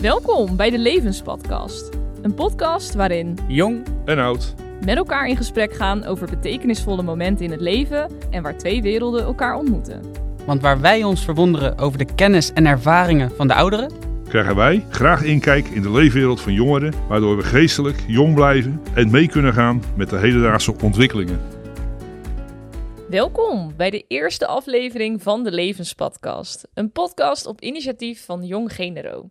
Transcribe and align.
Welkom 0.00 0.56
bij 0.56 0.70
de 0.70 0.78
Levenspodcast. 0.78 1.88
Een 2.22 2.34
podcast 2.34 2.94
waarin 2.94 3.38
Jong 3.48 3.86
en 4.04 4.18
oud. 4.18 4.54
met 4.84 4.96
elkaar 4.96 5.28
in 5.28 5.36
gesprek 5.36 5.74
gaan 5.74 6.04
over 6.04 6.26
betekenisvolle 6.30 7.02
momenten 7.02 7.44
in 7.44 7.50
het 7.50 7.60
leven 7.60 8.10
en 8.30 8.42
waar 8.42 8.58
twee 8.58 8.82
werelden 8.82 9.24
elkaar 9.24 9.56
ontmoeten. 9.56 10.02
Want 10.46 10.62
waar 10.62 10.80
wij 10.80 11.04
ons 11.04 11.24
verwonderen 11.24 11.78
over 11.78 11.98
de 11.98 12.14
kennis 12.14 12.52
en 12.52 12.66
ervaringen 12.66 13.30
van 13.30 13.48
de 13.48 13.54
ouderen, 13.54 13.92
Krijgen 14.28 14.56
wij 14.56 14.86
graag 14.88 15.22
inkijk 15.22 15.68
in 15.68 15.82
de 15.82 15.90
leefwereld 15.90 16.40
van 16.40 16.52
jongeren, 16.52 16.92
waardoor 17.08 17.36
we 17.36 17.42
geestelijk 17.42 18.04
jong 18.06 18.34
blijven 18.34 18.82
en 18.94 19.10
mee 19.10 19.28
kunnen 19.28 19.52
gaan 19.52 19.82
met 19.96 20.10
de 20.10 20.18
hedendaagse 20.18 20.74
ontwikkelingen. 20.82 21.40
Welkom 23.08 23.76
bij 23.76 23.90
de 23.90 24.04
eerste 24.08 24.46
aflevering 24.46 25.22
van 25.22 25.44
de 25.44 25.52
Levenspodcast. 25.52 26.68
Een 26.74 26.92
podcast 26.92 27.46
op 27.46 27.60
initiatief 27.60 28.24
van 28.24 28.44
Jong 28.44 28.74
Genero. 28.74 29.30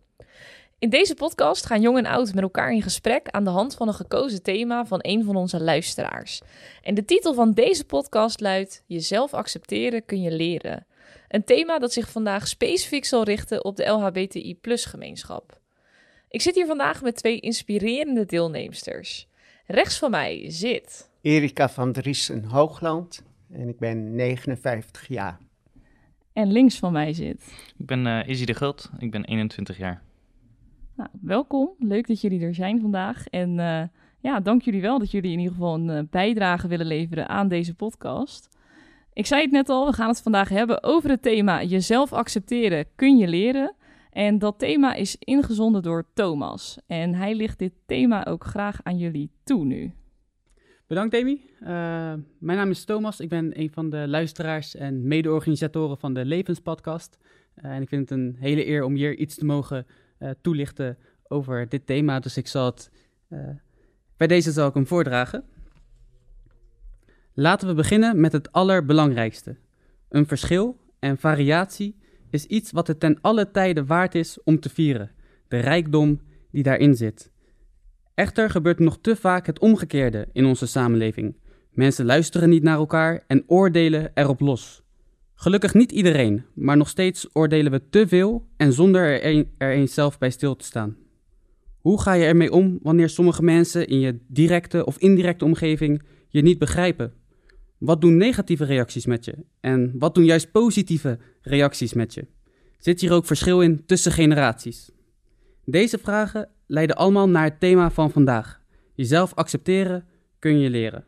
In 0.79 0.89
deze 0.89 1.15
podcast 1.15 1.65
gaan 1.65 1.81
jong 1.81 1.97
en 1.97 2.05
oud 2.05 2.33
met 2.33 2.43
elkaar 2.43 2.71
in 2.71 2.81
gesprek 2.81 3.29
aan 3.29 3.43
de 3.43 3.49
hand 3.49 3.75
van 3.75 3.87
een 3.87 3.93
gekozen 3.93 4.43
thema 4.43 4.85
van 4.85 4.99
een 5.01 5.23
van 5.23 5.35
onze 5.35 5.63
luisteraars. 5.63 6.41
En 6.81 6.95
de 6.95 7.05
titel 7.05 7.33
van 7.33 7.51
deze 7.51 7.85
podcast 7.85 8.39
luidt: 8.39 8.83
Jezelf 8.85 9.33
accepteren 9.33 10.05
kun 10.05 10.21
je 10.21 10.31
leren. 10.31 10.85
Een 11.27 11.43
thema 11.43 11.79
dat 11.79 11.93
zich 11.93 12.11
vandaag 12.11 12.47
specifiek 12.47 13.05
zal 13.05 13.23
richten 13.23 13.65
op 13.65 13.75
de 13.75 13.85
LHBTI-gemeenschap. 13.85 15.61
Ik 16.29 16.41
zit 16.41 16.55
hier 16.55 16.65
vandaag 16.65 17.01
met 17.01 17.15
twee 17.15 17.39
inspirerende 17.39 18.25
deelnemsters. 18.25 19.27
Rechts 19.65 19.97
van 19.97 20.11
mij 20.11 20.45
zit 20.47 21.09
Erika 21.21 21.69
van 21.69 21.91
Driesen 21.91 22.43
Hoogland 22.43 23.23
en 23.51 23.67
ik 23.69 23.79
ben 23.79 24.15
59 24.15 25.07
jaar. 25.07 25.39
en 26.33 26.51
links 26.51 26.79
van 26.79 26.91
mij 26.91 27.13
zit. 27.13 27.41
Ik 27.77 27.85
ben 27.85 28.07
eh 28.07 28.27
Izzy 28.27 28.45
de 28.45 28.53
Gult, 28.53 28.89
ik 28.99 29.11
ben 29.11 29.25
21 29.25 29.77
jaar. 29.77 30.05
Nou, 30.97 31.09
welkom. 31.21 31.69
Leuk 31.79 32.07
dat 32.07 32.21
jullie 32.21 32.41
er 32.41 32.55
zijn 32.55 32.81
vandaag. 32.81 33.27
En 33.27 33.59
eh, 33.59 33.83
ja, 34.19 34.39
dank 34.39 34.61
jullie 34.61 34.81
wel 34.81 34.99
dat 34.99 35.11
jullie 35.11 35.31
in 35.31 35.37
ieder 35.37 35.53
geval 35.53 35.75
een 35.75 35.89
eh, 35.89 36.03
bijdrage 36.09 36.67
willen 36.67 36.85
leveren 36.85 37.29
aan 37.29 37.47
deze 37.47 37.75
podcast. 37.75 38.49
Ik 39.13 39.25
zei 39.25 39.41
het 39.41 39.51
net 39.51 39.69
al, 39.69 39.85
we 39.85 39.93
gaan 39.93 40.07
het 40.07 40.21
vandaag 40.21 40.49
hebben 40.49 40.83
over 40.83 41.09
het 41.09 41.21
thema 41.21 41.63
jezelf 41.63 42.13
accepteren 42.13 42.85
kun 42.95 43.17
je 43.17 43.27
leren. 43.27 43.75
En 44.11 44.39
dat 44.39 44.59
thema 44.59 44.93
is 44.93 45.15
ingezonden 45.19 45.83
door 45.83 46.05
Thomas. 46.13 46.79
En 46.87 47.13
hij 47.13 47.35
ligt 47.35 47.59
dit 47.59 47.73
thema 47.85 48.25
ook 48.25 48.43
graag 48.43 48.79
aan 48.83 48.97
jullie 48.97 49.31
toe 49.43 49.65
nu. 49.65 49.91
bedankt 50.87 51.15
Amy. 51.15 51.41
Eh, 51.59 51.67
mijn 52.39 52.57
naam 52.57 52.69
is 52.69 52.85
Thomas, 52.85 53.19
ik 53.19 53.29
ben 53.29 53.59
een 53.59 53.71
van 53.71 53.89
de 53.89 54.07
luisteraars 54.07 54.75
en 54.75 55.07
mede-organisatoren 55.07 55.97
van 55.97 56.13
de 56.13 56.25
Levenspodcast. 56.25 57.17
En 57.55 57.81
ik 57.81 57.89
vind 57.89 58.09
het 58.09 58.19
een 58.19 58.35
hele 58.39 58.67
eer 58.67 58.83
om 58.83 58.95
hier 58.95 59.17
iets 59.17 59.35
te 59.35 59.45
mogen 59.45 59.85
eh, 60.17 60.29
toelichten 60.41 60.97
over 61.27 61.69
dit 61.69 61.85
thema. 61.85 62.19
Dus 62.19 62.37
ik 62.37 62.47
zal 62.47 62.65
het, 62.65 62.91
eh, 63.27 63.39
bij 64.17 64.27
deze 64.27 64.51
zal 64.51 64.67
ik 64.67 64.73
hem 64.73 64.87
voordragen. 64.87 65.43
Laten 67.33 67.67
we 67.67 67.73
beginnen 67.73 68.19
met 68.19 68.31
het 68.31 68.51
allerbelangrijkste. 68.51 69.57
Een 70.09 70.27
verschil 70.27 70.79
en 70.99 71.17
variatie 71.17 71.95
is 72.29 72.45
iets 72.45 72.71
wat 72.71 72.87
het 72.87 72.99
ten 72.99 73.17
alle 73.21 73.51
tijden 73.51 73.85
waard 73.85 74.15
is 74.15 74.43
om 74.43 74.59
te 74.59 74.69
vieren. 74.69 75.11
De 75.47 75.57
rijkdom 75.57 76.21
die 76.51 76.63
daarin 76.63 76.95
zit. 76.95 77.31
Echter 78.13 78.49
gebeurt 78.49 78.79
nog 78.79 78.97
te 79.01 79.15
vaak 79.15 79.45
het 79.45 79.59
omgekeerde 79.59 80.27
in 80.31 80.45
onze 80.45 80.67
samenleving. 80.67 81.35
Mensen 81.71 82.05
luisteren 82.05 82.49
niet 82.49 82.63
naar 82.63 82.77
elkaar 82.77 83.23
en 83.27 83.43
oordelen 83.47 84.11
erop 84.13 84.39
los. 84.39 84.83
Gelukkig 85.39 85.73
niet 85.73 85.91
iedereen, 85.91 86.45
maar 86.53 86.77
nog 86.77 86.89
steeds 86.89 87.27
oordelen 87.33 87.71
we 87.71 87.89
te 87.89 88.07
veel 88.07 88.47
en 88.55 88.73
zonder 88.73 89.01
er, 89.01 89.25
een, 89.25 89.49
er 89.57 89.71
eens 89.71 89.93
zelf 89.93 90.17
bij 90.17 90.29
stil 90.29 90.55
te 90.55 90.65
staan. 90.65 90.97
Hoe 91.77 92.01
ga 92.01 92.13
je 92.13 92.25
ermee 92.25 92.51
om 92.51 92.79
wanneer 92.81 93.09
sommige 93.09 93.43
mensen 93.43 93.87
in 93.87 93.99
je 93.99 94.19
directe 94.27 94.85
of 94.85 94.97
indirecte 94.97 95.45
omgeving 95.45 96.03
je 96.29 96.41
niet 96.41 96.57
begrijpen? 96.59 97.13
Wat 97.77 98.01
doen 98.01 98.17
negatieve 98.17 98.65
reacties 98.65 99.05
met 99.05 99.25
je? 99.25 99.33
En 99.59 99.93
wat 99.99 100.15
doen 100.15 100.25
juist 100.25 100.51
positieve 100.51 101.19
reacties 101.41 101.93
met 101.93 102.13
je? 102.13 102.27
Zit 102.77 103.01
hier 103.01 103.13
ook 103.13 103.25
verschil 103.25 103.61
in 103.61 103.85
tussen 103.85 104.11
generaties? 104.11 104.91
Deze 105.65 105.97
vragen 105.97 106.49
leiden 106.67 106.95
allemaal 106.95 107.29
naar 107.29 107.43
het 107.43 107.59
thema 107.59 107.91
van 107.91 108.11
vandaag. 108.11 108.61
Jezelf 108.93 109.33
accepteren 109.33 110.05
kun 110.39 110.59
je 110.59 110.69
leren. 110.69 111.05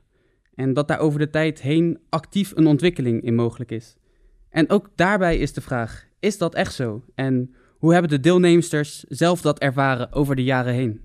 En 0.55 0.73
dat 0.73 0.87
daar 0.87 0.99
over 0.99 1.19
de 1.19 1.29
tijd 1.29 1.61
heen 1.61 1.99
actief 2.09 2.51
een 2.55 2.67
ontwikkeling 2.67 3.21
in 3.23 3.35
mogelijk 3.35 3.71
is. 3.71 3.98
En 4.49 4.69
ook 4.69 4.89
daarbij 4.95 5.37
is 5.37 5.53
de 5.53 5.61
vraag: 5.61 6.07
is 6.19 6.37
dat 6.37 6.55
echt 6.55 6.73
zo? 6.73 7.03
En 7.15 7.55
hoe 7.77 7.91
hebben 7.91 8.11
de 8.11 8.19
deelnemsters 8.19 9.03
zelf 9.03 9.41
dat 9.41 9.59
ervaren 9.59 10.13
over 10.13 10.35
de 10.35 10.43
jaren 10.43 10.73
heen? 10.73 11.01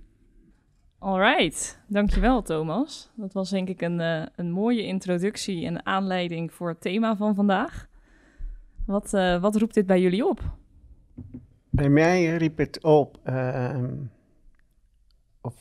Alright, 0.99 1.78
dankjewel 1.87 2.43
Thomas. 2.43 3.10
Dat 3.15 3.33
was 3.33 3.50
denk 3.50 3.69
ik 3.69 3.81
een, 3.81 4.00
eh, 4.00 4.27
een 4.37 4.50
mooie 4.50 4.83
introductie 4.83 5.66
en 5.66 5.87
aanleiding 5.87 6.53
voor 6.53 6.69
het 6.69 6.81
thema 6.81 7.16
van 7.16 7.34
vandaag. 7.34 7.88
Wat, 8.87 9.15
eh, 9.15 9.41
wat 9.41 9.56
roept 9.56 9.75
dit 9.75 9.87
bij 9.87 10.00
jullie 10.00 10.27
op? 10.27 10.41
Bij 11.71 11.88
mij 11.88 12.37
riep 12.37 12.59
het 12.59 12.83
op 12.83 13.19
ehm, 13.22 13.94
of, 15.41 15.54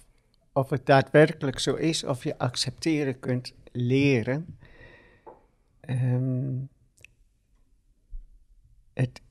of 0.54 0.70
het 0.70 0.86
daadwerkelijk 0.86 1.60
zo 1.60 1.76
is 1.76 2.04
of 2.04 2.24
je 2.24 2.38
accepteren 2.38 3.20
kunt 3.20 3.54
leren. 3.72 4.58
Ehm, 5.80 6.56
het, 8.94 9.22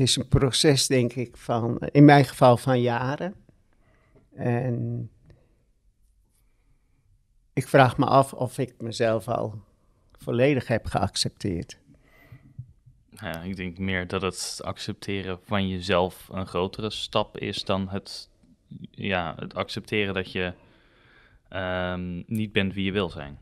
is 0.00 0.16
een 0.16 0.28
proces, 0.28 0.86
denk 0.86 1.12
ik, 1.12 1.36
van, 1.36 1.78
in 1.78 2.04
mijn 2.04 2.24
geval 2.24 2.56
van 2.56 2.80
jaren. 2.80 3.34
En 4.34 5.10
ik 7.52 7.68
vraag 7.68 7.98
me 7.98 8.06
af 8.06 8.32
of 8.32 8.58
ik 8.58 8.74
mezelf 8.80 9.28
al 9.28 9.62
volledig 10.12 10.66
heb 10.66 10.86
geaccepteerd. 10.86 11.80
Ja, 13.10 13.42
ik 13.42 13.56
denk 13.56 13.78
meer 13.78 14.06
dat 14.06 14.22
het 14.22 14.60
accepteren 14.64 15.38
van 15.44 15.68
jezelf 15.68 16.28
een 16.32 16.46
grotere 16.46 16.90
stap 16.90 17.38
is 17.38 17.64
dan 17.64 17.88
het, 17.88 18.30
ja, 18.90 19.34
het 19.38 19.54
accepteren 19.54 20.14
dat 20.14 20.32
je 20.32 20.52
ehm, 21.48 22.22
niet 22.26 22.52
bent 22.52 22.74
wie 22.74 22.84
je 22.84 22.92
wil 22.92 23.10
zijn. 23.10 23.38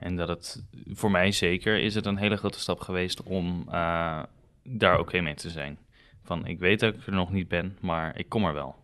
En 0.00 0.16
dat 0.16 0.28
het, 0.28 0.64
voor 0.86 1.10
mij 1.10 1.32
zeker, 1.32 1.80
is 1.80 1.94
het 1.94 2.06
een 2.06 2.16
hele 2.16 2.36
grote 2.36 2.60
stap 2.60 2.80
geweest 2.80 3.22
om 3.22 3.64
eh, 3.68 4.22
daar 4.62 4.98
oké 4.98 5.20
mee 5.20 5.34
te 5.34 5.50
zijn. 5.50 5.78
Van, 6.22 6.46
ik 6.46 6.58
weet 6.58 6.80
dat 6.80 6.94
ik 6.94 7.06
er 7.06 7.12
nog 7.12 7.32
niet 7.32 7.48
ben, 7.48 7.76
maar 7.80 8.18
ik 8.18 8.28
kom 8.28 8.44
er 8.44 8.54
wel. 8.54 8.74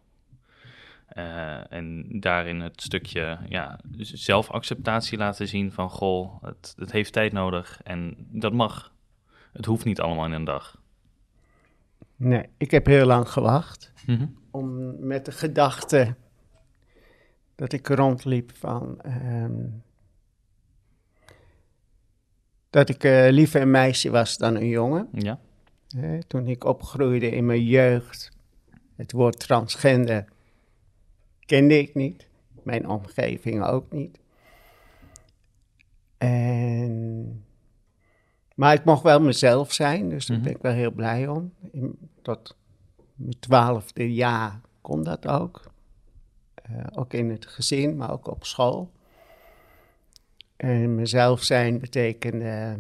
Eh, 1.07 1.73
en 1.73 2.07
daarin 2.21 2.61
het 2.61 2.83
stukje 2.83 3.39
ja, 3.49 3.81
zelfacceptatie 3.99 5.19
laten 5.19 5.49
zien 5.49 5.73
van, 5.73 5.91
goh, 5.91 6.43
het, 6.43 6.75
het 6.79 6.93
heeft 6.93 7.13
tijd 7.13 7.33
nodig 7.33 7.81
en 7.83 8.17
dat 8.19 8.53
mag. 8.53 8.93
Het 9.53 9.65
hoeft 9.65 9.85
niet 9.85 10.01
allemaal 10.01 10.25
in 10.25 10.33
een 10.33 10.45
dag. 10.45 10.81
Nee, 12.17 12.49
ik 12.57 12.71
heb 12.71 12.87
heel 12.87 13.07
lang 13.07 13.29
gewacht 13.29 13.93
om 14.51 14.95
met 15.07 15.25
de 15.25 15.33
gedachte 15.33 16.15
dat 17.55 17.73
ik 17.73 17.89
rondliep 17.89 18.57
van 18.57 19.01
ehm, 19.01 19.65
dat 22.71 22.89
ik 22.89 23.05
eh, 23.05 23.27
liever 23.31 23.61
een 23.61 23.71
meisje 23.71 24.11
was 24.11 24.37
dan 24.37 24.55
een 24.55 24.69
jongen. 24.69 25.09
Ja, 25.13 25.39
toen 26.27 26.49
ik 26.49 26.65
opgroeide 26.65 27.31
in 27.31 27.47
mijn 27.47 27.65
jeugd, 27.65 28.31
het 28.97 29.13
woord 29.13 29.39
transgender 29.39 30.25
kende 31.47 31.79
ik 31.79 31.95
niet, 31.95 32.27
mijn 32.63 32.89
omgeving 32.89 33.65
ook 33.65 33.93
niet. 33.93 34.19
En, 36.19 37.45
maar 38.55 38.75
ik 38.75 38.85
mocht 38.85 39.03
wel 39.03 39.21
mezelf 39.21 39.73
zijn, 39.73 40.09
dus 40.09 40.27
daar 40.27 40.37
Mhm. 40.37 40.47
ben 40.47 40.57
ik 40.57 40.63
wel 40.63 40.73
heel 40.73 40.91
blij 40.91 41.29
om. 41.29 41.53
In, 41.73 41.99
tot 42.23 42.57
mijn 43.15 43.39
twaalfde 43.41 44.15
jaar 44.15 44.61
kon 44.81 45.03
dat 45.03 45.27
ook. 45.27 45.71
Eh, 46.55 46.85
ook 46.95 47.13
in 47.13 47.31
het 47.31 47.47
gezin, 47.47 47.97
maar 47.97 48.13
ook 48.13 48.27
op 48.31 48.45
school. 48.45 48.91
En 50.57 50.95
mezelf 50.95 51.43
zijn 51.43 51.79
betekende 51.79 52.79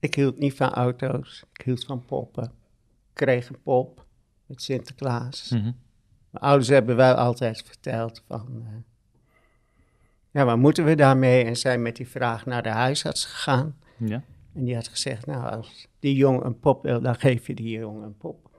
Ik 0.00 0.14
hield 0.14 0.38
niet 0.38 0.54
van 0.54 0.70
auto's, 0.72 1.44
ik 1.52 1.64
hield 1.64 1.84
van 1.84 2.04
poppen. 2.04 2.44
Ik 2.44 2.50
kreeg 3.12 3.48
een 3.48 3.62
pop 3.62 4.06
met 4.46 4.62
Sinterklaas. 4.62 5.50
Mhm. 5.50 5.62
Mijn 6.30 6.44
ouders 6.44 6.68
hebben 6.68 6.96
wel 6.96 7.14
altijd 7.14 7.62
verteld 7.62 8.22
van... 8.26 8.62
eh, 8.66 8.72
ja, 10.30 10.44
wat 10.44 10.56
moeten 10.58 10.84
we 10.84 10.94
daarmee? 10.94 11.44
En 11.44 11.56
zijn 11.56 11.82
met 11.82 11.96
die 11.96 12.08
vraag 12.08 12.46
naar 12.46 12.62
de 12.62 12.68
huisarts 12.68 13.24
gegaan. 13.24 13.76
ja. 13.96 14.22
En 14.52 14.64
die 14.64 14.74
had 14.74 14.88
gezegd, 14.88 15.26
nou, 15.26 15.56
als 15.56 15.88
die 15.98 16.14
jongen 16.14 16.46
een 16.46 16.58
pop 16.58 16.82
wil, 16.82 17.00
dan 17.00 17.14
geef 17.14 17.46
je 17.46 17.54
die 17.54 17.78
jongen 17.78 18.02
een 18.02 18.16
pop. 18.16 18.50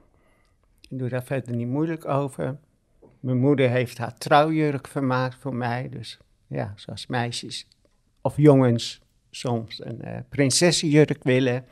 Ik 0.80 0.98
doe 0.98 1.08
daar 1.08 1.24
verder 1.24 1.54
niet 1.54 1.68
moeilijk 1.68 2.04
over. 2.04 2.58
Mijn 3.22 3.38
moeder 3.38 3.70
heeft 3.70 3.98
haar 3.98 4.14
trouwjurk 4.18 4.88
vermaakt 4.88 5.36
voor 5.40 5.54
mij. 5.54 5.88
Dus 5.88 6.18
ja, 6.46 6.72
zoals 6.76 7.06
meisjes 7.06 7.66
of 8.20 8.36
jongens 8.36 9.00
soms 9.30 9.84
een 9.84 10.02
eh 10.02 10.18
prinsessenjurk 10.28 11.22
willen. 11.22 11.64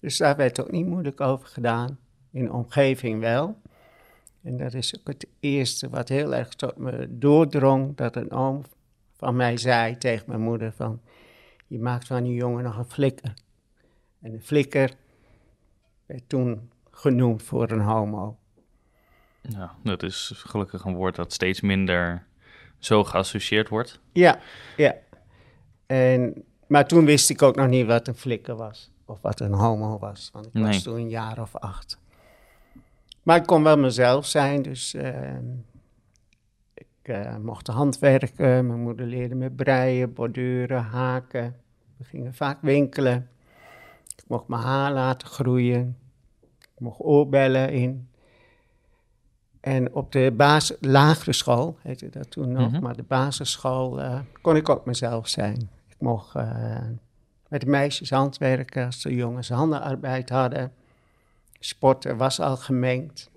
Dus 0.00 0.16
daar 0.16 0.36
werd 0.36 0.60
ook 0.60 0.70
niet 0.70 0.86
moeilijk 0.86 1.20
over 1.20 1.48
gedaan. 1.48 1.98
In 2.30 2.44
de 2.44 2.52
omgeving 2.52 3.20
wel. 3.20 3.60
En 4.42 4.56
dat 4.56 4.74
is 4.74 4.98
ook 4.98 5.06
het 5.06 5.26
eerste 5.40 5.88
wat 5.88 6.08
heel 6.08 6.34
erg 6.34 6.48
tot 6.48 6.76
me 6.76 7.18
doordrong. 7.18 7.96
Dat 7.96 8.16
een 8.16 8.30
oom 8.30 8.62
van 9.16 9.36
mij 9.36 9.56
zei 9.56 9.98
tegen 9.98 10.24
mijn 10.28 10.40
moeder 10.40 10.72
van... 10.72 11.00
Je 11.66 11.78
maakt 11.78 12.06
van 12.06 12.22
die 12.22 12.34
jongen 12.34 12.64
nog 12.64 12.78
een 12.78 12.90
flikker. 12.90 13.34
En 14.20 14.32
een 14.32 14.42
flikker 14.42 14.94
werd 16.06 16.28
toen 16.28 16.70
genoemd 16.90 17.42
voor 17.42 17.70
een 17.70 17.80
homo. 17.80 18.38
Ja, 19.48 19.74
dat 19.82 20.02
is 20.02 20.32
gelukkig 20.36 20.84
een 20.84 20.94
woord 20.94 21.14
dat 21.14 21.32
steeds 21.32 21.60
minder 21.60 22.26
zo 22.78 23.04
geassocieerd 23.04 23.68
wordt. 23.68 24.00
Ja, 24.12 24.38
ja. 24.76 24.94
En, 25.86 26.44
maar 26.66 26.86
toen 26.86 27.04
wist 27.04 27.30
ik 27.30 27.42
ook 27.42 27.56
nog 27.56 27.68
niet 27.68 27.86
wat 27.86 28.08
een 28.08 28.14
flikker 28.14 28.56
was. 28.56 28.90
Of 29.04 29.20
wat 29.20 29.40
een 29.40 29.52
homo 29.52 29.98
was. 29.98 30.30
Want 30.32 30.46
ik 30.46 30.52
Nee. 30.52 30.64
was 30.64 30.82
toen 30.82 30.96
een 30.96 31.08
jaar 31.08 31.40
of 31.40 31.56
acht. 31.56 31.98
Maar 33.22 33.36
ik 33.36 33.46
kon 33.46 33.62
wel 33.62 33.78
mezelf 33.78 34.26
zijn. 34.26 34.62
Dus 34.62 34.94
ehm, 34.94 35.44
ik 36.74 36.86
eh, 37.02 37.36
mocht 37.36 37.66
handwerken. 37.66 38.66
Mijn 38.66 38.80
moeder 38.80 39.06
leerde 39.06 39.34
me 39.34 39.50
breien, 39.50 40.12
borduren, 40.12 40.82
haken. 40.82 41.56
We 41.96 42.04
gingen 42.04 42.34
vaak 42.34 42.58
winkelen. 42.62 43.28
Ik 44.16 44.24
mocht 44.28 44.48
mijn 44.48 44.62
haar 44.62 44.92
laten 44.92 45.28
groeien. 45.28 45.96
Ik 46.60 46.78
mocht 46.80 47.00
oorbellen 47.00 47.72
in. 47.72 48.08
En 49.64 49.94
op 49.94 50.12
de 50.12 50.32
bas 50.36 50.72
lagere 50.80 51.32
school, 51.32 51.78
heette 51.82 52.08
dat 52.10 52.30
toen 52.30 52.52
nog, 52.52 52.70
Mhm. 52.70 52.82
maar 52.82 52.96
de 52.96 53.02
basisschool 53.02 54.00
eh, 54.00 54.20
kon 54.40 54.56
ik 54.56 54.68
ook 54.68 54.84
mezelf 54.84 55.28
zijn. 55.28 55.70
Ik 55.88 55.96
mocht 55.98 56.34
eh, 56.34 56.78
met 57.48 57.60
de 57.60 57.66
meisjes 57.66 58.10
handwerken 58.10 58.84
als 58.86 59.02
de 59.02 59.14
jongens 59.14 59.48
handenarbeid 59.48 60.28
hadden. 60.28 60.72
Sporten 61.60 62.16
was 62.16 62.40
al 62.40 62.56
gemengd. 62.56 63.30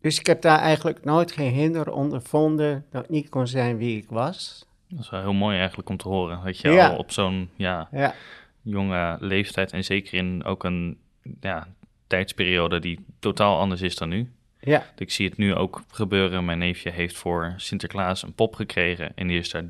Dus 0.00 0.18
ik 0.18 0.26
heb 0.26 0.42
daar 0.42 0.58
eigenlijk 0.58 1.04
nooit 1.04 1.32
geen 1.32 1.52
hinder 1.52 1.92
ondervonden 1.92 2.84
dat 2.90 3.04
ik 3.04 3.10
niet 3.10 3.28
kon 3.28 3.46
zijn 3.46 3.76
wie 3.76 3.96
ik 3.96 4.10
was. 4.10 4.66
Dat 4.88 5.00
is 5.00 5.10
wel 5.10 5.20
heel 5.20 5.32
mooi 5.32 5.58
eigenlijk 5.58 5.88
om 5.88 5.96
te 5.96 6.08
horen. 6.08 6.44
Dat 6.44 6.58
je 6.58 6.68
Ja. 6.70 6.88
al 6.88 6.96
op 6.96 7.12
zo'n 7.12 7.50
ja, 7.56 7.88
Ja, 7.90 8.14
jonge 8.62 9.16
leeftijd 9.20 9.72
en 9.72 9.84
zeker 9.84 10.14
in 10.14 10.44
ook 10.44 10.64
een 10.64 10.98
ja, 11.40 11.66
tijdsperiode 12.06 12.78
die 12.78 13.04
totaal 13.18 13.58
anders 13.58 13.80
is 13.82 13.96
dan 13.96 14.08
nu. 14.08 14.30
Ja, 14.60 14.86
Ik 14.96 15.10
zie 15.10 15.28
het 15.28 15.38
nu 15.38 15.54
ook 15.54 15.82
gebeuren. 15.90 16.44
Mijn 16.44 16.58
neefje 16.58 16.90
heeft 16.90 17.16
voor 17.16 17.54
Sinterklaas 17.56 18.22
een 18.22 18.34
pop 18.34 18.54
gekregen 18.54 19.12
en 19.14 19.26
die 19.26 19.38
is 19.38 19.50
daar 19.50 19.64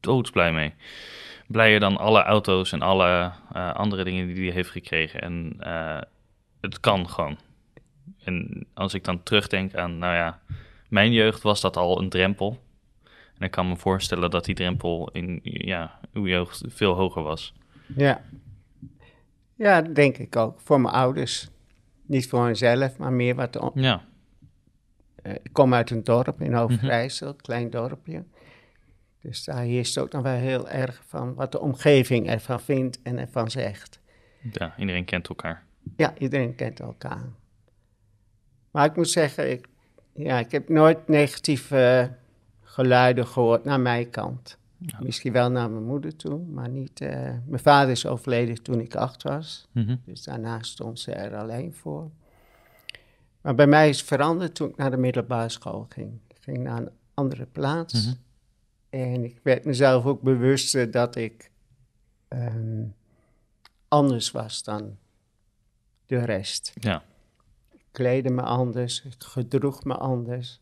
doodsblij 0.00 0.52
mee. 0.52 0.74
Blijer 1.46 1.80
dan 1.80 1.96
alle 1.96 2.22
auto's 2.22 2.72
en 2.72 2.82
alle 2.82 3.32
eh, 3.52 3.74
andere 3.74 4.04
dingen 4.04 4.26
die 4.26 4.44
hij 4.44 4.54
heeft 4.54 4.70
gekregen. 4.70 5.20
En 5.20 5.54
eh, 5.58 6.00
het 6.60 6.80
kan 6.80 7.08
gewoon. 7.08 7.38
En 8.24 8.66
als 8.74 8.94
ik 8.94 9.04
dan 9.04 9.22
terugdenk 9.22 9.74
aan, 9.74 9.98
nou 9.98 10.14
ja, 10.14 10.40
mijn 10.88 11.12
jeugd 11.12 11.42
was 11.42 11.60
dat 11.60 11.76
al 11.76 12.00
een 12.00 12.08
drempel. 12.08 12.58
En 13.38 13.46
ik 13.46 13.50
kan 13.50 13.68
me 13.68 13.76
voorstellen 13.76 14.30
dat 14.30 14.44
die 14.44 14.54
drempel 14.54 15.10
in 15.12 15.40
ja, 15.42 16.00
uw 16.12 16.26
jeugd 16.26 16.62
veel 16.66 16.94
hoger 16.94 17.22
was. 17.22 17.54
ja. 17.96 18.22
Ja, 19.60 19.82
denk 19.82 20.18
ik 20.18 20.36
ook. 20.36 20.60
Voor 20.60 20.80
mijn 20.80 20.94
ouders. 20.94 21.48
Niet 22.10 22.28
voor 22.28 22.44
henzelf, 22.44 22.98
maar 22.98 23.12
meer 23.12 23.34
wat 23.34 23.52
de 23.52 23.70
Ja, 23.74 24.04
Eh, 25.22 25.32
ik 25.32 25.52
kom 25.52 25.74
uit 25.74 25.90
een 25.90 26.04
dorp 26.04 26.40
in 26.40 26.56
Overijssel, 26.56 27.28
een 27.28 27.36
klein 27.36 27.70
dorpje. 27.70 28.24
Dus 29.22 29.44
daar 29.44 29.62
heerst 29.62 29.98
ook 29.98 30.12
nog 30.12 30.22
wel 30.22 30.34
heel 30.36 30.68
erg 30.68 31.02
van 31.06 31.34
wat 31.34 31.52
de 31.52 31.60
omgeving 31.60 32.28
ervan 32.28 32.60
vindt 32.60 33.02
en 33.02 33.18
ervan 33.18 33.50
zegt. 33.50 34.00
ja 34.56 34.74
iedereen 34.78 35.04
kent 35.04 35.28
elkaar. 35.28 35.64
Ja, 35.96 36.14
iedereen 36.18 36.54
kent 36.54 36.80
elkaar. 36.80 37.24
Maar 38.70 38.84
ik 38.84 38.96
moet 38.96 39.10
zeggen, 39.10 39.50
ik, 39.50 39.66
ja, 40.14 40.38
ik 40.38 40.50
heb 40.50 40.68
nooit 40.68 41.08
negatieve 41.08 41.76
eh, 42.10 42.16
geluiden 42.62 43.26
gehoord 43.26 43.64
naar 43.64 43.80
mijn 43.80 44.10
kant. 44.10 44.58
Misschien 45.00 45.32
wel 45.32 45.50
naar 45.50 45.70
mijn 45.70 45.84
moeder 45.84 46.16
toe, 46.16 46.38
maar 46.38 46.68
niet... 46.68 47.00
eh, 47.00 47.10
mijn 47.46 47.62
vader 47.62 47.90
is 47.90 48.06
overleden 48.06 48.62
toen 48.62 48.80
ik 48.80 48.94
acht 48.94 49.22
was. 49.22 49.68
Mhm. 49.72 49.96
Dus 50.04 50.22
daarna 50.22 50.62
stond 50.62 51.00
ze 51.00 51.12
er 51.12 51.36
alleen 51.36 51.74
voor. 51.74 52.10
Maar 53.40 53.54
bij 53.54 53.66
mij 53.66 53.88
is 53.88 53.98
het 53.98 54.06
veranderd 54.08 54.54
toen 54.54 54.68
ik 54.68 54.76
naar 54.76 54.90
de 54.90 54.96
middelbare 54.96 55.48
school 55.48 55.86
ging. 55.88 56.20
Ik 56.28 56.36
ging 56.40 56.58
naar 56.58 56.78
een 56.78 56.90
andere 57.14 57.46
plaats. 57.46 58.06
Mhm. 58.06 58.14
En 58.90 59.24
ik 59.24 59.40
werd 59.42 59.64
mezelf 59.64 60.04
ook 60.04 60.22
bewust 60.22 60.92
dat 60.92 61.16
ik 61.16 61.50
ehm, 62.28 62.84
anders 63.88 64.30
was 64.30 64.62
dan 64.62 64.96
de 66.06 66.24
rest. 66.24 66.72
Ja, 66.74 67.02
Ik 67.70 67.84
kleedde 67.90 68.30
me 68.30 68.42
anders, 68.42 69.02
ik 69.04 69.14
gedroeg 69.18 69.84
me 69.84 69.94
anders. 69.94 70.60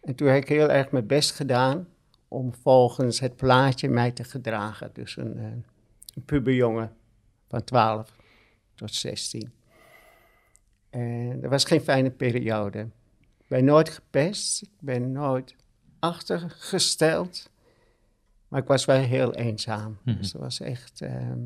En 0.00 0.14
toen 0.14 0.28
heb 0.28 0.42
ik 0.42 0.48
heel 0.48 0.70
erg 0.70 0.90
mijn 0.90 1.06
best 1.06 1.30
gedaan 1.30 1.86
om 2.30 2.54
volgens 2.54 3.20
het 3.20 3.36
plaatje 3.36 3.88
mij 3.88 4.12
te 4.12 4.24
gedragen. 4.24 4.90
Dus 4.92 5.16
een, 5.16 5.38
eh, 5.38 5.44
een 6.14 6.24
puberjongen 6.24 6.96
van 7.48 7.64
12 7.64 8.16
tot 8.74 8.94
16. 8.94 9.52
En 10.90 11.40
dat 11.40 11.50
was 11.50 11.64
geen 11.64 11.80
fijne 11.80 12.10
periode. 12.10 12.78
Ik 13.18 13.46
ben 13.48 13.64
nooit 13.64 13.88
gepest, 13.88 14.62
ik 14.62 14.70
ben 14.80 15.12
nooit 15.12 15.54
achtergesteld. 15.98 17.50
Maar 18.48 18.60
ik 18.60 18.68
was 18.68 18.84
wel 18.84 19.00
heel 19.00 19.34
eenzaam. 19.34 19.98
Mhm. 20.02 20.16
Dus 20.16 20.32
dat 20.32 20.40
was 20.40 20.60
echt... 20.60 21.00
ehm, 21.00 21.40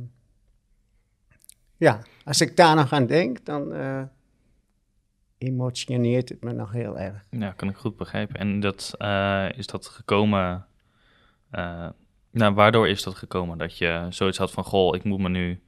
ja, 1.77 2.03
als 2.25 2.41
ik 2.41 2.57
daar 2.57 2.77
nog 2.77 2.93
aan 2.93 3.07
denk, 3.07 3.45
dan 3.45 3.73
eh, 3.73 4.03
emotioneert 5.39 6.29
het 6.29 6.43
me 6.43 6.53
nog 6.53 6.73
heel 6.73 6.99
erg. 6.99 7.27
Ja, 7.31 7.53
kan 7.53 7.69
ik 7.69 7.77
goed 7.77 7.97
begrijpen. 7.97 8.37
En 8.37 8.61
dat, 8.61 8.95
eh, 8.99 9.49
is 9.55 9.67
dat 9.67 9.87
gekomen... 9.87 10.67
eh, 11.55 11.89
nou, 12.31 12.55
waardoor 12.55 12.89
is 12.89 13.03
dat 13.03 13.15
gekomen? 13.15 13.59
Dat 13.59 13.79
je 13.79 14.07
zoiets 14.11 14.39
had 14.39 14.51
van... 14.51 14.65
Goh, 14.65 14.97
ik 14.97 15.05
moet 15.05 15.19
me 15.19 15.29
nu 15.29 15.61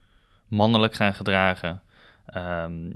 mannelijk 0.48 0.94
gaan 0.94 1.14
gedragen. 1.14 1.82
Ehm, 2.26 2.90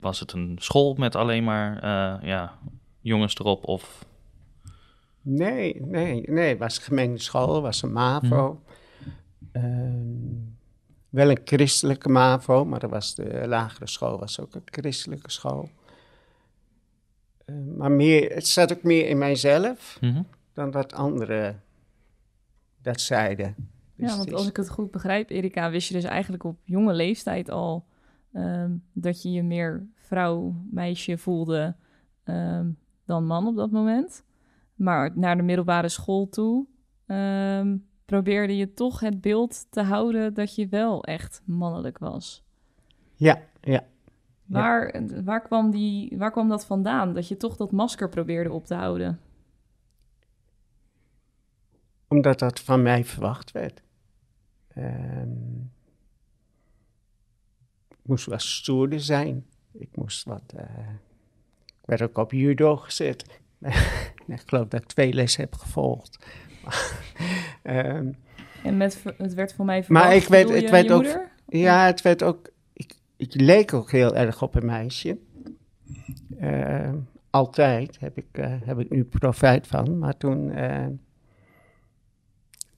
was 0.00 0.20
het 0.20 0.32
een 0.32 0.56
school 0.60 0.94
met 0.94 1.14
alleen 1.14 1.44
maar 1.44 1.76
eh, 1.76 2.28
ja, 2.28 2.58
jongens 3.00 3.38
erop? 3.38 3.64
Of... 3.64 4.04
Nee, 5.22 5.80
nee, 5.80 6.22
nee. 6.30 6.48
Het 6.48 6.58
was 6.58 6.76
een 6.76 6.82
gemengde 6.82 7.18
school, 7.20 7.54
het 7.54 7.62
was 7.62 7.82
een 7.82 7.92
MAVO. 7.92 8.62
Ehm, 9.52 10.50
wel 11.08 11.30
een 11.30 11.40
christelijke 11.44 12.08
MAVO, 12.08 12.64
maar 12.64 12.80
dat 12.80 12.90
was 12.90 13.14
de 13.14 13.42
lagere 13.46 13.86
school 13.88 14.18
was 14.18 14.40
ook 14.40 14.54
een 14.54 14.62
christelijke 14.64 15.30
school. 15.30 15.68
Eh, 17.44 17.54
maar 17.76 17.90
meer, 17.90 18.34
het 18.34 18.46
zat 18.46 18.72
ook 18.72 18.82
meer 18.82 19.08
in 19.08 19.18
mijzelf 19.18 19.98
Mhm. 20.00 20.22
dan 20.52 20.70
dat 20.70 20.92
anderen 20.92 21.62
dat 22.82 23.00
zeiden. 23.00 23.54
Dus 23.96 24.10
Ja, 24.10 24.16
want 24.16 24.32
als 24.32 24.48
ik 24.48 24.56
het 24.56 24.70
goed 24.70 24.90
begrijp, 24.90 25.30
Erika, 25.30 25.70
wist 25.70 25.88
je 25.88 25.94
dus 25.94 26.04
eigenlijk 26.04 26.44
op 26.44 26.58
jonge 26.64 26.92
leeftijd 26.92 27.50
al 27.50 27.86
ehm, 28.32 28.76
dat 28.92 29.22
je 29.22 29.30
je 29.30 29.42
meer 29.42 29.86
vrouw, 29.94 30.54
meisje 30.70 31.18
voelde 31.18 31.76
ehm, 32.24 32.70
dan 33.04 33.26
man 33.26 33.46
op 33.46 33.56
dat 33.56 33.70
moment. 33.70 34.24
Maar 34.74 35.10
naar 35.14 35.36
de 35.36 35.42
middelbare 35.42 35.88
school 35.88 36.28
toe 36.28 36.66
ehm, 37.06 37.76
probeerde 38.04 38.56
je 38.56 38.72
toch 38.72 39.00
het 39.00 39.20
beeld 39.20 39.66
te 39.70 39.82
houden 39.82 40.34
dat 40.34 40.54
je 40.54 40.68
wel 40.68 41.04
echt 41.04 41.42
mannelijk 41.44 41.98
was. 41.98 42.44
Ja, 43.14 43.42
ja. 43.60 43.84
Ja. 44.46 44.58
Waar, 44.58 45.02
waar, 45.24 45.42
kwam 45.42 45.70
die, 45.70 46.18
waar 46.18 46.30
kwam 46.30 46.48
dat 46.48 46.66
vandaan? 46.66 47.14
Dat 47.14 47.28
je 47.28 47.36
toch 47.36 47.56
dat 47.56 47.72
masker 47.72 48.08
probeerde 48.08 48.52
op 48.52 48.66
te 48.66 48.74
houden? 48.74 49.20
Omdat 52.12 52.38
dat 52.38 52.60
van 52.60 52.82
mij 52.82 53.04
verwacht 53.04 53.52
werd. 53.52 53.82
Ehm, 54.68 55.60
ik 57.90 57.98
moest 58.02 58.26
wat 58.26 58.42
stoerder 58.42 59.00
zijn. 59.00 59.46
Ik 59.72 59.88
moest 59.96 60.24
wat... 60.24 60.52
eh, 60.56 60.88
ik 61.66 61.84
werd 61.88 62.02
ook 62.02 62.18
op 62.18 62.32
judo 62.32 62.76
gezet. 62.76 63.40
ik 64.26 64.42
geloof 64.46 64.68
dat 64.68 64.82
ik 64.82 64.86
twee 64.88 65.12
lessen 65.12 65.42
heb 65.42 65.54
gevolgd. 65.54 66.18
Ehm, 67.62 68.12
En 68.64 68.76
met, 68.76 69.02
het 69.18 69.34
werd 69.34 69.54
voor 69.54 69.64
mij 69.64 69.84
verwacht, 69.84 70.04
Maar 70.06 70.16
ik 70.16 70.28
weet- 70.28 70.48
het 70.48 70.60
je 70.62 70.70
werd 70.70 70.84
je 70.86 70.92
ook- 70.92 71.02
moeder? 71.02 71.30
ja, 71.46 71.86
het 71.86 72.02
werd 72.02 72.22
ook... 72.22 72.50
Ik, 72.72 72.94
ik 73.16 73.34
leek 73.34 73.72
ook 73.74 73.90
heel 73.90 74.16
erg 74.16 74.42
op 74.42 74.54
een 74.54 74.66
meisje. 74.66 75.18
Ehm, 76.38 76.96
altijd 77.30 78.00
heb 78.00 78.16
ik, 78.16 78.26
eh, 78.32 78.54
heb 78.64 78.78
ik 78.78 78.90
nu 78.90 79.04
profijt 79.04 79.66
van. 79.66 79.98
Maar 79.98 80.16
toen... 80.16 80.50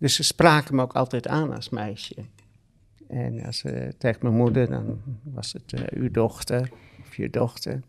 dus 0.04 0.14
ze 0.14 0.23
spraken 0.23 0.75
me 0.75 0.82
ook 0.82 0.94
altijd 0.94 1.28
aan 1.28 1.52
als 1.52 1.68
meisje. 1.68 2.14
En 3.08 3.44
als, 3.44 3.64
eh, 3.64 3.88
tegen 3.99 4.18
mijn 4.23 4.34
moeder, 4.34 4.68
dan 4.68 5.02
was 5.23 5.52
het 5.52 5.73
eh, 5.73 6.00
uw 6.00 6.11
dochter 6.11 6.70
of 7.00 7.16
je 7.16 7.30
dochter. 7.30 7.80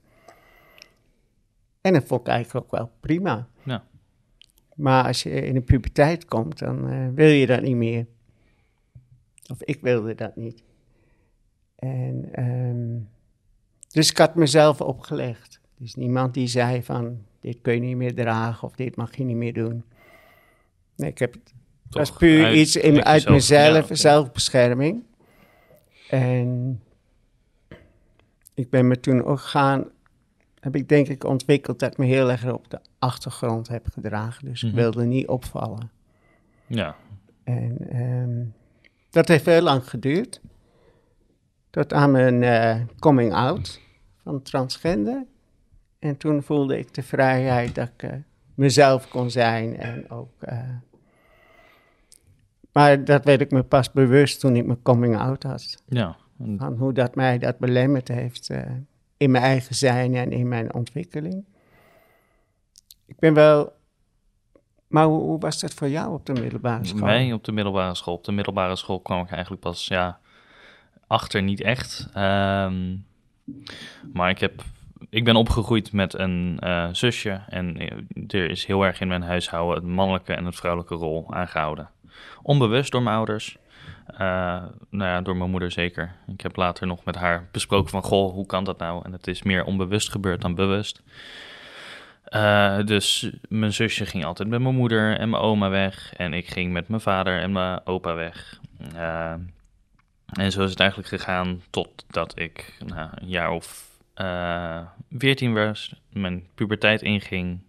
En 1.81 1.93
dat 1.93 2.03
vond 2.03 2.21
ik 2.21 2.27
eigenlijk 2.27 2.65
ook 2.65 2.71
wel 2.71 2.91
prima. 2.99 3.47
Ja. 3.63 3.83
Maar 4.75 5.05
als 5.05 5.23
je 5.23 5.29
in 5.29 5.53
de 5.53 5.61
puberteit 5.61 6.25
komt, 6.25 6.59
dan 6.59 6.89
eh, 6.89 7.07
wil 7.13 7.27
je 7.29 7.45
dat 7.45 7.61
niet 7.61 7.75
meer. 7.75 8.07
Of 9.51 9.63
ik 9.63 9.81
wilde 9.81 10.15
dat 10.15 10.35
niet. 10.35 10.63
En, 11.75 12.29
ehm, 12.31 12.99
dus 13.91 14.09
ik 14.09 14.17
had 14.17 14.35
mezelf 14.35 14.81
opgelegd. 14.81 15.59
Dus 15.77 15.95
niemand 15.95 16.33
die 16.33 16.47
zei 16.47 16.83
van, 16.83 17.25
dit 17.39 17.61
kun 17.61 17.73
je 17.73 17.79
niet 17.79 17.97
meer 17.97 18.15
dragen 18.15 18.67
of 18.67 18.75
dit 18.75 18.95
mag 18.95 19.15
je 19.15 19.23
niet 19.23 19.37
meer 19.37 19.53
doen. 19.53 19.83
Nee, 20.95 21.09
ik 21.09 21.19
heb, 21.19 21.33
het 21.33 21.53
was 21.95 22.09
Toch 22.09 22.17
puur 22.17 22.45
uit- 22.45 22.55
iets 22.55 22.75
in, 22.75 23.03
uit 23.05 23.21
jezelf. 23.23 23.33
mezelf, 23.35 23.89
Ja, 23.89 23.95
zelfbescherming. 23.95 25.03
En 26.09 26.81
ik 28.53 28.69
ben 28.69 28.87
me 28.87 28.99
toen 28.99 29.23
ook 29.23 29.39
gaan, 29.39 29.85
heb 30.59 30.75
ik 30.75 30.89
denk 30.89 31.07
ik 31.07 31.23
ontwikkeld 31.23 31.79
dat 31.79 31.91
ik 31.91 31.97
me 31.97 32.05
heel 32.05 32.31
erg 32.31 32.51
op 32.51 32.69
de 32.69 32.79
achtergrond 32.99 33.67
heb 33.67 33.87
gedragen. 33.93 34.45
Dus 34.45 34.61
Mhm. 34.63 34.71
ik 34.71 34.77
wilde 34.79 35.05
niet 35.05 35.27
opvallen. 35.27 35.91
Ja, 36.67 36.95
En 37.43 37.77
ehm, 37.89 38.43
dat 39.09 39.27
heeft 39.27 39.45
heel 39.45 39.61
lang 39.61 39.89
geduurd. 39.89 40.41
Tot 41.69 41.93
aan 41.93 42.11
mijn 42.11 42.43
eh, 42.43 42.81
coming 42.99 43.33
out 43.33 43.81
van 44.23 44.41
transgender. 44.41 45.25
En 45.99 46.17
toen 46.17 46.43
voelde 46.43 46.77
ik 46.77 46.93
de 46.93 47.03
vrijheid 47.03 47.75
dat 47.75 47.89
ik 47.95 48.03
eh, 48.03 48.11
mezelf 48.55 49.07
kon 49.07 49.31
zijn. 49.31 49.77
En 49.77 50.09
ook, 50.09 50.31
eh, 50.39 50.59
maar 52.75 53.05
dat 53.05 53.25
werd 53.25 53.41
ik 53.41 53.51
me 53.51 53.63
pas 53.63 53.91
bewust 53.91 54.39
toen 54.39 54.55
ik 54.55 54.65
mijn 54.65 54.81
coming 54.81 55.17
out 55.17 55.43
had. 55.43 55.83
ja. 55.87 56.15
En- 56.39 56.57
Van 56.57 56.73
hoe 56.77 56.93
dat 56.93 57.15
mij 57.15 57.37
dat 57.37 57.57
belemmerd 57.57 58.07
heeft 58.07 58.49
eh, 58.49 58.61
in 59.17 59.31
mijn 59.31 59.43
eigen 59.43 59.75
zijn 59.75 60.15
en 60.15 60.31
in 60.31 60.47
mijn 60.47 60.73
ontwikkeling. 60.73 61.45
Ik 63.05 63.19
ben 63.19 63.33
wel... 63.33 63.73
Maar 64.87 65.05
hoe, 65.05 65.21
hoe 65.21 65.39
was 65.39 65.59
dat 65.59 65.73
voor 65.73 65.89
jou 65.89 66.13
op 66.13 66.25
de 66.25 66.33
middelbare 66.33 66.85
school? 66.85 66.99
Mij 66.99 67.33
op 67.33 67.43
de 67.43 67.51
middelbare 67.51 67.95
school. 67.95 68.13
Op 68.13 68.23
de 68.23 68.31
middelbare 68.31 68.75
school 68.75 68.99
kwam 68.99 69.21
ik 69.21 69.31
eigenlijk 69.31 69.61
pas, 69.61 69.87
ja, 69.87 70.19
achter 71.07 71.41
niet 71.41 71.61
echt. 71.61 72.09
Ehm, 72.13 72.95
maar 74.13 74.29
ik 74.29 74.39
heb, 74.39 74.63
ik 75.09 75.23
ben 75.23 75.35
opgegroeid 75.35 75.91
met 75.91 76.13
een 76.13 76.57
eh, 76.59 76.87
zusje 76.91 77.41
en 77.49 77.77
eh, 77.77 78.41
er 78.41 78.49
is 78.49 78.65
heel 78.65 78.85
erg 78.85 78.99
in 79.01 79.07
mijn 79.07 79.21
huishouden 79.23 79.83
het 79.83 79.93
mannelijke 79.93 80.33
en 80.33 80.45
het 80.45 80.55
vrouwelijke 80.55 80.95
rol 80.95 81.33
aangehouden. 81.33 81.89
Onbewust 82.41 82.91
door 82.91 83.01
mijn 83.01 83.15
ouders. 83.15 83.57
Eh, 84.07 84.63
nou 84.89 85.11
ja, 85.11 85.21
door 85.21 85.37
mijn 85.37 85.49
moeder 85.49 85.71
zeker. 85.71 86.15
Ik 86.27 86.41
heb 86.41 86.55
later 86.55 86.87
nog 86.87 87.03
met 87.03 87.15
haar 87.15 87.47
besproken 87.51 87.89
van, 87.89 88.03
goh, 88.03 88.33
hoe 88.33 88.45
kan 88.45 88.63
dat 88.63 88.77
nou? 88.77 89.05
En 89.05 89.11
het 89.11 89.27
is 89.27 89.43
meer 89.43 89.63
onbewust 89.63 90.11
gebeurd 90.11 90.41
dan 90.41 90.55
bewust. 90.55 91.01
Eh, 92.23 92.79
dus 92.85 93.29
mijn 93.49 93.73
zusje 93.73 94.05
ging 94.05 94.25
altijd 94.25 94.49
met 94.49 94.61
mijn 94.61 94.75
moeder 94.75 95.17
en 95.17 95.29
mijn 95.29 95.43
oma 95.43 95.69
weg. 95.69 96.13
En 96.15 96.33
ik 96.33 96.47
ging 96.47 96.73
met 96.73 96.87
mijn 96.87 97.01
vader 97.01 97.41
en 97.41 97.51
mijn 97.51 97.85
opa 97.85 98.15
weg. 98.15 98.59
Eh, 98.93 99.33
en 100.33 100.51
zo 100.51 100.63
is 100.63 100.69
het 100.69 100.79
eigenlijk 100.79 101.09
gegaan 101.09 101.61
totdat 101.69 102.39
ik 102.39 102.77
nou, 102.85 103.09
een 103.15 103.27
jaar 103.27 103.51
of 103.51 103.93
veertien 105.11 105.53
was. 105.53 106.01
Mijn 106.09 106.47
puberteit 106.55 107.01
inging. 107.01 107.59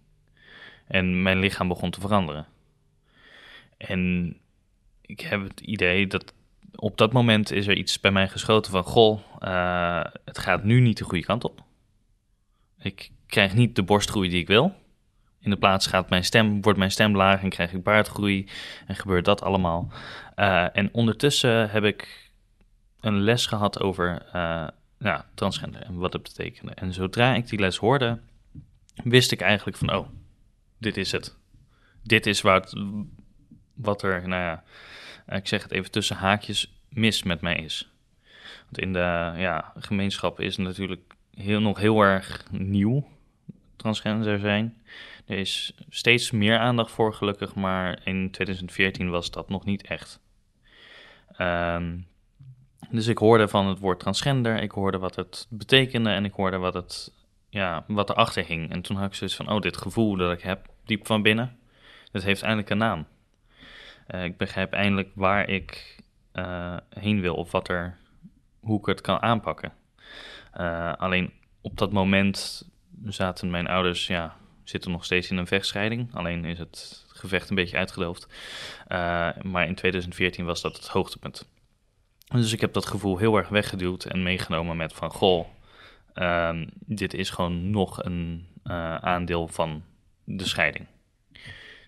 En 0.87 1.21
mijn 1.21 1.39
lichaam 1.39 1.67
begon 1.67 1.91
te 1.91 1.99
veranderen. 1.99 2.45
En 3.77 4.33
ik 5.01 5.19
heb 5.19 5.43
het 5.43 5.59
idee 5.59 6.07
dat 6.07 6.33
op 6.75 6.97
dat 6.97 7.13
moment 7.13 7.51
is 7.51 7.67
er 7.67 7.77
iets 7.77 7.99
bij 7.99 8.11
mij 8.11 8.27
geschoten 8.27 8.71
van... 8.71 8.83
Goh, 8.83 9.19
eh, 9.39 10.03
het 10.25 10.37
gaat 10.37 10.63
nu 10.63 10.79
niet 10.79 10.97
de 10.97 11.03
goede 11.03 11.25
kant 11.25 11.43
op. 11.43 11.63
Ik 12.79 13.11
krijg 13.27 13.53
niet 13.53 13.75
de 13.75 13.83
borstgroei 13.83 14.29
die 14.29 14.41
ik 14.41 14.47
wil. 14.47 14.75
In 15.39 15.49
de 15.49 15.57
plaats 15.57 15.87
gaat 15.87 16.09
mijn 16.09 16.23
stem, 16.23 16.61
wordt 16.61 16.79
mijn 16.79 16.91
stem 16.91 17.15
laag 17.15 17.41
en 17.41 17.49
krijg 17.49 17.73
ik 17.73 17.83
baardgroei 17.83 18.47
en 18.87 18.95
gebeurt 18.95 19.25
dat 19.25 19.41
allemaal. 19.41 19.91
Eh, 20.35 20.77
en 20.77 20.93
ondertussen 20.93 21.69
heb 21.69 21.83
ik 21.83 22.31
een 22.99 23.21
les 23.21 23.45
gehad 23.45 23.81
over 23.81 24.25
ja, 24.99 25.25
transgender 25.33 25.81
en 25.81 25.97
wat 25.97 26.13
het 26.13 26.23
betekende. 26.23 26.73
En 26.73 26.93
zodra 26.93 27.35
ik 27.35 27.47
die 27.47 27.59
les 27.59 27.77
hoorde, 27.77 28.19
wist 29.03 29.31
ik 29.31 29.41
eigenlijk 29.41 29.77
van, 29.77 29.95
oh, 29.95 30.07
dit 30.77 30.97
is 30.97 31.11
het. 31.11 31.37
Dit 32.03 32.25
is 32.25 32.41
wat, 32.41 32.75
wat 33.77 34.01
er, 34.01 34.27
nou 34.27 34.41
ja, 34.41 34.63
ik 35.35 35.47
zeg 35.47 35.63
het 35.63 35.71
even 35.71 35.91
tussen 35.91 36.15
haakjes, 36.15 36.73
mis 36.89 37.23
met 37.23 37.41
mij 37.41 37.55
is. 37.55 37.91
Want 38.63 38.79
in 38.79 38.93
de 38.93 39.33
ja, 39.37 39.73
gemeenschap 39.77 40.39
is 40.39 40.57
natuurlijk 40.57 41.13
heel, 41.33 41.59
nog 41.59 41.77
heel 41.77 42.01
erg 42.01 42.45
nieuw 42.51 43.07
transgender 43.75 44.39
zijn. 44.39 44.77
Er 45.25 45.37
is 45.37 45.73
steeds 45.89 46.31
meer 46.31 46.57
aandacht 46.57 46.91
voor, 46.91 47.13
gelukkig, 47.13 47.55
maar 47.55 47.99
in 48.03 48.31
2014 48.31 49.09
was 49.09 49.31
dat 49.31 49.49
nog 49.49 49.65
niet 49.65 49.87
echt. 49.87 50.19
Ehm, 51.37 51.97
dus 52.89 53.07
ik 53.07 53.17
hoorde 53.17 53.47
van 53.47 53.67
het 53.67 53.79
woord 53.79 53.99
transgender, 53.99 54.61
ik 54.61 54.71
hoorde 54.71 54.97
wat 54.97 55.15
het 55.15 55.47
betekende 55.49 56.09
en 56.09 56.25
ik 56.25 56.33
hoorde 56.33 56.57
wat, 56.57 56.73
het, 56.73 57.13
ja, 57.49 57.83
wat 57.87 58.09
erachter 58.09 58.45
hing. 58.45 58.71
En 58.71 58.81
toen 58.81 58.97
had 58.97 59.07
ik 59.07 59.13
zoiets 59.13 59.35
van, 59.35 59.51
oh, 59.51 59.61
dit 59.61 59.77
gevoel 59.77 60.15
dat 60.15 60.31
ik 60.31 60.41
heb, 60.41 60.69
diep 60.85 61.05
van 61.05 61.21
binnen, 61.21 61.57
dat 62.11 62.23
heeft 62.23 62.41
eindelijk 62.41 62.69
een 62.69 62.77
naam. 62.77 63.05
Eh, 64.07 64.23
ik 64.23 64.37
begrijp 64.37 64.73
eindelijk 64.73 65.09
waar 65.13 65.49
ik 65.49 65.95
eh, 66.31 66.77
heen 66.89 67.21
wil 67.21 67.35
of 67.35 67.51
wat 67.51 67.69
er, 67.69 67.97
hoe 68.59 68.79
ik 68.79 68.85
het 68.85 69.01
kan 69.01 69.21
aanpakken. 69.21 69.73
Eh, 70.51 70.93
alleen 70.93 71.33
op 71.61 71.77
dat 71.77 71.91
moment 71.91 72.69
zaten 73.05 73.49
mijn 73.49 73.67
ouders, 73.67 74.07
ja, 74.07 74.35
zitten 74.63 74.91
nog 74.91 75.05
steeds 75.05 75.29
in 75.31 75.37
een 75.37 75.47
vechtscheiding. 75.47 76.15
Alleen 76.15 76.45
is 76.45 76.59
het 76.59 77.05
gevecht 77.07 77.49
een 77.49 77.55
beetje 77.55 77.77
uitgedoofd. 77.77 78.27
Maar 79.41 79.67
in 79.67 79.75
2014 79.75 80.45
was 80.45 80.61
dat 80.61 80.77
het 80.77 80.87
hoogtepunt. 80.87 81.49
Dus 82.27 82.53
ik 82.53 82.61
heb 82.61 82.73
dat 82.73 82.85
gevoel 82.85 83.17
heel 83.17 83.37
erg 83.37 83.49
weggeduwd 83.49 84.05
en 84.05 84.23
meegenomen 84.23 84.77
met 84.77 84.93
van, 84.93 85.11
goh, 85.11 85.47
uh, 86.15 86.61
dit 86.79 87.13
is 87.13 87.29
gewoon 87.29 87.69
nog 87.69 88.03
een 88.03 88.47
aandeel 89.01 89.47
van 89.47 89.83
de 90.23 90.45
scheiding. 90.45 90.87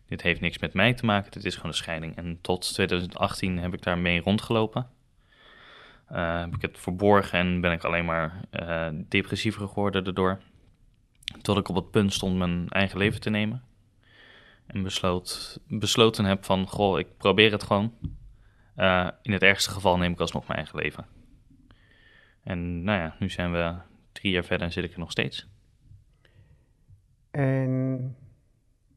Dit 0.10 0.22
heeft 0.22 0.42
niks 0.42 0.58
met 0.58 0.74
mij 0.74 0.94
te 0.94 1.06
maken, 1.06 1.32
dit 1.32 1.46
is 1.46 1.56
gewoon 1.56 1.72
een 1.72 1.78
scheiding. 1.78 2.16
En 2.16 2.38
tot 2.42 2.74
2018 2.74 3.58
heb 3.58 3.74
ik 3.74 3.84
daarmee 3.84 4.22
rondgelopen. 4.22 4.88
Uh, 6.12 6.40
heb 6.40 6.56
ik 6.56 6.62
het 6.62 6.80
verborgen 6.80 7.40
en 7.40 7.62
ben 7.62 7.72
ik 7.72 7.84
alleen 7.84 8.06
maar 8.06 8.42
uh, 8.52 8.88
depressiever 8.94 9.68
geworden 9.68 10.04
daardoor. 10.04 10.40
Tot 11.42 11.58
ik 11.58 11.68
op 11.68 11.76
het 11.76 11.92
punt 11.92 12.14
stond 12.14 12.38
mijn 12.38 12.70
eigen 12.70 12.98
leven 12.98 13.22
te 13.22 13.30
nemen. 13.30 13.64
En 14.68 14.84
besloot, 14.84 15.60
besloten 15.68 16.26
heb 16.26 16.46
van, 16.46 16.68
goh, 16.68 17.00
ik 17.00 17.18
probeer 17.18 17.52
het 17.52 17.64
gewoon. 17.64 17.94
Uh, 18.78 19.08
in 19.22 19.32
het 19.32 19.44
ergste 19.44 19.70
geval 19.70 19.98
neem 19.98 20.12
ik 20.12 20.20
alsnog 20.20 20.48
mijn 20.48 20.60
eigen 20.60 20.80
leven. 20.80 21.06
En 22.44 22.84
nou 22.84 23.00
ja, 23.00 23.16
nu 23.20 23.30
zijn 23.30 23.52
we 23.52 23.76
drie 24.12 24.32
jaar 24.32 24.44
verder 24.44 24.68
en 24.68 24.74
zit 24.74 24.84
ik 24.84 24.94
er 24.94 25.00
nog 25.00 25.12
steeds. 25.12 25.48
En 27.32 28.16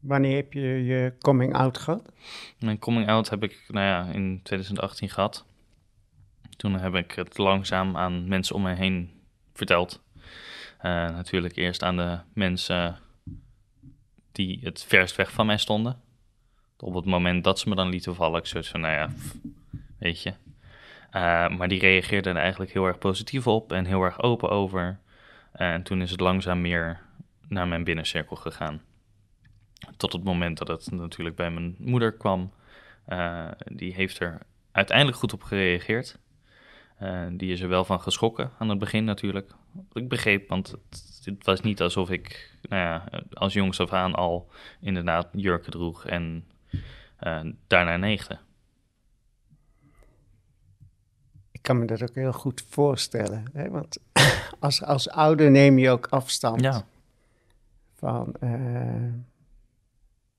wanneer 0.03 0.35
heb 0.35 0.53
je 0.53 0.83
je 0.85 1.13
coming 1.19 1.53
out 1.53 1.77
gehad? 1.77 2.11
Mijn 2.59 2.79
coming 2.79 3.07
out 3.07 3.29
heb 3.29 3.43
ik, 3.43 3.65
nou 3.67 3.85
ja, 3.85 4.13
in 4.13 4.39
2018 4.43 5.09
gehad. 5.09 5.45
Toen 6.57 6.73
heb 6.73 6.95
ik 6.95 7.11
het 7.11 7.37
langzaam 7.37 7.97
aan 7.97 8.27
mensen 8.27 8.55
om 8.55 8.61
me 8.61 8.73
heen 8.73 9.11
verteld. 9.53 10.01
Uh, 10.77 10.91
natuurlijk 10.91 11.55
eerst 11.55 11.83
aan 11.83 11.97
de 11.97 12.19
mensen 12.33 12.97
die 14.31 14.59
het 14.63 14.83
verst 14.87 15.15
weg 15.15 15.31
van 15.31 15.45
mij 15.45 15.57
stonden. 15.57 16.01
Op 16.77 16.93
het 16.93 17.05
moment 17.05 17.43
dat 17.43 17.59
ze 17.59 17.69
me 17.69 17.75
dan 17.75 17.89
lieten 17.89 18.15
vallen, 18.15 18.39
ik 18.39 18.45
soort 18.45 18.67
van, 18.67 18.79
nou 18.79 18.93
ja, 18.93 19.09
weet 19.99 20.23
je. 20.23 20.29
Uh, 20.29 21.49
maar 21.49 21.67
die 21.67 21.79
reageerden 21.79 22.35
er 22.35 22.41
eigenlijk 22.41 22.71
heel 22.71 22.85
erg 22.85 22.97
positief 22.97 23.47
op 23.47 23.71
en 23.71 23.85
heel 23.85 24.03
erg 24.03 24.21
open 24.21 24.49
over. 24.49 24.99
En 25.51 25.83
toen 25.83 26.01
is 26.01 26.11
het 26.11 26.19
langzaam 26.19 26.61
meer 26.61 26.99
naar 27.47 27.67
mijn 27.67 27.83
binnencirkel 27.83 28.35
gegaan. 28.35 28.81
Tot 29.97 30.13
het 30.13 30.23
moment 30.23 30.57
dat 30.57 30.67
het 30.67 30.91
natuurlijk 30.91 31.35
bij 31.35 31.51
mijn 31.51 31.75
moeder 31.79 32.11
kwam. 32.13 32.51
Uh, 33.07 33.47
die 33.65 33.93
heeft 33.93 34.19
er 34.19 34.39
uiteindelijk 34.71 35.17
goed 35.17 35.33
op 35.33 35.43
gereageerd. 35.43 36.19
Uh, 37.01 37.25
die 37.31 37.51
is 37.51 37.61
er 37.61 37.69
wel 37.69 37.85
van 37.85 38.01
geschrokken 38.01 38.51
aan 38.59 38.69
het 38.69 38.79
begin 38.79 39.03
natuurlijk. 39.03 39.51
Ik 39.93 40.09
begreep, 40.09 40.49
want 40.49 40.67
het, 40.67 41.21
het 41.23 41.45
was 41.45 41.61
niet 41.61 41.81
alsof 41.81 42.09
ik 42.09 42.57
nou 42.61 42.81
ja, 42.81 43.23
als 43.33 43.53
jongs 43.53 43.79
af 43.79 43.93
aan 43.93 44.15
al 44.15 44.49
inderdaad 44.79 45.27
jurken 45.31 45.71
droeg 45.71 46.05
en 46.05 46.45
uh, 47.23 47.39
daarna 47.67 47.97
neegde. 47.97 48.37
Ik 51.51 51.61
kan 51.61 51.79
me 51.79 51.85
dat 51.85 52.01
ook 52.01 52.15
heel 52.15 52.33
goed 52.33 52.65
voorstellen. 52.69 53.45
Hè? 53.53 53.69
Want 53.69 53.97
als, 54.59 54.83
als 54.83 55.09
ouder 55.09 55.51
neem 55.51 55.77
je 55.77 55.89
ook 55.89 56.07
afstand 56.07 56.61
ja. 56.61 56.85
van, 57.95 58.35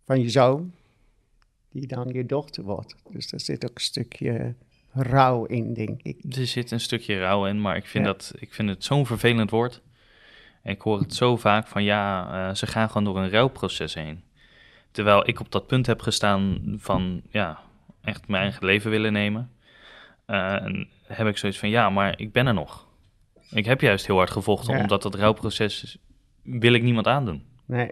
van 0.04 0.20
je 0.20 0.28
zoon, 0.28 0.72
die 1.70 1.86
dan 1.86 2.08
je 2.12 2.26
dochter 2.26 2.62
wordt. 2.62 2.96
Dus 3.10 3.30
daar 3.30 3.40
zit 3.40 3.64
ook 3.64 3.74
een 3.74 3.80
stukje 3.80 4.54
rouw 4.92 5.44
in, 5.44 5.74
denk 5.74 6.02
ik. 6.02 6.36
Er 6.36 6.46
zit 6.46 6.70
een 6.70 6.80
stukje 6.80 7.20
rouw 7.20 7.46
in, 7.46 7.60
maar 7.60 7.76
ik 7.76 7.86
vind, 7.86 8.04
ja. 8.04 8.12
dat, 8.12 8.32
ik 8.38 8.54
vind 8.54 8.68
het 8.68 8.84
zo'n 8.84 9.06
vervelend 9.06 9.50
woord. 9.50 9.82
Ik 10.62 10.80
hoor 10.80 11.00
het 11.00 11.14
zo 11.14 11.36
vaak 11.36 11.66
van 11.66 11.82
ja, 11.84 12.28
uh, 12.48 12.54
ze 12.54 12.66
gaan 12.66 12.88
gewoon 12.88 13.04
door 13.04 13.18
een 13.18 13.30
rouwproces 13.30 13.94
heen. 13.94 14.22
Terwijl 14.90 15.28
ik 15.28 15.40
op 15.40 15.50
dat 15.50 15.66
punt 15.66 15.86
heb 15.86 16.00
gestaan 16.00 16.74
van 16.78 17.22
ja, 17.30 17.60
echt 18.02 18.28
mijn 18.28 18.42
eigen 18.42 18.66
leven 18.66 18.90
willen 18.90 19.12
nemen. 19.12 19.50
Uh, 20.26 20.52
en 20.52 20.88
heb 21.06 21.26
ik 21.26 21.36
zoiets 21.36 21.58
van, 21.58 21.68
ja, 21.68 21.90
maar 21.90 22.20
ik 22.20 22.32
ben 22.32 22.46
er 22.46 22.54
nog. 22.54 22.86
Ik 23.50 23.64
heb 23.64 23.80
juist 23.80 24.06
heel 24.06 24.16
hard 24.16 24.30
gevochten, 24.30 24.74
Ja. 24.74 24.80
omdat 24.80 25.02
dat 25.02 25.14
rouwproces 25.14 25.98
wil 26.42 26.72
ik 26.72 26.82
niemand 26.82 27.06
aandoen. 27.06 27.44
Nee. 27.64 27.90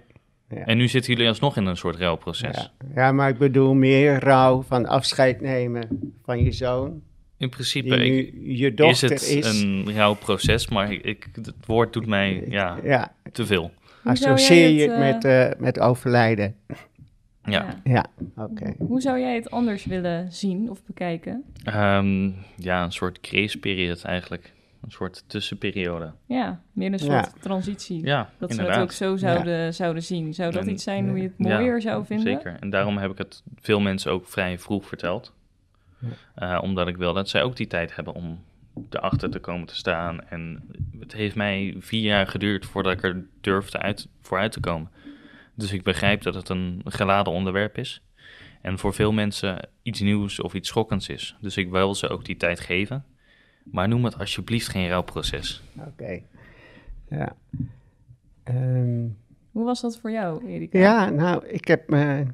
Ja. 0.54 0.64
En 0.64 0.76
nu 0.76 0.88
zitten 0.88 1.12
jullie 1.12 1.28
alsnog 1.28 1.56
in 1.56 1.66
een 1.66 1.76
soort 1.76 1.96
rouwproces. 1.96 2.56
Ja. 2.56 2.70
ja, 2.94 3.12
maar 3.12 3.28
ik 3.28 3.38
bedoel 3.38 3.74
meer 3.74 4.20
rouw 4.20 4.62
van 4.62 4.86
afscheid 4.86 5.40
nemen 5.40 6.12
van 6.24 6.44
je 6.44 6.52
zoon. 6.52 7.02
In 7.36 7.48
principe 7.48 7.96
ik- 7.96 8.34
je 8.42 8.68
is 8.68 8.74
dochter 8.74 9.10
het 9.10 9.22
is. 9.28 9.62
een 9.62 9.92
rouwproces, 9.94 10.68
maar 10.68 10.92
ik, 10.92 11.02
ik, 11.04 11.28
het 11.34 11.52
woord 11.66 11.92
doet 11.92 12.06
mij 12.06 12.44
ja, 12.48 12.78
Ja, 12.82 13.12
te 13.32 13.46
veel. 13.46 13.70
Associeer 14.04 14.68
je 14.68 14.80
het 14.80 14.90
het, 14.90 14.98
met, 14.98 15.24
eh, 15.24 15.60
met 15.60 15.80
overlijden. 15.80 16.54
Ja. 17.44 17.80
Ja, 17.84 18.06
oké. 18.36 18.74
Hoe 18.78 19.00
zou 19.00 19.18
jij 19.18 19.34
het 19.34 19.50
anders 19.50 19.84
willen 19.84 20.32
zien 20.32 20.70
of 20.70 20.84
bekijken? 20.86 21.44
Ehm, 21.64 22.30
ja, 22.56 22.84
een 22.84 22.92
soort 22.92 23.18
grace 23.22 23.58
period 23.58 24.04
eigenlijk. 24.04 24.52
Een 24.82 24.90
soort 24.90 25.24
tussenperiode. 25.26 26.12
Ja, 26.26 26.60
meer 26.72 26.92
een 26.92 26.98
soort 26.98 27.10
Ja. 27.12 27.32
transitie. 27.40 28.04
Ja, 28.06 28.30
dat 28.38 28.50
ze 28.52 28.56
inderdaad. 28.58 28.74
het 28.74 28.84
ook 28.84 28.92
zo 28.92 29.16
zouden, 29.16 29.74
zouden 29.74 30.02
zien. 30.02 30.34
Zou 30.34 30.52
dat 30.52 30.62
En- 30.62 30.70
iets 30.70 30.82
zijn 30.82 31.08
hoe 31.08 31.16
je 31.16 31.22
het 31.22 31.32
Ja, 31.36 31.56
mooier 31.58 31.80
zou 31.80 32.06
vinden? 32.06 32.32
Zeker. 32.34 32.56
En 32.60 32.70
daarom 32.70 32.98
heb 32.98 33.10
ik 33.10 33.18
het 33.18 33.42
veel 33.60 33.80
mensen 33.80 34.12
ook 34.12 34.28
vrij 34.28 34.58
vroeg 34.58 34.86
verteld. 34.86 35.32
Eh, 36.34 36.58
omdat 36.62 36.88
ik 36.88 36.96
wil 36.96 37.12
dat 37.12 37.28
zij 37.28 37.42
ook 37.42 37.56
die 37.56 37.66
tijd 37.66 37.94
hebben 37.96 38.14
om 38.14 38.42
erachter 38.90 39.30
te 39.30 39.38
komen 39.38 39.66
te 39.66 39.74
staan. 39.76 40.28
En 40.28 40.62
het 41.00 41.12
heeft 41.12 41.34
mij 41.36 41.74
vier 41.78 42.02
jaar 42.02 42.26
geduurd 42.26 42.66
voordat 42.66 42.92
ik 42.92 43.02
er 43.02 43.24
durfde 43.40 43.78
uit, 43.78 44.08
vooruit 44.20 44.52
te 44.52 44.60
komen. 44.60 44.90
Dus 45.54 45.72
ik 45.72 45.82
begrijp 45.82 46.22
dat 46.22 46.34
het 46.34 46.48
een 46.48 46.80
geladen 46.84 47.32
onderwerp 47.32 47.78
is. 47.78 48.02
En 48.60 48.78
voor 48.78 48.94
veel 48.94 49.12
mensen 49.12 49.68
iets 49.82 50.00
nieuws 50.00 50.40
of 50.40 50.54
iets 50.54 50.68
schokkends 50.68 51.08
is. 51.08 51.36
Dus 51.40 51.56
ik 51.56 51.70
wil 51.70 51.94
ze 51.94 52.08
ook 52.08 52.24
die 52.24 52.36
tijd 52.36 52.60
geven. 52.60 53.04
Maar 53.64 53.88
noem 53.88 54.04
het 54.04 54.18
alsjeblieft 54.18 54.68
geen 54.68 54.88
rouwproces. 54.88 55.62
Oké. 55.78 56.22
Ja. 57.08 57.36
Ehm, 58.42 59.08
Hoe 59.50 59.64
was 59.64 59.80
dat 59.80 59.98
voor 59.98 60.10
jou, 60.10 60.46
Erika? 60.46 60.78
ja, 60.78 61.10
nou, 61.10 61.46
ik 61.46 61.66
heb 61.68 61.88
me... 61.88 62.26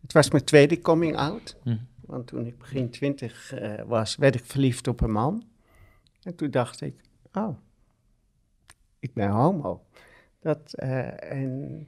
Het 0.00 0.12
was 0.12 0.30
mijn 0.30 0.44
tweede 0.44 0.80
coming 0.80 1.16
out. 1.16 1.56
Hm. 1.62 1.76
Want 2.00 2.26
toen 2.26 2.46
ik 2.46 2.58
begin 2.58 2.90
twintig 2.90 3.52
eh, 3.52 3.82
was, 3.86 4.16
werd 4.16 4.34
ik 4.34 4.44
verliefd 4.44 4.88
op 4.88 5.00
een 5.00 5.10
man. 5.12 5.44
En 6.22 6.34
toen 6.34 6.50
dacht 6.50 6.80
ik, 6.80 7.00
oh, 7.32 7.56
ik 8.98 9.14
ben 9.14 9.30
homo. 9.30 9.82
Dat, 10.40 10.72
eh, 10.74 11.32
en 11.32 11.80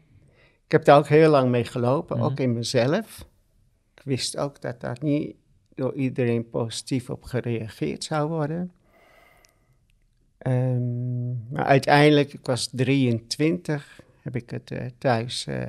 ik 0.64 0.73
heb 0.73 0.85
daar 0.85 0.99
ook 0.99 1.06
heel 1.06 1.30
lang 1.30 1.50
mee 1.50 1.64
gelopen, 1.64 2.16
Mhm. 2.16 2.26
ook 2.26 2.40
in 2.40 2.52
mezelf. 2.52 3.28
Ik 3.94 4.02
wist 4.04 4.37
ook 4.37 4.61
dat 4.61 4.80
daar 4.80 4.97
niet 5.00 5.37
door 5.78 5.94
iedereen 5.94 6.50
positief 6.50 7.11
op 7.11 7.23
gereageerd 7.25 8.04
zou 8.04 8.28
worden. 8.28 8.73
Ehm, 10.38 11.52
maar 11.52 11.64
uiteindelijk, 11.64 12.32
ik 12.32 12.47
was 12.47 12.68
23, 12.73 14.00
heb 14.23 14.37
ik 14.37 14.50
het 14.50 14.70
eh, 14.70 14.87
thuis, 14.99 15.47
eh, 15.47 15.62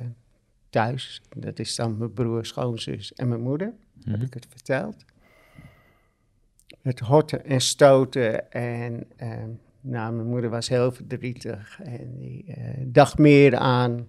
thuis, 0.70 1.22
dat 1.36 1.58
is 1.58 1.74
dan 1.76 1.98
mijn 1.98 2.12
broer, 2.12 2.46
schoonzus 2.46 3.12
en 3.14 3.28
mijn 3.28 3.40
moeder, 3.40 3.72
heb 4.04 4.16
Mhm. 4.16 4.24
ik 4.24 4.34
het 4.34 4.46
verteld. 4.50 5.04
Het 6.82 6.98
horten 7.00 7.44
en 7.44 7.60
stoten 7.60 8.50
en 8.52 9.04
ehm, 9.16 9.48
nou, 9.80 10.14
mijn 10.14 10.28
moeder 10.28 10.50
was 10.50 10.68
heel 10.68 10.92
verdrietig 10.92 11.80
en 11.82 12.18
die 12.18 12.44
eh, 12.46 12.74
dacht 12.86 13.18
meer 13.18 13.56
aan, 13.56 14.08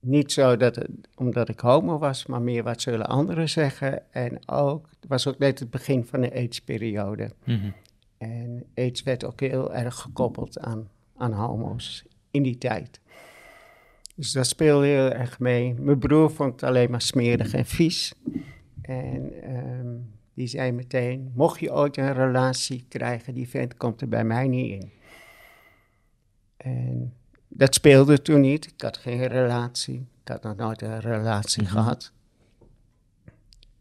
niet 0.00 0.32
zo 0.32 0.56
dat 0.56 0.76
het, 0.76 0.88
omdat 1.14 1.48
ik 1.48 1.60
homo 1.60 1.98
was, 1.98 2.26
maar 2.26 2.42
meer 2.42 2.62
wat 2.62 2.80
zullen 2.80 3.06
anderen 3.06 3.48
zeggen. 3.48 4.12
En 4.12 4.48
ook, 4.48 4.88
het 5.00 5.08
was 5.08 5.26
ook 5.26 5.38
net 5.38 5.58
het 5.58 5.70
begin 5.70 6.04
van 6.04 6.20
de 6.20 6.32
AIDS-periode. 6.32 7.30
Mhm. 7.44 7.70
En 8.18 8.64
AIDS 8.74 9.02
werd 9.02 9.24
ook 9.24 9.40
heel 9.40 9.74
erg 9.74 9.94
gekoppeld 9.94 10.58
aan, 10.58 10.88
aan 11.16 11.32
homo's 11.32 12.04
in 12.30 12.42
die 12.42 12.58
tijd. 12.58 13.00
Dus 14.14 14.32
dat 14.32 14.46
speelde 14.46 14.86
heel 14.86 15.10
erg 15.10 15.38
mee. 15.38 15.74
Mijn 15.74 15.98
broer 15.98 16.30
vond 16.30 16.52
het 16.52 16.62
alleen 16.62 16.90
maar 16.90 17.02
smerig 17.02 17.54
en 17.54 17.66
vies. 17.66 18.14
En 18.82 19.42
ehm, 19.42 19.96
die 20.34 20.46
zei 20.46 20.72
meteen, 20.72 21.32
mocht 21.34 21.60
je 21.60 21.72
ooit 21.72 21.96
een 21.96 22.12
relatie 22.12 22.84
krijgen, 22.88 23.34
die 23.34 23.48
vent 23.48 23.76
komt 23.76 24.00
er 24.00 24.08
bij 24.08 24.24
mij 24.24 24.48
niet 24.48 24.82
in. 24.82 24.90
En 26.56 27.14
dat 27.52 27.74
speelde 27.74 28.22
toen 28.22 28.40
niet. 28.40 28.66
Ik 28.66 28.80
had 28.82 28.96
geen 28.96 29.26
relatie. 29.26 30.06
Ik 30.22 30.28
had 30.28 30.42
nog 30.42 30.56
nooit 30.56 30.82
een 30.82 31.00
relatie 31.00 31.62
Mhm. 31.62 31.72
gehad. 31.72 32.12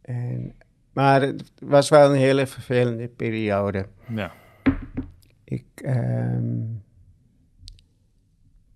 En, 0.01 0.55
maar 0.93 1.21
het 1.21 1.51
was 1.59 1.89
wel 1.89 2.09
een 2.11 2.17
hele 2.19 2.47
vervelende 2.47 3.07
periode. 3.07 3.87
Ja. 4.07 4.31
Ik, 5.43 5.65
ehm, 5.75 6.63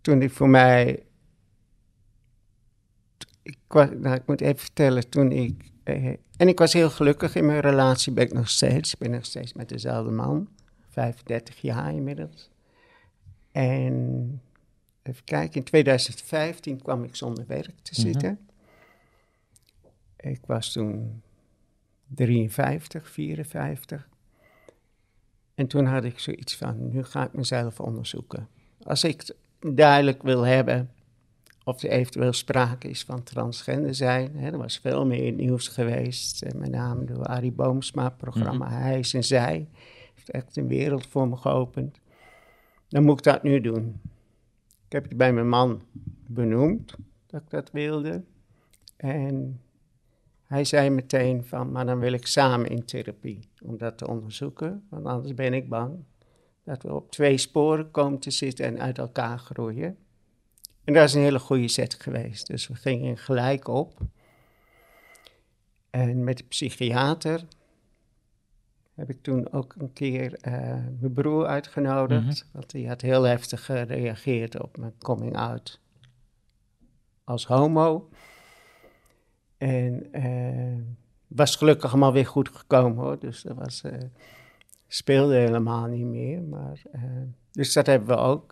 toen 0.02 0.22
ik 0.22 0.32
voor 0.32 0.50
mij. 0.50 1.04
Ik, 3.44 3.58
was, 3.68 3.88
nou, 3.98 4.16
ik 4.16 4.28
moet 4.28 4.42
even 4.42 4.60
vertellen, 4.60 5.10
toen 5.10 5.32
ik. 5.32 5.72
eh, 5.84 6.06
en 6.38 6.48
ik 6.48 6.60
was 6.60 6.74
heel 6.74 6.90
gelukkig 6.90 7.36
in 7.36 7.46
mijn 7.46 7.60
relatie, 7.60 8.14
ben 8.14 8.24
ik 8.26 8.34
nog 8.34 8.50
steeds. 8.50 8.94
Ik 8.94 9.00
ben 9.00 9.12
nog 9.12 9.26
steeds 9.26 9.54
met 9.54 9.70
dezelfde 9.70 10.12
man, 10.12 10.48
35 10.90 11.62
jaar 11.62 11.94
inmiddels. 11.94 12.50
En 13.52 14.42
even 15.04 15.24
kijken, 15.24 15.56
in 15.56 15.64
2015 15.64 16.82
kwam 16.82 17.04
ik 17.04 17.16
zonder 17.16 17.46
werk 17.48 17.80
te 17.82 17.92
Mhm. 17.94 18.02
zitten. 18.02 18.40
Ik 20.18 20.40
was 20.46 20.72
toen 20.72 21.22
53, 22.08 23.10
54. 23.10 24.08
En 25.56 25.68
toen 25.68 25.86
had 25.86 26.04
ik 26.04 26.20
zoiets 26.20 26.56
van, 26.56 26.90
nu 26.90 27.04
ga 27.04 27.26
ik 27.26 27.34
mezelf 27.34 27.80
onderzoeken. 27.80 28.48
Als 28.84 29.04
ik 29.04 29.36
duidelijk 29.60 30.24
wil 30.24 30.42
hebben 30.46 30.92
of 31.64 31.84
er 31.84 31.90
eventueel 31.90 32.34
sprake 32.34 32.90
is 32.90 33.04
van 33.04 33.24
transgender 33.24 33.96
zijn. 33.96 34.36
Hè, 34.36 34.52
er 34.52 34.58
was 34.58 34.78
veel 34.78 35.06
meer 35.06 35.20
in 35.20 35.26
het 35.26 35.36
nieuws 35.38 35.68
geweest, 35.68 36.42
eh, 36.42 36.52
met 36.54 36.70
name 36.72 37.06
door 37.06 37.26
Arie 37.26 37.52
Boomsma, 37.52 38.10
programma 38.10 38.70
Hij 38.70 39.00
is 39.00 39.14
en 39.14 39.24
Zij. 39.24 39.68
Heeft 40.16 40.30
echt 40.30 40.58
een 40.58 40.68
wereld 40.68 41.08
voor 41.08 41.28
me 41.28 41.36
geopend. 41.38 41.98
Dan 42.90 43.04
moet 43.04 43.18
ik 43.18 43.24
dat 43.24 43.44
nu 43.44 43.62
doen. 43.62 44.02
Ik 44.94 45.00
heb 45.00 45.10
het 45.10 45.18
bij 45.18 45.34
mijn 45.34 45.50
man 45.50 45.82
benoemd, 46.28 46.96
dat 47.26 47.42
ik 47.42 47.50
dat 47.50 47.72
wilde. 47.72 48.24
En 48.96 49.62
hij 50.44 50.64
zei 50.64 50.90
meteen 50.90 51.46
van, 51.46 51.72
maar 51.72 51.86
dan 51.86 52.00
wil 52.00 52.14
ik 52.14 52.28
samen 52.28 52.70
in 52.70 52.86
therapie 52.86 53.50
om 53.62 53.78
dat 53.78 53.98
te 53.98 54.08
onderzoeken, 54.08 54.88
want 54.90 55.06
anders 55.06 55.34
ben 55.34 55.54
ik 55.54 55.70
bang 55.70 56.04
dat 56.64 56.84
we 56.84 56.94
op 56.94 57.12
twee 57.12 57.38
sporen 57.38 57.92
komen 57.92 58.20
te 58.20 58.32
zitten 58.32 58.66
en 58.66 58.80
uit 58.80 58.98
elkaar 58.98 59.40
groeien. 59.40 59.98
En 60.84 60.94
dat 60.94 61.04
is 61.04 61.14
een 61.14 61.22
hele 61.22 61.40
goede 61.40 61.68
set 61.68 61.94
geweest, 61.94 62.48
dus 62.48 62.68
we 62.68 62.76
gingen 62.76 63.18
gelijk 63.18 63.68
op. 63.68 63.98
En 65.90 66.24
met 66.24 66.38
de 66.38 66.44
psychiater 66.44 67.46
heb 68.94 69.10
ik 69.10 69.22
toen 69.22 69.52
ook 69.52 69.76
een 69.78 69.94
keer 69.94 70.34
eh, 70.34 70.54
mijn 71.00 71.14
broer 71.14 71.46
uitgenodigd, 71.46 72.50
want 72.52 72.70
die 72.70 72.88
had 72.88 73.02
heel 73.02 73.24
heftig 73.24 73.66
gereageerd 73.66 74.62
op 74.62 74.78
mijn 74.78 74.98
coming 74.98 75.38
out 75.38 75.82
als 77.24 77.46
homo. 77.46 78.10
En 79.58 80.12
eh, 80.12 80.80
was 81.28 81.56
gelukkig 81.56 81.90
allemaal 81.92 82.14
weer 82.14 82.26
goed 82.26 82.50
gekomen 82.50 83.04
hoor. 83.04 83.20
Dus 83.20 83.42
dat 83.42 83.56
was, 83.56 83.82
eh, 83.82 84.00
speelde 84.88 85.36
helemaal 85.36 85.88
niet 85.88 86.06
meer. 86.06 86.42
Maar, 86.42 86.82
dus 87.52 87.74
dat 87.74 87.86
hebben 87.86 88.08
we 88.08 88.22
ook, 88.22 88.52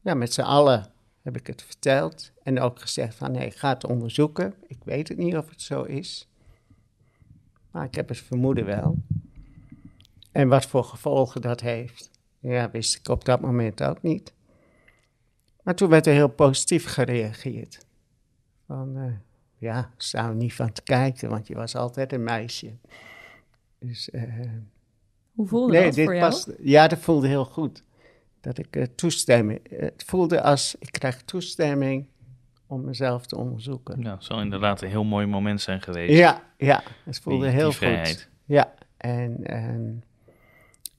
ja, 0.00 0.14
met 0.14 0.32
z'n 0.32 0.40
allen 0.40 0.86
heb 1.22 1.36
ik 1.36 1.46
het 1.46 1.62
verteld. 1.62 2.32
En 2.42 2.60
ook 2.60 2.80
gezegd 2.80 3.14
van 3.14 3.32
nee, 3.32 3.50
ga 3.50 3.68
het 3.68 3.86
onderzoeken. 3.86 4.54
Ik 4.66 4.78
weet 4.84 5.08
het 5.08 5.18
niet 5.18 5.36
of 5.36 5.48
het 5.48 5.62
zo 5.62 5.82
is. 5.82 6.28
Maar 7.70 7.84
ik 7.84 7.94
heb 7.94 8.08
het 8.08 8.18
vermoeden 8.18 8.64
wel. 8.64 8.98
En 10.36 10.48
wat 10.48 10.66
voor 10.66 10.84
gevolgen 10.84 11.40
dat 11.40 11.60
heeft, 11.60 12.10
ja, 12.38 12.70
wist 12.70 12.96
ik 12.96 13.08
op 13.08 13.24
dat 13.24 13.40
moment 13.40 13.82
ook 13.82 14.02
niet. 14.02 14.32
Maar 15.62 15.74
toen 15.74 15.88
werd 15.88 16.06
er 16.06 16.12
heel 16.12 16.28
positief 16.28 16.86
gereageerd. 16.86 17.86
Van, 18.66 18.96
eh, 18.96 19.12
ja, 19.58 19.90
er 20.12 20.34
niet 20.34 20.54
van 20.54 20.72
te 20.72 20.82
kijken, 20.82 21.28
want 21.28 21.46
je 21.46 21.54
was 21.54 21.76
altijd 21.76 22.12
een 22.12 22.22
meisje. 22.22 22.72
Dus, 23.78 24.10
eh, 24.10 24.22
Hoe 25.34 25.46
voelde 25.46 25.82
dat 25.82 25.94
voor 25.94 26.14
jou? 26.14 26.18
past- 26.18 26.52
ja, 26.62 26.88
dat 26.88 26.98
voelde 26.98 27.28
heel 27.28 27.44
goed. 27.44 27.82
Dat 28.40 28.58
ik 28.58 28.76
eh, 28.76 28.82
toestemming, 28.94 29.60
het 29.70 30.04
voelde 30.06 30.42
als 30.42 30.76
ik 30.78 30.92
krijg 30.92 31.22
toestemming 31.22 32.06
om 32.66 32.84
mezelf 32.84 33.26
te 33.26 33.36
onderzoeken. 33.36 34.00
Ja, 34.02 34.14
het 34.14 34.24
zal 34.24 34.40
inderdaad 34.40 34.82
een 34.82 34.88
heel 34.88 35.04
mooi 35.04 35.26
moment 35.26 35.60
zijn 35.60 35.80
geweest. 35.82 36.18
Ja, 36.18 36.42
ja, 36.56 36.82
het 37.04 37.20
voelde 37.20 37.44
die, 37.44 37.54
heel 37.54 37.70
die 37.70 37.78
goed. 37.78 37.86
vrijheid. 37.86 38.28
Ja, 38.44 38.74
en 38.96 39.44
ehm, 39.44 39.90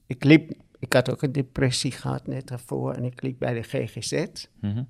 ik 0.08 0.24
liep, 0.24 0.52
ik 0.78 0.92
had 0.92 1.10
ook 1.10 1.22
een 1.22 1.32
depressie 1.32 1.92
gehad 1.92 2.26
net 2.26 2.46
daarvoor 2.46 2.92
en 2.92 3.04
ik 3.04 3.22
liep 3.22 3.38
bij 3.38 3.54
de 3.54 3.62
GGZ. 3.62 4.24
Mhm. 4.60 4.82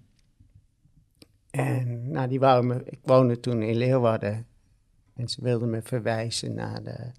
En 1.50 2.11
nou, 2.11 2.28
die 2.28 2.40
wou 2.40 2.66
me, 2.66 2.83
ik 2.85 2.98
woonde 3.02 3.40
toen 3.40 3.62
in 3.62 3.76
Leeuwarden. 3.76 4.46
En 5.14 5.28
ze 5.28 5.42
wilden 5.42 5.70
me 5.70 5.83
verwijzen 5.83 6.54
naar 6.54 6.83
de 6.83 7.12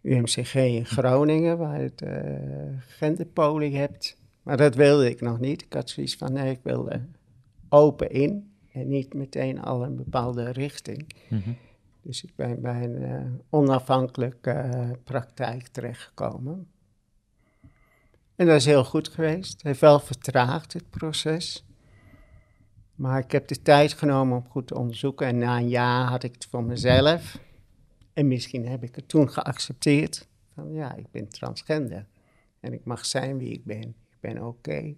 UMCG 0.00 0.54
in 0.54 0.86
Groningen, 0.86 1.58
waar 1.58 1.76
je 1.76 1.82
het 1.82 2.02
uh, 2.02 2.78
genderpolie 2.78 3.76
hebt. 3.76 4.16
Maar 4.42 4.56
dat 4.56 4.74
wilde 4.74 5.10
ik 5.10 5.20
nog 5.20 5.40
niet. 5.40 5.62
Ik 5.62 5.72
had 5.72 5.90
zoiets 5.90 6.16
van, 6.16 6.32
nee, 6.32 6.50
ik 6.50 6.60
wilde 6.62 7.00
open 7.68 8.10
in 8.10 8.52
en 8.72 8.88
niet 8.88 9.14
meteen 9.14 9.62
al 9.62 9.84
een 9.84 9.96
bepaalde 9.96 10.50
richting. 10.50 11.06
Mhm. 11.28 11.50
Dus 12.02 12.24
ik 12.24 12.36
ben 12.36 12.60
bij 12.60 12.82
een 12.82 13.02
uh, 13.02 13.22
onafhankelijke 13.50 14.70
uh, 14.74 14.90
praktijk 15.04 15.66
terechtgekomen. 15.66 16.66
En 18.36 18.46
dat 18.46 18.56
is 18.56 18.64
heel 18.64 18.84
goed 18.84 19.08
geweest. 19.08 19.52
Het 19.52 19.62
heeft 19.62 19.80
wel 19.80 20.00
vertraagd, 20.00 20.72
het 20.72 20.90
proces. 20.90 21.64
Maar 22.94 23.18
ik 23.18 23.32
heb 23.32 23.48
de 23.48 23.62
tijd 23.62 23.92
genomen 23.92 24.36
om 24.36 24.48
goed 24.48 24.66
te 24.66 24.74
onderzoeken. 24.78 25.26
En 25.26 25.38
na 25.38 25.56
een 25.56 25.68
jaar 25.68 26.06
had 26.06 26.22
ik 26.22 26.34
het 26.34 26.46
voor 26.46 26.64
mezelf. 26.64 27.38
En 28.12 28.28
misschien 28.28 28.68
heb 28.68 28.82
ik 28.82 28.94
het 28.94 29.08
toen 29.08 29.30
geaccepteerd. 29.30 30.28
Van 30.54 30.72
ja, 30.72 30.94
ik 30.94 31.10
ben 31.10 31.28
transgender. 31.28 32.06
En 32.60 32.72
ik 32.72 32.84
mag 32.84 33.06
zijn 33.06 33.38
wie 33.38 33.52
ik 33.52 33.64
ben. 33.64 33.82
Ik 33.82 34.20
ben 34.20 34.46
oké. 34.46 34.94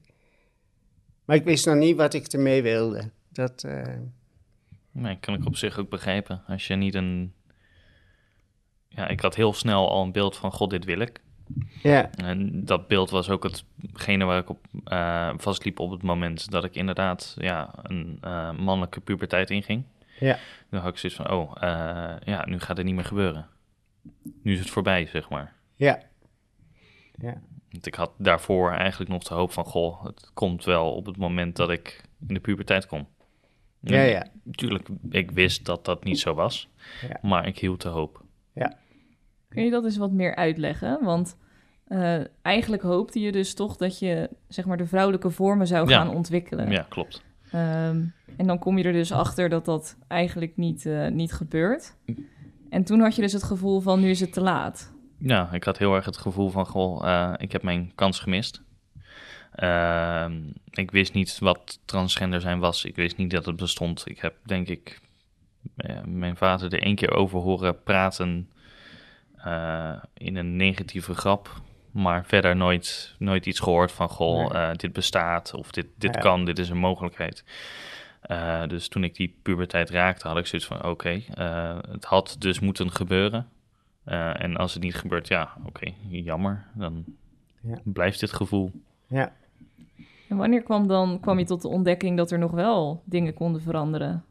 Maar 1.25 1.37
ik 1.37 1.45
wist 1.45 1.67
nog 1.67 1.77
niet 1.77 1.97
wat 1.97 2.15
ik 2.15 2.27
ermee 2.27 2.63
wilde. 2.63 3.11
Dat. 3.29 3.67
Nee, 4.91 5.19
kan 5.19 5.35
ik 5.35 5.47
op 5.47 5.57
zich 5.57 5.79
ook 5.79 5.91
begrijpen. 5.91 6.43
Als 6.47 6.67
je 6.67 6.75
niet 6.75 6.95
een... 6.95 7.35
Ja, 8.89 9.09
ik 9.09 9.21
had 9.21 9.35
heel 9.35 9.53
snel 9.53 9.91
al 9.91 10.03
een 10.03 10.13
beeld 10.13 10.37
van, 10.37 10.53
god, 10.53 10.71
dit 10.71 10.85
wil 10.85 11.01
ik. 11.01 11.21
Ja. 11.83 12.11
En 12.11 12.65
dat 12.65 12.89
beeld 12.89 13.11
was 13.11 13.31
ook 13.31 13.43
hetgene 13.43 14.25
waar 14.25 14.39
ik 14.39 14.49
op 14.49 14.67
uh, 14.85 15.31
vastliep 15.37 15.79
op 15.79 15.91
het 15.91 16.03
moment 16.03 16.51
dat 16.51 16.65
ik 16.65 16.75
inderdaad 16.75 17.35
ja, 17.39 17.71
een 17.83 18.19
uh, 18.25 18.53
mannelijke 18.53 19.01
puberteit 19.01 19.51
inging. 19.51 19.85
Ja. 20.19 20.39
Dan 20.71 20.81
had 20.81 20.93
ik 20.93 20.99
zoiets 20.99 21.19
van, 21.19 21.31
oh, 21.31 21.51
uh, 21.63 22.15
ja, 22.25 22.47
nu 22.47 22.61
gaat 22.61 22.77
het 22.77 22.87
niet 22.87 22.95
meer 22.95 23.05
gebeuren. 23.05 23.47
Nu 24.43 24.53
is 24.53 24.59
het 24.59 24.71
voorbij, 24.71 25.07
zeg 25.07 25.29
maar. 25.29 25.53
Ja. 25.75 26.03
Ja. 27.15 27.41
Want 27.71 27.87
ik 27.87 27.95
had 27.95 28.13
daarvoor 28.19 28.73
eigenlijk 28.73 29.11
nog 29.11 29.23
de 29.23 29.35
hoop 29.35 29.53
van, 29.53 29.65
goh, 29.65 30.05
het 30.05 30.31
komt 30.35 30.65
wel 30.65 30.95
op 30.95 31.07
het 31.07 31.17
moment 31.17 31.57
dat 31.57 31.71
ik 31.71 32.05
in 32.29 32.35
de 32.35 32.41
puberteit 32.41 32.87
kom. 32.87 33.09
Ja, 33.81 34.03
ja. 34.03 34.27
Tuurlijk, 34.51 34.89
ik 35.11 35.31
wist 35.31 35.65
dat 35.65 35.85
dat 35.85 36.05
niet 36.05 36.21
zo 36.21 36.35
was, 36.35 36.69
Ja. 37.09 37.19
maar 37.23 37.47
ik 37.47 37.59
hield 37.59 37.83
de 37.83 37.89
hoop. 37.89 38.23
Ja. 38.53 38.79
Kun 39.57 39.65
je 39.65 39.71
dat 39.71 39.85
eens 39.85 39.97
wat 39.97 40.13
meer 40.13 40.35
uitleggen? 40.35 40.99
Want 41.03 41.37
uh, 41.89 42.21
eigenlijk 42.43 42.83
hoopte 42.83 43.21
je 43.21 43.33
dus 43.33 43.55
toch 43.55 43.77
dat 43.77 43.99
je 43.99 44.31
zeg 44.49 44.65
maar 44.65 44.77
de 44.77 44.87
vrouwelijke 44.87 45.31
vormen 45.31 45.67
zou 45.67 45.89
Ja. 45.89 45.97
gaan 45.99 46.15
ontwikkelen. 46.15 46.71
Ja, 46.71 46.87
klopt. 46.89 47.23
Ehm, 47.51 48.05
en 48.37 48.47
dan 48.47 48.59
kom 48.59 48.79
je 48.79 48.85
er 48.85 48.93
dus 48.93 49.13
achter 49.13 49.49
dat 49.49 49.65
dat 49.65 49.97
eigenlijk 50.09 50.57
niet, 50.57 50.87
eh, 50.87 51.09
niet 51.09 51.33
gebeurt. 51.33 51.97
En 52.71 52.85
toen 52.85 53.01
had 53.01 53.15
je 53.17 53.23
dus 53.23 53.33
het 53.33 53.43
gevoel 53.43 53.81
van 53.81 54.01
nu 54.01 54.11
is 54.11 54.21
het 54.21 54.33
te 54.33 54.41
laat. 54.41 54.93
Ja, 55.19 55.53
ik 55.53 55.65
had 55.65 55.79
heel 55.79 55.95
erg 55.95 56.05
het 56.05 56.17
gevoel 56.17 56.49
van, 56.51 56.67
goh, 56.67 57.09
eh, 57.09 57.33
ik 57.37 57.53
heb 57.53 57.63
mijn 57.63 57.93
kans 57.95 58.21
gemist. 58.21 58.63
Ehm, 59.53 60.33
ik 60.71 60.91
wist 60.91 61.15
niet 61.15 61.39
wat 61.39 61.81
transgender 61.85 62.41
zijn 62.41 62.59
was. 62.59 62.85
Ik 62.85 62.97
wist 62.97 63.17
niet 63.17 63.31
dat 63.31 63.47
het 63.47 63.57
bestond. 63.57 64.03
Ik 64.07 64.19
heb, 64.19 64.35
denk 64.45 64.69
ik, 64.69 65.01
eh, 65.77 66.03
mijn 66.05 66.37
vader 66.37 66.73
er 66.73 66.83
één 66.83 66.95
keer 66.95 67.11
over 67.15 67.39
horen 67.41 67.83
praten 67.83 68.51
eh, 69.47 69.93
in 70.15 70.37
een 70.37 70.57
negatieve 70.57 71.15
grap. 71.15 71.51
Maar 71.91 72.25
verder 72.25 72.57
nooit, 72.57 73.15
nooit 73.19 73.47
iets 73.47 73.61
gehoord 73.61 73.93
van, 73.93 74.09
goh, 74.09 74.37
Nee. 74.53 74.63
eh, 74.63 74.75
dit 74.77 74.93
bestaat 74.93 75.55
of 75.55 75.71
dit, 75.71 75.87
dit 75.99 76.15
Ja. 76.15 76.21
kan, 76.21 76.45
dit 76.45 76.59
is 76.59 76.69
een 76.69 76.77
mogelijkheid. 76.79 77.45
Eh, 78.21 78.67
dus 78.67 78.89
toen 78.89 79.05
ik 79.05 79.15
die 79.15 79.37
puberteit 79.43 79.91
raakte, 79.91 80.29
had 80.29 80.37
ik 80.39 80.47
zoiets 80.47 80.69
van, 80.69 80.85
oké, 80.85 81.23
eh, 81.35 81.77
het 81.91 82.05
had 82.05 82.37
dus 82.39 82.61
moeten 82.61 82.91
gebeuren. 82.93 83.49
Eh, 84.05 84.43
en 84.43 84.57
als 84.57 84.75
het 84.75 84.83
niet 84.83 84.95
gebeurt, 84.95 85.29
ja, 85.29 85.49
oké, 85.65 85.93
jammer. 86.09 86.67
Dan 86.75 87.05
Ja. 87.61 87.79
blijft 87.85 88.21
dit 88.21 88.33
gevoel. 88.33 88.71
Ja. 89.07 89.33
En 90.29 90.37
wanneer 90.37 90.63
kwam, 90.63 90.87
dan, 90.87 91.21
kwam 91.21 91.39
je 91.39 91.45
tot 91.45 91.63
de 91.63 91.69
ontdekking 91.69 92.17
dat 92.17 92.31
er 92.31 92.39
nog 92.39 92.51
wel 92.51 93.03
dingen 93.05 93.35
konden 93.35 93.63
veranderen? 93.63 94.25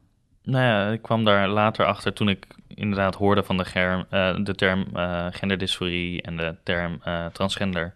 Nou 0.44 0.64
ja, 0.64 0.92
ik 0.92 1.02
kwam 1.02 1.24
daar 1.24 1.48
later 1.48 1.86
achter 1.86 2.14
toen 2.14 2.30
ik 2.30 2.48
inderdaad 2.76 3.16
hoorde 3.16 3.44
van 3.44 3.58
de, 3.58 3.66
germ, 3.66 4.06
eh, 4.10 4.36
de 4.44 4.56
term 4.56 4.86
eh, 4.94 5.28
genderdysforie 5.30 6.22
en 6.22 6.38
de 6.38 6.56
term 6.64 7.00
eh, 7.04 7.26
transgender. 7.26 7.94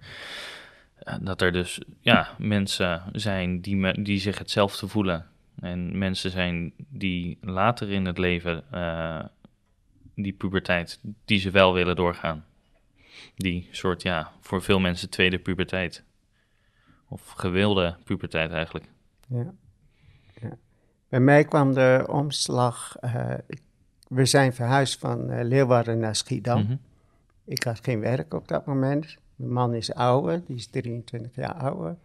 Dat 1.21 1.41
er 1.41 1.51
dus 1.51 1.81
ja, 1.99 2.29
mensen 2.37 3.03
zijn 3.11 3.61
die, 3.61 3.75
me, 3.75 4.01
die 4.01 4.19
zich 4.19 4.37
hetzelfde 4.37 4.87
voelen. 4.87 5.25
En 5.59 5.97
mensen 5.97 6.31
zijn 6.31 6.73
die 6.77 7.37
later 7.41 7.91
in 7.91 8.05
het 8.05 8.17
leven 8.17 8.63
die 10.15 10.33
puberteit, 10.33 10.99
die 11.25 11.39
ze 11.39 11.51
wel 11.51 11.73
willen 11.73 11.95
doorgaan. 11.95 12.45
Die 13.35 13.67
soort, 13.71 14.01
ja, 14.01 14.31
voor 14.39 14.61
veel 14.61 14.79
mensen 14.79 15.09
tweede 15.09 15.39
puberteit. 15.39 16.03
Of 17.07 17.29
gewilde 17.29 17.95
puberteit 18.03 18.51
eigenlijk. 18.51 18.85
Ja. 19.27 19.53
ja. 20.41 20.57
Bij 21.09 21.19
mij 21.19 21.43
kwam 21.43 21.73
de 21.73 22.05
omslag. 22.07 22.95
We 24.09 24.25
zijn 24.25 24.53
verhuisd 24.53 24.99
van 24.99 25.29
eh, 25.29 25.45
Leeuwarden 25.45 25.99
naar 25.99 26.15
Schiedam. 26.15 26.61
Mhm. 26.63 26.75
Ik 27.45 27.63
had 27.63 27.79
geen 27.83 27.99
werk 27.99 28.33
op 28.33 28.47
dat 28.47 28.65
moment. 28.65 29.17
Mijn 29.35 29.51
man 29.51 29.73
is 29.73 29.93
ouder, 29.93 30.41
die 30.45 30.55
is 30.55 30.67
23 30.67 31.35
jaar 31.35 31.53
ouder. 31.53 31.95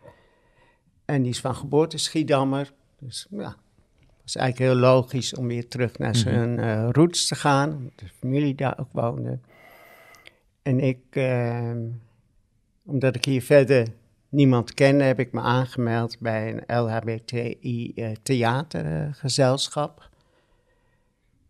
En 1.05 1.23
die 1.23 1.31
is 1.31 1.41
van 1.41 1.55
geboorte 1.55 1.99
Schiedammer. 1.99 2.73
Dus 2.99 3.27
ja, 3.31 3.49
het 3.99 4.23
was 4.23 4.37
eigenlijk 4.37 4.71
heel 4.73 4.81
logisch 4.81 5.35
om 5.35 5.47
weer 5.47 5.69
terug 5.69 5.99
naar 5.99 6.11
Mhm. 6.11 6.19
zijn 6.19 6.59
eh, 6.59 6.89
roots 6.93 7.27
te 7.27 7.35
gaan. 7.35 7.73
Omdat 7.73 7.93
de 7.99 8.09
familie 8.19 8.55
daar 8.55 8.79
ook 8.79 8.93
woonde. 8.93 9.39
En 10.63 10.81
ik, 10.81 11.01
ehm, 11.11 11.83
omdat 12.85 13.15
ik 13.17 13.25
hier 13.25 13.43
verder 13.43 13.89
niemand 14.29 14.75
kende, 14.75 15.05
heb 15.05 15.19
ik 15.19 15.33
me 15.33 15.41
aangemeld 15.41 16.19
bij 16.21 16.53
een 16.67 16.81
LHBTI 16.85 17.93
eh, 17.95 18.11
theatergezelschap. 18.23 20.09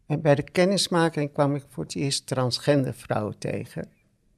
En 0.06 0.20
bij 0.22 0.34
de 0.34 0.42
kennismaking 0.42 1.32
kwam 1.32 1.54
ik 1.54 1.64
voor 1.68 1.82
het 1.84 1.94
eerst 1.94 2.26
transgender 2.26 2.94
vrouwen 2.94 3.38
tegen. 3.38 3.82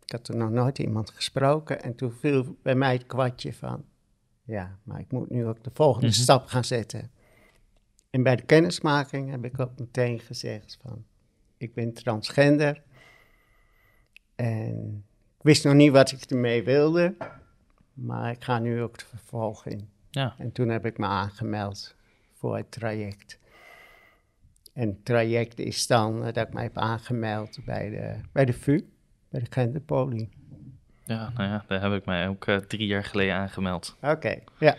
Ik 0.05 0.12
had 0.12 0.29
er 0.29 0.37
nog 0.37 0.50
nooit 0.50 0.79
iemand 0.79 1.11
gesproken 1.11 1.83
en 1.83 1.94
toen 1.94 2.12
viel 2.12 2.57
bij 2.62 2.74
mij 2.74 2.92
het 2.92 3.07
kwartje 3.07 3.55
van, 3.55 3.85
ja, 4.42 4.79
maar 4.83 5.00
ik 5.00 5.11
moet 5.12 5.31
nu 5.31 5.46
ook 5.46 5.64
de 5.64 5.70
volgende 5.74 6.07
Mhm. 6.07 6.16
stap 6.16 6.46
gaan 6.46 6.64
zetten. 6.64 7.11
En 8.11 8.22
bij 8.22 8.37
de 8.37 8.42
kennismaking 8.42 9.31
heb 9.31 9.44
ik 9.44 9.61
ook 9.61 9.79
meteen 9.79 10.20
gezegd 10.20 10.79
van, 10.83 11.05
ik 11.57 11.74
ben 11.74 11.92
transgender. 11.92 12.83
En 14.35 15.05
ik 15.37 15.42
wist 15.42 15.64
nog 15.64 15.74
niet 15.74 15.92
wat 15.92 16.12
ik 16.12 16.22
ermee 16.24 16.62
wilde, 16.64 17.14
maar 17.92 18.31
ik 18.31 18.44
ga 18.44 18.59
nu 18.59 18.83
ook 18.83 18.98
de 18.98 19.05
vervolg 19.07 19.66
in. 19.66 19.88
Ja, 20.11 20.35
En 20.38 20.52
toen 20.52 20.68
heb 20.68 20.87
ik 20.87 20.98
me 20.98 21.07
aangemeld 21.07 21.94
voor 22.33 22.57
het 22.57 22.70
traject. 22.70 23.38
En 24.77 24.89
het 24.89 25.05
traject 25.05 25.59
is 25.59 25.87
dan 25.87 26.25
eh, 26.25 26.33
dat 26.33 26.47
ik 26.47 26.53
mij 26.53 26.62
heb 26.62 26.79
aangemeld 26.79 27.59
bij 27.65 27.91
de, 27.91 28.15
bij 28.33 28.45
de 28.45 28.53
VU, 28.53 28.81
bij 29.31 29.41
de 29.41 29.47
genderpolie. 29.51 30.29
ja, 31.05 31.31
nou 31.37 31.49
ja, 31.51 31.65
daar 31.69 31.83
heb 31.83 31.93
ik 31.93 32.05
mij 32.05 32.29
ook 32.29 32.47
eh, 32.47 32.57
drie 32.57 32.87
jaar 32.87 33.05
geleden 33.05 33.35
aangemeld. 33.35 33.97
Oké, 34.03 34.39
ja. 34.59 34.75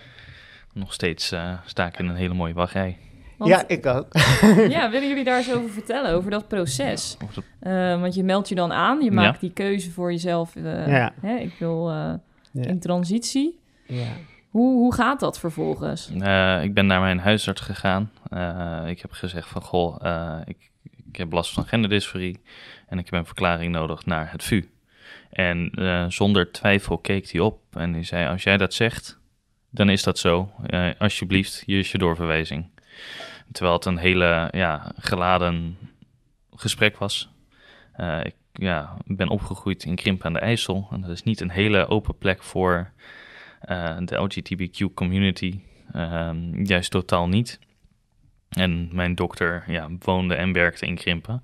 Nog 0.74 0.94
steeds 0.94 1.32
eh, 1.32 1.58
sta 1.66 1.86
ik 1.88 2.00
in 2.00 2.08
een 2.08 2.16
hele 2.16 2.34
mooie 2.34 2.54
wachtrij. 2.54 2.98
Want, 3.38 3.52
ja, 3.52 3.68
ik 3.68 3.86
ook. 3.86 4.08
ja, 4.76 4.90
willen 4.92 5.08
jullie 5.08 5.24
daar 5.24 5.38
eens 5.38 5.54
over 5.54 5.70
vertellen, 5.70 6.12
over 6.14 6.32
dat 6.32 6.48
proces? 6.48 7.18
Eh, 7.60 8.02
want 8.02 8.16
je 8.16 8.24
meldt 8.24 8.50
je 8.50 8.56
dan 8.56 8.72
aan, 8.74 8.98
je 9.00 9.06
Ja. 9.06 9.12
maakt 9.12 9.40
die 9.40 9.54
keuze 9.54 9.92
voor 9.92 10.12
jezelf. 10.12 10.56
eh, 10.56 10.88
Ja. 10.88 11.14
hè, 11.22 11.36
ik 11.38 11.54
wil 11.60 11.90
eh, 11.90 12.14
Ja. 12.52 12.64
in 12.64 12.80
transitie. 12.80 13.60
ja. 13.88 14.12
Hoe, 14.58 14.78
hoe 14.78 14.94
gaat 14.94 15.20
dat 15.20 15.40
vervolgens? 15.40 16.12
Eh, 16.20 16.64
ik 16.64 16.74
ben 16.74 16.86
naar 16.86 17.00
mijn 17.00 17.20
huisarts 17.20 17.62
gegaan. 17.62 18.12
Eh, 18.30 18.84
ik 18.88 19.02
heb 19.02 19.12
gezegd 19.12 19.50
van, 19.50 19.62
goh, 19.62 19.98
eh, 20.02 20.40
ik, 20.46 20.72
ik 21.08 21.16
heb 21.16 21.32
last 21.32 21.54
van 21.54 21.66
genderdysforie 21.66 22.42
en 22.88 22.98
ik 22.98 23.06
heb 23.06 23.14
een 23.14 23.26
verklaring 23.26 23.72
nodig 23.72 24.06
naar 24.06 24.32
het 24.32 24.44
VU. 24.44 24.70
En 25.30 25.72
zonder 26.12 26.52
twijfel 26.52 26.98
keek 26.98 27.32
hij 27.32 27.42
op 27.42 27.60
en 27.72 27.94
hij 27.94 28.04
zei, 28.04 28.28
als 28.28 28.44
jij 28.44 28.58
dat 28.58 28.74
zegt, 28.74 29.20
dan 29.70 29.90
is 29.90 30.04
dat 30.04 30.20
zo. 30.20 30.52
Alsjeblieft, 30.98 31.64
hier 31.66 31.80
is 31.80 31.92
je 31.92 31.98
doorverwijzing. 31.98 32.70
Terwijl 33.52 33.76
het 33.76 33.86
een 33.86 33.98
hele 33.98 34.48
ja, 34.52 34.92
geladen 34.98 35.78
gesprek 36.56 36.98
was. 36.98 37.30
Ik 38.24 38.36
ja, 38.54 38.98
ben 39.06 39.30
opgegroeid 39.30 39.84
in 39.84 39.96
Krimp 39.96 40.26
aan 40.26 40.34
de 40.34 40.40
IJssel. 40.40 40.88
En 40.92 41.02
dat 41.02 41.10
is 41.10 41.24
niet 41.24 41.42
een 41.42 41.52
hele 41.52 41.88
open 41.88 42.18
plek 42.18 42.44
voor 42.44 42.92
de 44.06 44.16
LGBTQ 44.16 44.94
community. 44.94 45.60
Ehm, 45.92 46.64
juist 46.64 46.92
totaal 46.92 47.28
niet. 47.28 47.60
En 48.50 48.90
mijn 48.92 49.16
dokter 49.16 49.64
ja, 49.68 49.90
woonde 50.00 50.36
en 50.36 50.54
werkte 50.54 50.86
in 50.86 50.96
Krimpen. 50.96 51.44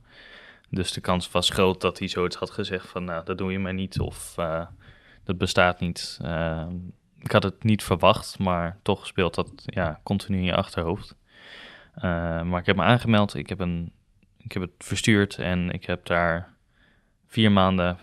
Dus 0.69 0.91
de 0.91 1.01
kans 1.01 1.31
was 1.31 1.49
groot 1.49 1.81
dat 1.81 1.99
hij 1.99 2.07
zoiets 2.07 2.35
had 2.35 2.51
gezegd 2.51 2.87
van... 2.87 3.03
nou, 3.03 3.25
dat 3.25 3.37
doe 3.37 3.51
je 3.51 3.59
maar 3.59 3.73
niet 3.73 3.99
of 3.99 4.37
eh, 4.37 4.65
dat 5.23 5.37
bestaat 5.37 5.79
niet. 5.79 6.19
Ehm, 6.21 6.75
ik 7.19 7.31
had 7.31 7.43
het 7.43 7.63
niet 7.63 7.83
verwacht, 7.83 8.39
maar 8.39 8.77
toch 8.81 9.07
speelt 9.07 9.35
dat 9.35 9.51
ja, 9.65 9.99
continu 10.03 10.37
in 10.37 10.43
je 10.43 10.55
achterhoofd. 10.55 11.15
Eh, 11.93 12.41
maar 12.41 12.59
ik 12.59 12.65
heb 12.65 12.75
me 12.75 12.83
aangemeld, 12.83 13.35
ik 13.35 13.49
heb, 13.49 13.59
een, 13.59 13.91
ik 14.37 14.51
heb 14.51 14.61
het 14.61 14.71
verstuurd 14.77 15.37
en 15.37 15.69
ik 15.69 15.85
heb 15.85 16.05
daar 16.05 16.52
vier 17.33 17.51
maanden 17.51 17.97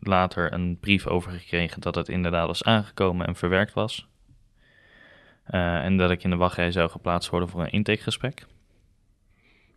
later 0.00 0.52
een 0.52 0.78
brief 0.80 1.06
overgekregen 1.06 1.80
dat 1.80 1.94
het 1.94 2.08
inderdaad 2.08 2.46
was 2.46 2.64
aangekomen 2.64 3.26
en 3.26 3.34
verwerkt 3.34 3.72
was. 3.72 4.08
Eh, 5.44 5.84
en 5.84 5.96
dat 5.96 6.10
ik 6.10 6.24
in 6.24 6.30
de 6.30 6.36
wachtrij 6.36 6.72
zou 6.72 6.90
geplaatst 6.90 7.30
worden 7.30 7.48
voor 7.48 7.62
een 7.62 7.72
intakegesprek. 7.72 8.46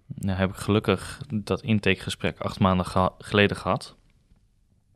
Nou 0.05 0.37
heb 0.37 0.49
ik 0.49 0.55
gelukkig 0.55 1.21
dat 1.33 1.61
intakegesprek 1.61 2.39
acht 2.39 2.59
maanden 2.59 3.11
geleden 3.17 3.57
gehad. 3.57 3.95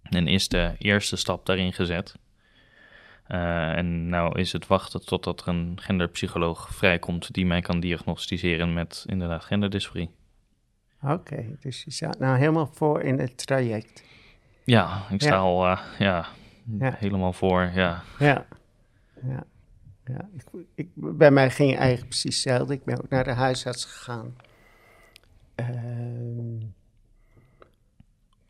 En 0.03 0.27
is 0.27 0.47
de 0.47 0.75
eerste 0.77 1.15
stap 1.15 1.45
daarin 1.45 1.73
gezet. 1.73 2.15
Eh, 3.27 3.77
en 3.77 4.09
nou 4.09 4.39
is 4.39 4.51
het 4.51 4.67
wachten 4.67 5.05
totdat 5.05 5.41
er 5.41 5.47
een 5.47 5.77
genderpsycholoog 5.81 6.75
vrijkomt 6.75 7.33
die 7.33 7.45
mij 7.45 7.61
kan 7.61 7.79
diagnosticeren 7.79 8.73
met 8.73 9.05
inderdaad 9.07 9.45
genderdysforie. 9.45 10.09
Oké, 11.03 11.45
dus 11.59 11.83
je 11.83 11.91
staat 11.91 12.19
nou 12.19 12.37
helemaal 12.37 12.69
voor 12.73 13.01
in 13.01 13.19
het 13.19 13.45
traject. 13.47 14.03
Ja, 14.63 15.01
ik 15.09 15.21
sta 15.21 15.29
Ja. 15.33 15.37
al 15.39 15.65
eh, 15.67 15.79
ja, 15.99 16.27
Ja. 16.79 16.95
helemaal 16.97 17.33
voor. 17.33 17.71
Ja. 17.73 18.03
Ja, 18.19 18.45
ja, 19.23 19.43
ja. 20.05 20.29
Ik, 20.33 20.43
ik, 20.75 20.87
bij 20.95 21.31
mij 21.31 21.49
ging 21.49 21.77
eigenlijk 21.77 22.07
precies 22.09 22.43
hetzelfde. 22.43 22.73
Ik 22.73 22.83
ben 22.83 22.97
ook 23.01 23.09
naar 23.09 23.23
de 23.23 23.31
huisarts 23.31 23.85
gegaan. 23.85 24.35
Ehm, 25.55 26.65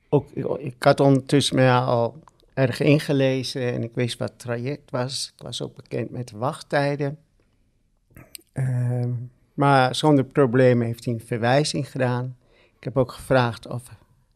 ook, 0.09 0.29
ik, 0.31 0.45
ik 0.45 0.83
had 0.83 0.99
ondertussen 0.99 1.55
me 1.55 1.71
al 1.71 2.19
erg 2.53 2.79
ingelezen 2.79 3.73
en 3.73 3.83
ik 3.83 3.91
wist 3.95 4.17
wat 4.17 4.29
het 4.29 4.39
traject 4.39 4.91
was. 4.91 5.31
Ik 5.37 5.43
was 5.43 5.61
ook 5.61 5.75
bekend 5.75 6.09
met 6.09 6.27
de 6.27 6.37
wachttijden. 6.37 7.17
Ehm, 8.53 9.09
maar 9.53 9.95
zonder 9.95 10.23
problemen 10.25 10.85
heeft 10.85 11.05
hij 11.05 11.13
een 11.13 11.19
verwijzing 11.25 11.91
gedaan. 11.91 12.35
Ik 12.81 12.87
heb 12.87 12.97
ook 12.97 13.11
gevraagd 13.11 13.67
of 13.67 13.83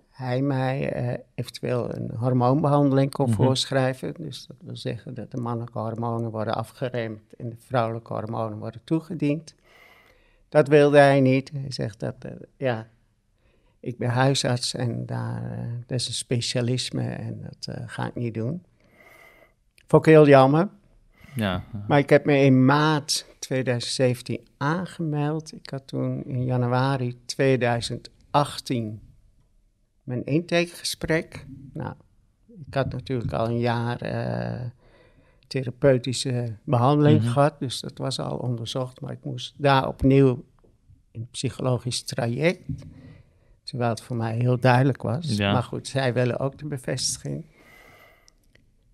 hij 0.10 0.42
mij 0.42 0.92
eh, 0.92 1.18
eventueel 1.36 1.96
een 1.96 2.12
hormoonbehandeling 2.18 3.12
kon 3.12 3.30
Mhm. 3.30 3.36
voorschrijven. 3.36 4.14
Dus 4.18 4.46
dat 4.48 4.58
wil 4.62 4.76
zeggen 4.78 5.14
dat 5.14 5.32
de 5.32 5.38
mannelijke 5.38 5.80
hormonen 5.80 6.32
worden 6.32 6.56
afgeremd 6.56 7.34
en 7.38 7.50
de 7.50 7.56
vrouwelijke 7.60 8.14
hormonen 8.14 8.58
worden 8.58 8.82
toegediend. 8.84 9.56
Dat 10.50 10.68
wilde 10.68 10.98
hij 10.98 11.22
niet. 11.22 11.52
Hij 11.52 11.72
zegt 11.72 12.00
dat, 12.00 12.16
eh, 12.20 12.32
ja, 12.58 12.88
ik 13.80 13.98
ben 13.98 14.10
huisarts 14.10 14.74
en 14.74 15.06
daar, 15.06 15.52
eh, 15.52 15.60
dat 15.86 16.00
is 16.00 16.08
een 16.08 16.14
specialisme 16.14 17.10
en 17.10 17.42
dat 17.42 17.78
ga 17.86 18.08
ik 18.08 18.16
niet 18.16 18.34
doen. 18.34 18.64
Vond 19.88 20.06
ik 20.06 20.14
heel 20.14 20.28
jammer. 20.28 20.70
Ja, 21.36 21.64
Maar 21.88 21.98
ik 22.00 22.10
heb 22.10 22.26
me 22.26 22.38
in 22.38 22.66
maart 22.66 23.26
2017 23.40 24.48
aangemeld. 24.58 25.54
Ik 25.54 25.70
had 25.70 25.88
toen 25.88 26.24
in 26.24 26.44
januari 26.44 27.20
2018 27.26 28.14
mijn 30.04 30.24
intakegesprek. 30.26 31.45
Nou, 31.74 31.93
ik 32.67 32.74
had 32.74 32.91
natuurlijk 32.91 33.34
al 33.34 33.45
een 33.48 33.60
jaar 33.60 34.02
eh, 34.02 34.69
therapeutische 35.48 36.56
behandeling 36.63 37.21
Mhm. 37.21 37.30
gehad, 37.32 37.60
dus 37.60 37.80
dat 37.80 37.98
was 37.98 38.19
al 38.19 38.38
onderzocht. 38.38 39.02
Maar 39.02 39.12
ik 39.12 39.24
moest 39.24 39.54
daar 39.58 39.88
opnieuw 39.88 40.43
een 41.12 41.28
psychologisch 41.32 42.04
traject. 42.04 42.62
Terwijl 43.63 43.89
het 43.89 44.02
voor 44.02 44.15
mij 44.15 44.36
heel 44.38 44.60
duidelijk 44.60 45.02
was. 45.02 45.36
Ja. 45.38 45.54
Maar 45.54 45.63
goed, 45.63 45.88
zij 45.88 46.13
willen 46.13 46.39
ook 46.39 46.58
de 46.58 46.65
bevestiging. 46.67 47.45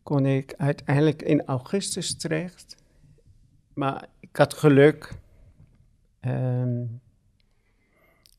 Kon 0.03 0.25
ik 0.25 0.53
uiteindelijk 0.57 1.21
in 1.21 1.45
augustus 1.45 2.15
terecht. 2.15 2.75
Maar 3.73 4.05
ik 4.19 4.35
had 4.35 4.53
geluk 4.53 5.19
ehm, 6.19 6.83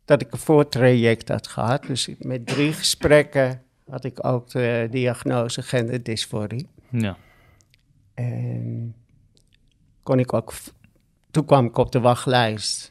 dat 0.04 0.20
ik 0.20 0.32
een 0.32 0.38
voortraject 0.38 1.28
had 1.28 1.46
gehad. 1.46 1.82
Dus 1.82 2.08
met 2.18 2.46
drie 2.46 2.72
gesprekken 2.72 3.62
had 3.90 4.04
ik 4.04 4.26
ook 4.26 4.50
de 4.50 4.88
diagnose 4.90 5.62
genderdysforie. 5.62 6.66
ja. 6.90 7.16
En 8.14 8.94
kon 10.02 10.18
ik 10.18 10.32
ook, 10.32 10.52
toen 11.30 11.44
kwam 11.44 11.66
ik 11.66 11.76
op 11.76 11.92
de 11.92 12.00
wachtlijst 12.00 12.90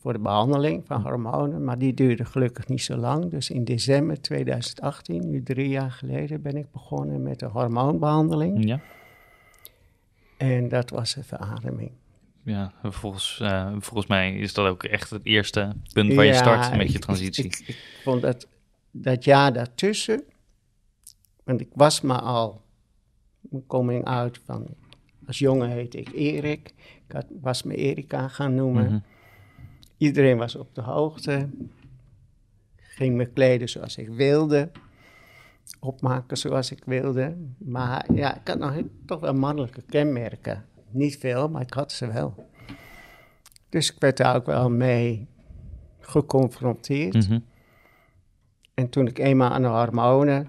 voor 0.00 0.12
de 0.12 0.18
behandeling 0.18 0.86
van 0.86 1.02
hormonen, 1.02 1.64
maar 1.64 1.78
die 1.78 1.94
duurde 1.94 2.24
gelukkig 2.24 2.68
niet 2.68 2.82
zo 2.82 2.96
lang. 2.96 3.30
Dus 3.30 3.50
in 3.50 3.64
december 3.64 4.20
2018, 4.20 5.30
nu 5.30 5.42
drie 5.42 5.68
jaar 5.68 5.90
geleden, 5.90 6.42
ben 6.42 6.56
ik 6.56 6.70
begonnen 6.72 7.22
met 7.22 7.38
de 7.38 7.46
hormoonbehandeling. 7.46 8.64
ja. 8.64 8.80
En 10.36 10.68
dat 10.68 10.90
was 10.90 11.16
een 11.16 11.24
verademing. 11.24 11.90
Ja, 12.44 12.72
volgens, 12.82 13.40
eh, 13.40 13.72
volgens 13.78 14.06
mij 14.06 14.34
is 14.36 14.54
dat 14.54 14.66
ook 14.66 14.82
echt 14.84 15.10
het 15.10 15.24
eerste 15.24 15.72
punt 15.92 16.14
waar 16.14 16.24
je 16.24 16.34
start 16.34 16.76
met 16.76 16.92
je 16.92 16.98
transitie. 16.98 17.44
Ik, 17.44 17.62
ik, 17.66 18.00
vond 18.02 18.22
dat, 18.22 18.48
dat 18.90 19.24
jaar 19.24 19.52
daartussen, 19.52 20.22
want 21.44 21.60
ik 21.60 21.68
was 21.74 22.00
maar 22.00 22.20
al 22.20 22.62
mijn 23.40 23.66
coming 23.66 24.04
out 24.04 24.40
van, 24.44 24.66
als 25.26 25.38
jongen 25.38 25.68
heette 25.70 25.98
ik 25.98 26.12
Erik, 26.12 26.72
ik 27.06 27.12
had, 27.12 27.26
was 27.40 27.62
me 27.62 27.74
Erika 27.74 28.28
gaan 28.28 28.54
noemen. 28.54 28.84
Mhm. 28.84 28.98
Iedereen 29.96 30.36
was 30.36 30.54
op 30.56 30.74
de 30.74 30.80
hoogte, 30.82 31.48
ging 32.76 33.14
me 33.16 33.26
kleden 33.26 33.68
zoals 33.68 33.96
ik 33.96 34.08
wilde, 34.08 34.70
opmaken 35.80 36.36
zoals 36.36 36.70
ik 36.70 36.84
wilde. 36.84 37.36
Maar 37.58 38.14
ja, 38.14 38.40
ik 38.40 38.48
had 38.48 38.58
nog 38.58 38.72
heel- 38.72 38.90
toch 39.06 39.20
wel 39.20 39.34
mannelijke 39.34 39.82
kenmerken. 39.82 40.64
Niet 40.94 41.18
veel, 41.18 41.48
maar 41.48 41.62
ik 41.62 41.72
had 41.72 41.92
ze 41.92 42.12
wel. 42.12 42.48
Dus 43.68 43.92
ik 43.92 43.96
werd 43.98 44.16
daar 44.16 44.36
ook 44.36 44.46
wel 44.46 44.70
mee 44.70 45.28
geconfronteerd. 46.00 47.28
Mhm. 47.28 47.38
En 48.74 48.88
toen 48.88 49.06
ik 49.06 49.18
eenmaal 49.18 49.50
aan 49.50 49.62
de 49.62 49.68
hormonen, 49.68 50.48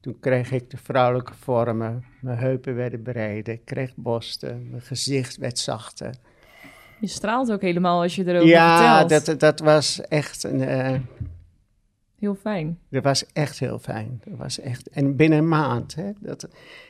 toen 0.00 0.18
kreeg 0.20 0.52
ik 0.52 0.70
de 0.70 0.76
vrouwelijke 0.76 1.34
vormen. 1.34 2.04
Mijn 2.20 2.38
heupen 2.38 2.74
werden 2.74 3.02
breder, 3.02 3.54
ik 3.54 3.64
kreeg 3.64 3.94
borsten, 3.96 4.70
mijn 4.70 4.82
gezicht 4.82 5.36
werd 5.36 5.58
zachter. 5.58 6.14
Je 7.00 7.06
straalt 7.06 7.52
ook 7.52 7.60
helemaal 7.62 8.02
als 8.02 8.16
je 8.16 8.26
erover 8.26 8.48
ja, 8.48 8.98
vertelt. 8.98 9.26
dat, 9.26 9.40
dat 9.40 9.60
was 9.60 10.00
echt 10.00 10.42
een, 10.42 10.60
eh, 10.60 11.00
Heel 12.18 12.34
fijn. 12.34 12.78
dat 12.88 13.02
was 13.02 13.26
echt 13.32 13.58
heel 13.58 13.78
fijn. 13.78 14.20
Dat 14.24 14.38
was 14.38 14.60
echt, 14.60 14.88
en 14.88 15.16
binnen 15.16 15.38
een 15.38 15.48
maand, 15.48 15.94
hè, 15.94 16.12
dat, 16.20 16.42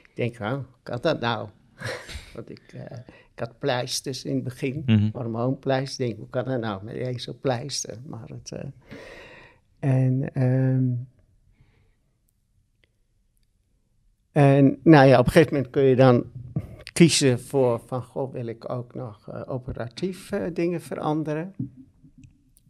ik 0.02 0.10
denk, 0.14 0.40
oh, 0.40 0.52
hoe 0.52 0.64
kan 0.82 0.98
dat 1.00 1.20
nou? 1.20 1.48
Want 2.34 2.50
ik, 2.50 2.62
eh, 2.74 2.98
ik 3.34 3.38
had 3.38 3.58
pleisters 3.58 4.24
in 4.24 4.34
het 4.34 4.44
begin, 4.44 4.82
Mhm. 4.86 5.08
hormoonpleisters. 5.12 5.98
Ik 5.98 6.06
denk, 6.06 6.18
hoe 6.18 6.28
kan 6.30 6.44
dat 6.44 6.60
nou 6.60 6.84
met 6.84 6.94
deze 6.94 7.34
pleister? 7.34 7.96
Maar 8.06 8.28
het, 8.28 8.52
eh, 8.52 8.64
en, 9.78 10.34
ehm, 10.34 10.84
en 14.32 14.78
nou 14.82 15.06
ja, 15.06 15.18
op 15.18 15.26
een 15.26 15.32
gegeven 15.32 15.54
moment 15.54 15.72
kun 15.72 15.82
je 15.82 15.96
dan 15.96 16.24
kiezen 16.92 17.40
voor 17.40 17.80
van, 17.86 18.02
goh, 18.02 18.32
wil 18.32 18.46
ik 18.46 18.70
ook 18.70 18.94
nog 18.94 19.28
eh, 19.28 19.42
operatief 19.46 20.30
dingen 20.52 20.80
veranderen? 20.80 21.54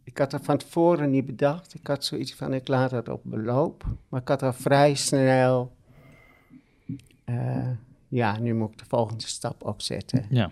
Ik 0.03 0.17
had 0.17 0.31
dat 0.31 0.43
van 0.45 0.57
tevoren 0.57 1.09
niet 1.09 1.25
bedacht. 1.25 1.73
Ik 1.73 1.87
had 1.87 2.05
zoiets 2.05 2.35
van, 2.35 2.53
ik 2.53 2.67
laat 2.67 2.91
het 2.91 3.09
op 3.09 3.21
beloop. 3.23 3.85
Maar 4.09 4.21
ik 4.21 4.27
had 4.27 4.43
al 4.43 4.53
vrij 4.53 4.95
snel, 4.95 5.75
ja, 8.09 8.39
nu 8.39 8.53
moet 8.53 8.71
ik 8.71 8.77
de 8.77 8.85
volgende 8.87 9.27
stap 9.27 9.63
opzetten. 9.65 10.25
Ja. 10.29 10.51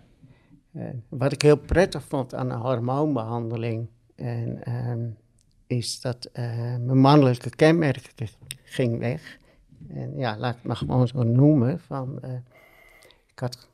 En 0.74 1.04
wat 1.10 1.32
ik 1.32 1.42
heel 1.42 1.58
prettig 1.58 2.04
vond 2.04 2.34
aan 2.34 2.48
de 2.50 2.56
hormoonbehandeling, 2.56 3.88
en, 4.16 4.64
ehm, 4.64 5.10
is 5.68 6.02
dat 6.02 6.26
eh, 6.34 6.46
mijn 6.78 6.98
mannelijke 7.00 7.50
kenmerken 7.50 8.28
ging 8.64 9.00
weg. 9.00 9.38
En 9.88 10.18
ja, 10.18 10.38
laat 10.38 10.50
ik 10.52 10.58
het 10.58 10.68
maar 10.68 10.76
gewoon 10.76 11.08
zo 11.08 11.24
noemen. 11.24 11.80
Van, 11.80 12.22
eh, 12.22 12.34
ik, 13.32 13.40
had, 13.40 13.70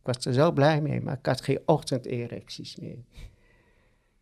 ik 0.00 0.06
was 0.14 0.24
er 0.26 0.32
zo 0.32 0.52
blij 0.52 0.80
mee, 0.80 1.00
maar 1.00 1.18
ik 1.18 1.26
had 1.26 1.40
geen 1.40 1.60
ochtenderecties 1.66 2.76
meer. 2.76 2.98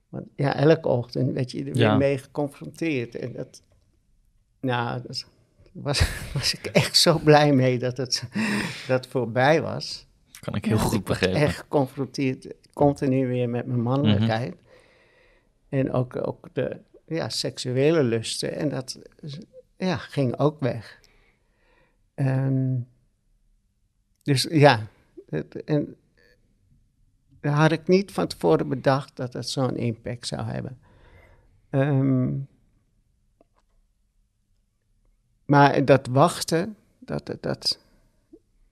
Want 0.09 0.27
ja, 0.37 0.55
elke 0.57 0.89
ochtend 0.89 1.33
werd 1.33 1.51
je 1.51 1.65
er 1.65 1.77
Ja. 1.77 1.89
weer 1.89 1.97
mee 1.99 2.19
geconfronteerd. 2.19 3.15
En 3.15 3.33
dat, 3.33 3.63
nou, 4.61 5.03
dat 5.03 5.27
was, 5.75 6.01
was 6.35 6.55
ik 6.55 6.67
echt 6.67 6.97
zo 6.97 7.19
blij 7.19 7.53
mee 7.53 7.79
dat 7.79 7.97
het 7.97 8.25
dat 8.87 9.07
voorbij 9.07 9.63
was. 9.63 10.07
Kan 10.41 10.55
ik 10.55 10.65
heel 10.65 10.79
goed 10.79 10.99
ik 10.99 11.05
begrijpen. 11.05 11.41
echt 11.41 11.57
geconfronteerd, 11.59 12.55
continu 12.73 13.27
weer 13.27 13.49
met 13.49 13.67
mijn 13.67 13.83
mannelijkheid. 13.83 14.55
En 15.69 15.93
ook, 15.93 16.27
ook 16.27 16.49
de 16.53 16.81
ja, 17.07 17.29
seksuele 17.29 18.03
lusten. 18.03 18.53
En 18.57 18.69
dat 18.69 18.99
ja, 19.77 19.97
ging 19.97 20.39
ook 20.39 20.61
weg. 20.61 21.01
Ehm, 22.15 22.75
dus 24.23 24.47
ja, 24.51 24.87
het- 25.29 25.65
en 25.65 25.97
daar 27.41 27.57
had 27.57 27.73
ik 27.73 27.89
niet 27.89 28.13
van 28.13 28.27
tevoren 28.27 28.69
bedacht 28.69 29.17
dat 29.17 29.33
het 29.33 29.49
zo'n 29.49 29.77
impact 29.77 30.27
zou 30.27 30.43
hebben. 30.43 30.79
Ehm, 31.71 32.33
maar 35.45 35.85
dat 35.85 36.07
wachten, 36.11 36.77
dat, 36.99 37.27
dat, 37.27 37.43
dat, 37.43 37.79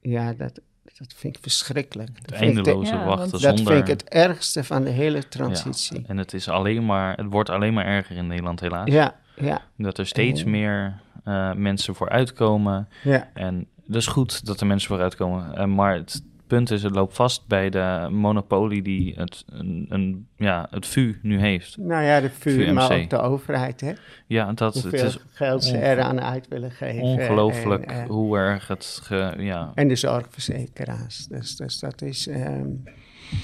ja, 0.00 0.32
dat, 0.32 0.60
dat 0.98 1.12
vind 1.16 1.36
ik 1.36 1.42
verschrikkelijk. 1.42 2.08
Het 2.14 2.28
Dat 2.28 2.40
ik 2.40 2.44
eindeloze 2.46 2.92
Ja, 2.92 3.04
wachten 3.04 3.30
want- 3.30 3.42
dat 3.42 3.56
zonder... 3.56 3.74
vind 3.74 3.88
ik 3.88 4.00
het 4.00 4.08
ergste 4.08 4.64
van 4.64 4.84
de 4.84 4.90
hele 4.90 5.28
transitie. 5.28 6.00
Ja, 6.00 6.06
en 6.08 6.16
het, 6.18 6.32
is 6.34 6.48
alleen 6.48 6.86
maar, 6.86 7.16
het 7.16 7.26
wordt 7.30 7.48
alleen 7.50 7.74
maar 7.74 7.84
erger 7.86 8.16
in 8.16 8.26
Nederland 8.26 8.60
helaas. 8.60 8.88
Ja, 8.88 9.16
ja, 9.36 9.62
Dat 9.76 9.98
er 9.98 10.06
steeds 10.06 10.42
En- 10.42 10.50
meer 10.50 11.00
eh, 11.24 11.52
mensen 11.52 11.94
voor 11.94 12.08
uitkomen. 12.08 12.88
Ja, 13.02 13.30
En 13.34 13.66
dat 13.86 13.96
is 14.00 14.06
goed 14.06 14.46
dat 14.46 14.60
er 14.60 14.66
mensen 14.66 14.88
voor 14.88 15.00
uitkomen. 15.00 15.54
Eh, 15.56 15.64
maar 15.66 15.94
het 15.94 16.22
punt 16.56 16.70
is, 16.70 16.82
het 16.82 16.94
loopt 16.94 17.14
vast 17.14 17.46
bij 17.46 17.70
de 17.70 18.08
monopolie 18.10 18.82
die 18.82 19.14
het, 19.16 19.44
een, 19.46 19.86
een, 19.88 20.26
ja, 20.36 20.66
het 20.70 20.86
VU 20.86 21.18
nu 21.22 21.40
heeft. 21.40 21.76
nou 21.76 22.04
ja, 22.04 22.20
de 22.20 22.30
VU, 22.30 22.72
maar 22.72 22.92
ook 22.92 23.10
de 23.10 23.18
overheid, 23.18 23.80
hè. 23.80 23.92
Ja, 24.26 24.52
dat 24.52 24.74
het 24.74 24.92
is 24.92 25.18
geld 25.32 25.64
ze 25.64 25.82
eraan 25.82 26.20
uit 26.20 26.48
willen 26.48 26.70
geven. 26.70 27.02
ongelooflijk 27.02 27.84
En, 27.84 28.06
hoe 28.06 28.38
erg 28.38 28.68
het... 28.68 29.00
Ge, 29.02 29.34
ja, 29.38 29.72
en 29.74 29.88
de 29.88 29.96
zorgverzekeraars. 29.96 31.26
Dus, 31.26 31.56
dus 31.56 31.78
dat 31.78 32.02
is... 32.02 32.26
ehm, 32.26 32.68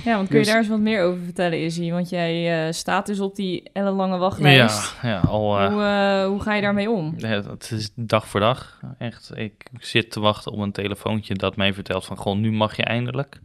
Ja, 0.05 0.15
want 0.17 0.29
kun 0.29 0.39
je 0.39 0.45
Dus- 0.45 0.53
daar 0.53 0.63
eens 0.63 0.69
wat 0.69 0.79
meer 0.81 1.03
over 1.03 1.23
vertellen, 1.25 1.63
Izzy? 1.65 1.91
Want 1.91 2.09
jij 2.09 2.67
eh, 2.67 2.73
staat 2.73 3.07
dus 3.07 3.21
op 3.21 3.37
die 3.37 3.71
ellenlange 3.73 4.19
wachtlijst. 4.19 4.97
ja, 5.03 5.09
ja, 5.09 5.19
al... 5.21 5.59
eh, 5.61 5.69
Hoe, 5.73 5.83
eh, 5.83 6.27
hoe 6.27 6.41
ga 6.41 6.55
je 6.55 6.63
daarmee 6.63 6.91
om? 6.91 7.15
Ja, 7.17 7.29
het 7.29 7.71
is 7.71 7.91
dag 7.95 8.29
voor 8.29 8.41
dag. 8.41 8.81
Echt, 8.99 9.31
ik 9.35 9.55
zit 9.79 10.11
te 10.11 10.21
wachten 10.21 10.53
op 10.53 10.59
een 10.59 10.73
telefoontje 10.73 11.35
dat 11.35 11.57
mij 11.57 11.73
vertelt 11.75 12.05
van... 12.05 12.17
Goh, 12.17 12.37
nu 12.37 12.53
mag 12.53 12.77
je 12.77 12.85
eindelijk. 12.85 13.41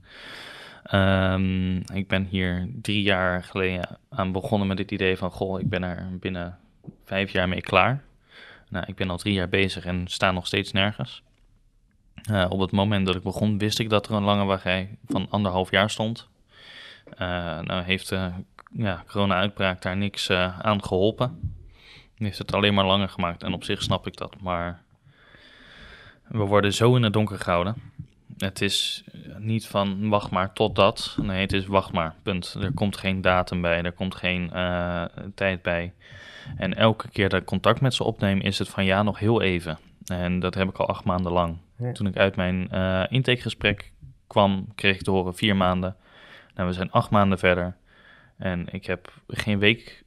Ehm, 0.83 1.75
ik 1.75 2.07
ben 2.07 2.25
hier 2.29 2.69
drie 2.81 3.01
jaar 3.01 3.43
geleden 3.43 3.97
aan 4.09 4.31
begonnen 4.31 4.67
met 4.67 4.77
het 4.77 4.91
idee 4.91 5.17
van... 5.17 5.31
Goh, 5.31 5.59
ik 5.59 5.69
ben 5.69 5.83
er 5.83 6.07
binnen 6.19 6.57
vijf 7.05 7.31
jaar 7.31 7.49
mee 7.49 7.61
klaar. 7.61 8.03
Nou, 8.69 8.85
ik 8.87 8.95
ben 8.95 9.09
al 9.09 9.17
drie 9.17 9.33
jaar 9.33 9.49
bezig 9.49 9.85
en 9.85 10.03
sta 10.07 10.31
nog 10.31 10.47
steeds 10.47 10.71
nergens. 10.71 11.23
Op 12.49 12.59
het 12.59 12.71
moment 12.71 13.05
dat 13.05 13.15
ik 13.15 13.23
begon 13.23 13.57
wist 13.57 13.79
ik 13.79 13.89
dat 13.89 14.07
er 14.07 14.13
een 14.15 14.23
lange 14.23 14.43
wachtrij 14.45 14.97
van 15.07 15.27
anderhalf 15.29 15.71
jaar 15.71 15.89
stond. 15.89 16.27
Eh, 17.17 17.59
nou 17.59 17.83
heeft 17.83 18.09
de 18.09 18.31
ja, 18.71 19.03
corona-uitbraak 19.07 19.81
daar 19.81 19.97
niks 19.97 20.29
eh, 20.29 20.59
aan 20.59 20.83
geholpen. 20.83 21.55
Heeft 22.15 22.37
het 22.37 22.53
alleen 22.53 22.73
maar 22.73 22.85
langer 22.85 23.09
gemaakt. 23.09 23.43
En 23.43 23.53
op 23.53 23.63
zich 23.63 23.81
snap 23.81 24.07
ik 24.07 24.17
dat. 24.17 24.35
Maar 24.41 24.81
we 26.27 26.43
worden 26.43 26.73
zo 26.73 26.95
in 26.95 27.03
het 27.03 27.13
donker 27.13 27.39
gehouden. 27.39 27.75
Het 28.37 28.61
is 28.61 29.03
niet 29.37 29.67
van 29.67 30.09
wacht 30.09 30.31
maar 30.31 30.53
tot 30.53 30.75
dat. 30.75 31.17
Nee, 31.21 31.41
het 31.41 31.53
is 31.53 31.65
wacht 31.65 31.91
maar. 31.91 32.15
Punt. 32.23 32.57
Er 32.61 32.73
komt 32.73 32.97
geen 32.97 33.21
datum 33.21 33.61
bij. 33.61 33.81
Er 33.81 33.91
komt 33.91 34.15
geen 34.15 34.51
eh, 34.51 35.03
tijd 35.35 35.61
bij. 35.61 35.93
En 36.57 36.73
elke 36.73 37.09
keer 37.09 37.29
dat 37.29 37.39
ik 37.39 37.45
contact 37.45 37.81
met 37.81 37.93
ze 37.93 38.03
opneem, 38.03 38.39
is 38.39 38.59
het 38.59 38.69
van 38.69 38.85
ja, 38.85 39.03
nog 39.03 39.19
heel 39.19 39.41
even. 39.41 39.77
En 40.05 40.39
dat 40.39 40.53
heb 40.53 40.69
ik 40.69 40.77
al 40.77 40.87
acht 40.87 41.03
maanden 41.03 41.31
lang. 41.31 41.57
Ja. 41.77 41.91
Toen 41.91 42.07
ik 42.07 42.17
uit 42.17 42.35
mijn 42.35 42.69
eh 42.69 43.03
intakegesprek 43.09 43.91
kwam, 44.27 44.67
kreeg 44.75 44.95
ik 44.95 45.01
te 45.01 45.11
horen 45.11 45.35
vier 45.35 45.55
maanden. 45.55 45.95
Nou, 46.55 46.67
we 46.67 46.73
zijn 46.73 46.91
acht 46.91 47.09
maanden 47.09 47.39
verder. 47.39 47.75
En 48.37 48.67
ik 48.71 48.85
heb 48.85 49.13
geen 49.27 49.59
week 49.59 50.03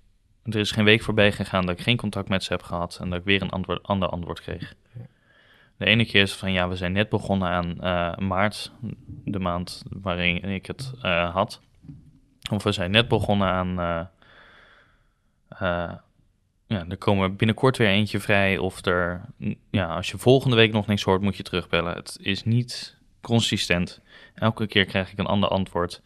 er 0.55 0.61
is 0.61 0.71
geen 0.71 0.85
week 0.85 1.03
voorbij 1.03 1.33
gegaan 1.33 1.67
dat 1.67 1.79
ik 1.79 1.85
geen 1.85 1.97
contact 1.97 2.29
met 2.29 2.45
ze 2.45 2.53
heb 2.53 2.63
gehad 2.63 2.99
en 3.01 3.11
dat 3.11 3.19
ik 3.19 3.25
weer 3.25 3.43
een 3.43 3.51
antwoord, 3.51 3.83
ander 3.83 4.09
antwoord 4.09 4.41
kreeg. 4.41 4.75
De 5.77 5.85
ene 5.85 6.07
keer 6.07 6.23
is 6.23 6.35
van 6.35 6.53
ja, 6.53 6.69
we 6.69 6.77
zijn 6.77 6.93
net 6.93 7.09
begonnen 7.09 7.49
aan 7.49 7.81
eh, 7.81 8.17
maart, 8.27 8.73
de 9.25 9.39
maand 9.39 9.83
waarin 9.89 10.43
ik 10.45 10.67
het 10.67 10.93
eh, 11.03 11.35
had. 11.35 11.61
Of 12.51 12.63
we 12.63 12.73
zijn 12.73 12.91
net 12.91 13.09
begonnen 13.09 13.49
aan. 13.49 13.79
eh, 15.49 15.93
ja, 16.67 16.85
er 16.89 16.97
komen 16.97 17.37
binnenkort 17.37 17.77
weer 17.77 17.89
eentje 17.89 18.21
vrij. 18.21 18.59
Of 18.59 18.85
er. 18.85 19.25
Ja, 19.71 19.95
als 19.95 20.11
je 20.11 20.19
volgende 20.19 20.57
week 20.57 20.73
nog 20.73 20.87
niks 20.87 21.03
hoort, 21.03 21.21
moet 21.21 21.37
je 21.37 21.43
terugbellen. 21.43 21.95
Het 21.95 22.19
is 22.21 22.45
niet 22.45 22.97
consistent. 23.21 24.01
Elke 24.35 24.67
keer 24.67 24.85
krijg 24.85 25.13
ik 25.13 25.19
een 25.19 25.27
ander 25.27 25.49
antwoord 25.49 26.03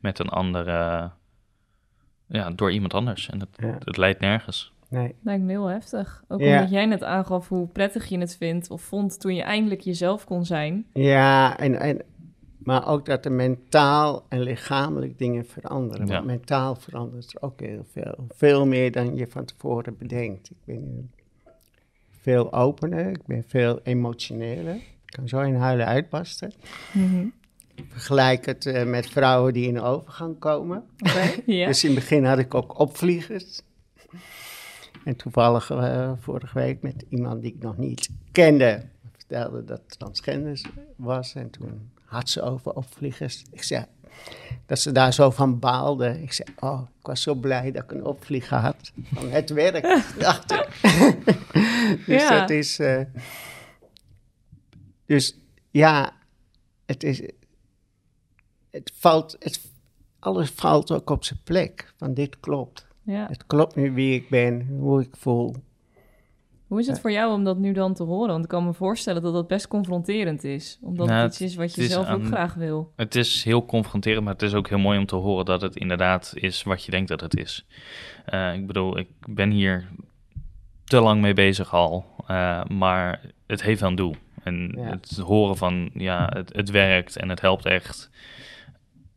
met 0.00 0.18
een 0.18 0.28
andere. 0.28 1.10
Ja, 2.26 2.50
door 2.50 2.72
iemand 2.72 2.94
anders. 2.94 3.28
En 3.30 3.40
het, 3.40 3.48
Ja. 3.56 3.78
het 3.84 3.96
leidt 3.96 4.20
nergens. 4.20 4.72
nee. 4.88 5.14
Lijkt 5.22 5.42
me 5.42 5.50
heel 5.50 5.66
heftig. 5.66 6.24
Ook 6.28 6.40
Ja. 6.40 6.54
omdat 6.56 6.70
jij 6.70 6.86
net 6.86 7.02
aangaf 7.04 7.48
hoe 7.48 7.66
prettig 7.68 8.06
je 8.06 8.18
het 8.18 8.36
vindt 8.36 8.70
of 8.70 8.82
vond 8.82 9.20
toen 9.20 9.34
je 9.34 9.42
eindelijk 9.42 9.80
jezelf 9.80 10.24
kon 10.24 10.44
zijn. 10.44 10.86
Ja, 10.92 11.58
en, 11.58 11.80
en, 11.80 12.02
maar 12.58 12.86
ook 12.88 13.06
dat 13.06 13.24
er 13.24 13.32
mentaal 13.32 14.26
en 14.28 14.40
lichamelijk 14.40 15.18
dingen 15.18 15.46
veranderen. 15.46 16.06
Ja. 16.06 16.12
Want 16.12 16.26
mentaal 16.26 16.74
verandert 16.74 17.34
er 17.34 17.42
ook 17.42 17.60
heel 17.60 17.84
veel. 17.92 18.26
Veel 18.28 18.66
meer 18.66 18.92
dan 18.92 19.16
je 19.16 19.26
van 19.26 19.44
tevoren 19.44 19.96
bedenkt. 19.96 20.50
Ik 20.50 20.56
ben 20.64 21.10
veel 22.20 22.52
opener, 22.52 23.08
ik 23.10 23.26
ben 23.26 23.44
veel 23.46 23.80
emotioneler. 23.82 24.74
Ik 24.74 25.14
kan 25.14 25.28
zo 25.28 25.40
in 25.40 25.54
huilen 25.54 25.86
uitbarsten. 25.86 26.52
Ik 26.94 27.32
vergelijk 27.88 28.46
het 28.46 28.66
eh, 28.66 28.84
met 28.84 29.10
vrouwen 29.10 29.52
die 29.52 29.66
in 29.68 29.74
de 29.74 29.82
overgang 29.82 30.38
komen. 30.38 30.84
Ja. 31.46 31.66
Dus 31.66 31.84
in 31.84 31.90
het 31.90 31.98
begin 31.98 32.24
had 32.24 32.38
ik 32.38 32.54
ook 32.54 32.78
opvliegers. 32.78 33.60
En 35.04 35.16
toevallig 35.16 35.70
eh, 35.70 36.12
vorige 36.20 36.58
week 36.58 36.82
met 36.82 37.04
iemand 37.08 37.42
die 37.42 37.54
ik 37.54 37.62
nog 37.62 37.76
niet 37.76 38.08
kende, 38.32 38.84
vertelde 39.16 39.64
dat 39.64 39.80
transgender 39.86 40.60
was. 40.96 41.34
En 41.34 41.50
toen 41.50 41.90
had 42.04 42.28
ze 42.28 42.42
over 42.42 42.72
opvliegers. 42.72 43.44
Ik 43.50 43.62
zei 43.62 43.84
dat 44.66 44.78
ze 44.78 44.92
daar 44.92 45.12
zo 45.12 45.30
van 45.30 45.58
baalde. 45.58 46.22
Ik 46.22 46.32
zei, 46.32 46.48
oh, 46.58 46.80
ik 47.00 47.06
was 47.06 47.22
zo 47.22 47.34
blij 47.34 47.70
dat 47.72 47.82
ik 47.82 47.90
een 47.90 48.04
opvlieger 48.04 48.56
had. 48.58 48.92
Van 49.12 49.30
het 49.30 49.50
werk, 49.50 49.82
dacht 50.18 50.52
ik. 50.52 50.68
dus 52.06 52.22
Ja. 52.22 52.40
dat 52.40 52.50
is... 52.50 52.78
eh, 52.78 53.00
dus 55.06 55.38
ja, 55.70 56.10
het 56.86 57.02
is... 57.02 57.20
Het 58.70 58.92
valt... 58.94 59.36
Het, 59.38 59.70
alles 60.18 60.50
valt 60.50 60.90
ook 60.92 61.10
op 61.10 61.24
zijn 61.24 61.40
plek. 61.44 61.92
Van 61.96 62.14
dit 62.14 62.40
klopt. 62.40 62.86
Ja. 63.02 63.26
Het 63.28 63.46
klopt 63.46 63.76
nu 63.76 63.92
wie 63.92 64.14
ik 64.14 64.28
ben, 64.28 64.66
hoe 64.78 65.00
ik 65.00 65.16
voel. 65.16 65.54
Hoe 66.66 66.80
is 66.80 66.86
het 66.86 67.00
voor 67.00 67.12
jou 67.12 67.32
om 67.32 67.44
dat 67.44 67.58
nu 67.58 67.72
dan 67.72 67.94
te 67.94 68.02
horen? 68.02 68.28
Want 68.28 68.42
ik 68.44 68.50
kan 68.50 68.64
me 68.64 68.72
voorstellen 68.72 69.22
dat 69.22 69.32
dat 69.32 69.48
best 69.48 69.68
confronterend 69.68 70.44
is. 70.44 70.78
Omdat 70.82 71.06
Nou, 71.06 71.22
het 71.22 71.32
iets 71.32 71.40
is 71.40 71.54
wat 71.54 71.74
je 71.74 71.82
is 71.82 71.90
zelf 71.90 72.08
ook 72.08 72.24
graag 72.26 72.54
wil. 72.54 72.92
Het 72.96 73.14
is 73.14 73.44
heel 73.44 73.66
confronterend, 73.66 74.24
maar 74.24 74.32
het 74.32 74.42
is 74.42 74.54
ook 74.54 74.68
heel 74.68 74.78
mooi 74.78 74.98
om 74.98 75.06
te 75.06 75.16
horen 75.16 75.44
dat 75.44 75.60
het 75.60 75.76
inderdaad 75.76 76.32
is 76.34 76.62
wat 76.62 76.84
je 76.84 76.90
denkt 76.90 77.08
dat 77.08 77.20
het 77.20 77.36
is. 77.36 77.66
Eh, 78.24 78.54
ik 78.54 78.66
bedoel, 78.66 78.98
ik 78.98 79.08
ben 79.28 79.50
hier 79.50 79.88
te 80.84 81.00
lang 81.00 81.20
mee 81.20 81.34
bezig 81.34 81.74
al, 81.74 82.04
eh, 82.26 82.64
maar 82.64 83.20
het 83.46 83.62
heeft 83.62 83.80
wel 83.80 83.90
een 83.90 83.96
doel. 83.96 84.14
En 84.42 84.72
Ja. 84.76 84.82
het 84.82 85.16
horen 85.16 85.56
van, 85.56 85.90
ja, 85.94 86.30
het, 86.34 86.52
het 86.56 86.70
werkt 86.70 87.16
en 87.16 87.28
het 87.28 87.40
helpt 87.40 87.66
echt, 87.66 88.10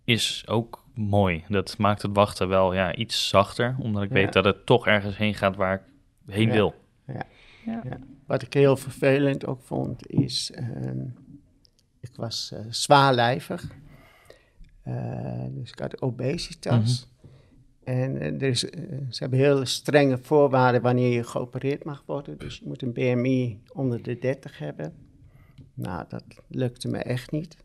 is 0.04 0.44
ook 0.48 0.84
mooi. 0.94 1.44
Dat 1.50 1.78
maakt 1.78 2.02
het 2.02 2.12
wachten 2.16 2.48
wel 2.48 2.74
ja, 2.74 2.96
iets 2.96 3.28
zachter, 3.30 3.76
omdat 3.80 4.04
ik 4.04 4.10
Ja. 4.10 4.16
weet 4.16 4.34
dat 4.34 4.46
het 4.46 4.66
toch 4.66 4.88
ergens 4.88 5.18
heen 5.18 5.34
gaat 5.36 5.56
waar 5.56 5.74
ik 5.76 6.34
heen 6.34 6.48
Ja. 6.48 6.54
wil. 6.54 6.74
Ja. 7.66 8.00
Wat 8.26 8.42
ik 8.42 8.54
heel 8.54 8.78
vervelend 8.78 9.46
ook 9.46 9.62
vond, 9.64 10.08
is... 10.08 10.52
ehm, 10.52 11.00
ik 12.00 12.12
was 12.16 12.52
eh, 12.54 12.60
zwaarlijvig. 12.70 13.72
Eh, 14.84 15.46
dus 15.50 15.72
ik 15.72 15.80
had 15.80 16.02
obesitas. 16.02 17.08
En 17.84 18.22
er 18.22 18.44
is, 18.44 18.70
eh, 18.70 18.82
ze 19.10 19.22
hebben 19.22 19.40
hele 19.40 19.66
strenge 19.66 20.18
voorwaarden 20.18 20.82
wanneer 20.82 21.12
je 21.14 21.24
geopereerd 21.24 21.84
mag 21.84 22.04
worden. 22.06 22.38
Dus 22.38 22.58
je 22.58 22.66
moet 22.68 22.82
een 22.82 22.94
BMI 22.94 23.62
onder 23.74 24.02
de 24.04 24.20
30 24.20 24.58
hebben. 24.58 24.94
Nou, 25.74 26.06
dat 26.10 26.24
lukte 26.48 26.88
me 26.88 26.98
echt 26.98 27.32
niet. 27.32 27.58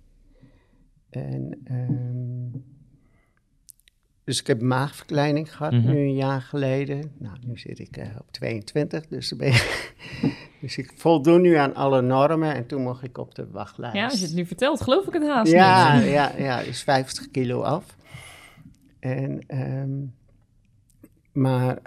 En, 1.10 1.60
ehm, 1.64 2.60
dus 4.24 4.40
ik 4.40 4.46
heb 4.46 4.60
maagverkleining 4.60 5.56
gehad 5.56 5.72
Mhm. 5.72 5.86
nu 5.86 5.96
een 5.98 6.14
jaar 6.14 6.42
geleden. 6.42 7.12
Nou, 7.18 7.36
nu 7.46 7.58
zit 7.58 7.78
ik 7.78 7.96
eh, 7.96 8.08
op 8.18 8.32
22, 8.32 9.06
dus, 9.06 9.28
dan 9.28 9.38
ben 9.38 9.48
je- 9.52 9.94
dus 10.60 10.76
ik 10.78 10.92
voldoen 10.96 11.40
nu 11.40 11.54
aan 11.54 11.74
alle 11.74 12.02
normen 12.02 12.54
en 12.54 12.66
toen 12.66 12.82
mocht 12.82 13.02
ik 13.02 13.18
op 13.18 13.34
de 13.34 13.50
wachtlijst. 13.50 13.96
Ja, 13.96 14.04
als 14.04 14.18
je 14.20 14.26
het 14.26 14.34
nu 14.34 14.46
vertelt, 14.46 14.80
geloof 14.82 15.06
ik 15.06 15.12
het 15.12 15.22
haast 15.26 15.52
Ja, 15.52 15.98
niet. 15.98 16.06
ja, 16.18 16.32
ja, 16.38 16.60
is 16.60 16.82
50 16.82 17.30
kilo 17.30 17.62
af. 17.62 17.96
En, 19.00 19.40
ehm, 19.46 20.04
maar, 21.32 21.78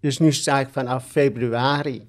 dus 0.00 0.18
nu 0.18 0.32
sta 0.32 0.60
ik 0.60 0.68
vanaf 0.68 1.06
februari 1.06 2.04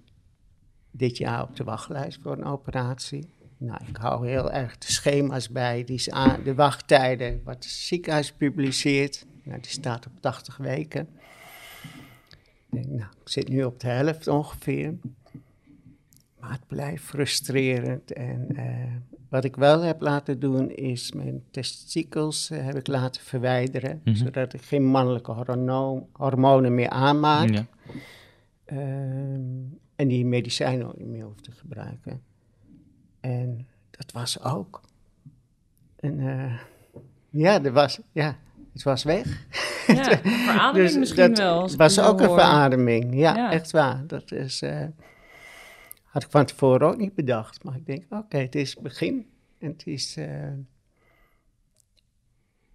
dit 0.91 1.17
jaar 1.17 1.41
op 1.43 1.55
de 1.55 1.63
wachtlijst 1.63 2.19
voor 2.21 2.31
een 2.31 2.43
operatie. 2.45 3.29
Nou, 3.57 3.79
ik 3.87 3.97
hou 3.97 4.27
heel 4.27 4.51
erg 4.51 4.77
de 4.77 4.91
schema's 4.91 5.49
bij, 5.49 5.83
die 5.83 5.95
is 5.95 6.09
aan, 6.09 6.43
de 6.43 6.55
wachttijden, 6.55 7.41
wat 7.43 7.53
het 7.53 7.63
ziekenhuis 7.63 8.31
publiceert. 8.31 9.25
Nou, 9.43 9.59
die 9.61 9.71
staat 9.71 10.05
op 10.05 10.11
80 10.19 10.57
weken. 10.57 11.07
Ik 12.69 12.81
denk, 12.81 12.85
nou, 12.85 13.11
ik 13.21 13.29
zit 13.29 13.49
nu 13.49 13.63
op 13.63 13.79
de 13.79 13.87
helft 13.87 14.27
ongeveer. 14.27 14.93
Maar 16.39 16.51
het 16.51 16.67
blijft 16.67 17.03
frustrerend. 17.03 18.13
En 18.13 18.47
eh, 18.55 18.93
wat 19.29 19.43
ik 19.43 19.55
wel 19.55 19.81
heb 19.81 20.01
laten 20.01 20.39
doen, 20.39 20.71
is 20.71 21.11
mijn 21.11 21.43
testikels 21.51 22.49
eh, 22.49 22.65
heb 22.65 22.75
ik 22.75 22.87
laten 22.87 23.21
verwijderen. 23.21 24.01
Mhm. 24.03 24.15
Zodat 24.15 24.53
ik 24.53 24.61
geen 24.61 24.85
mannelijke 24.85 25.31
hormonen 26.11 26.73
meer 26.75 26.89
aanmaak. 26.89 27.49
Ja. 27.49 27.65
Ehm, 28.65 29.39
en 29.95 30.07
die 30.07 30.25
medicijnen 30.25 30.87
ook 30.87 30.97
niet 30.97 31.07
meer 31.07 31.23
hoef 31.23 31.41
te 31.41 31.51
gebruiken. 31.51 32.21
En 33.29 33.67
dat 33.91 34.11
was 34.11 34.43
ook. 34.43 34.81
En 35.99 36.19
eh, 36.19 36.59
ja, 37.29 37.63
er 37.63 37.71
was, 37.71 37.99
ja, 38.11 38.37
het 38.73 38.83
was 38.83 39.03
weg. 39.03 39.45
Ja, 39.87 40.03
verademing 40.47 40.73
Dus 40.89 40.97
misschien 40.97 41.27
dat 41.29 41.37
wel. 41.37 41.61
was 41.61 41.71
het 41.71 41.91
zo 41.91 42.05
ook 42.11 42.19
een 42.21 42.29
verademing. 42.29 43.15
Ja, 43.15 43.35
Ja. 43.35 43.51
echt 43.51 43.71
waar. 43.71 44.07
Dat 44.07 44.31
is. 44.31 44.61
eh, 44.61 44.85
had 46.03 46.23
ik 46.23 46.29
van 46.31 46.45
tevoren 46.45 46.87
ook 46.87 46.97
niet 46.97 47.15
bedacht. 47.15 47.63
Maar 47.63 47.75
ik 47.75 47.85
denk, 47.85 48.03
oké, 48.09 48.37
het 48.37 48.55
is 48.55 48.69
het 48.73 48.79
begin. 48.83 49.29
En 49.59 49.67
het 49.71 49.87
is... 49.87 50.15
eh, 50.17 50.51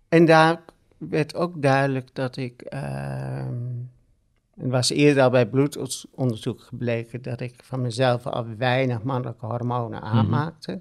En 0.08 0.24
daar 0.24 0.60
werd 0.98 1.34
ook 1.34 1.62
duidelijk 1.62 2.14
dat 2.14 2.36
ik... 2.36 2.62
ehm, 2.62 3.69
het 4.60 4.70
was 4.70 4.90
eerder 4.90 5.22
al 5.22 5.30
bij 5.30 5.46
bloedonderzoek 5.48 6.60
gebleken 6.60 7.22
dat 7.22 7.40
ik 7.40 7.54
van 7.64 7.80
mezelf 7.80 8.26
al 8.26 8.46
weinig 8.56 9.02
mannelijke 9.02 9.46
hormonen 9.46 10.02
aanmaakte. 10.02 10.80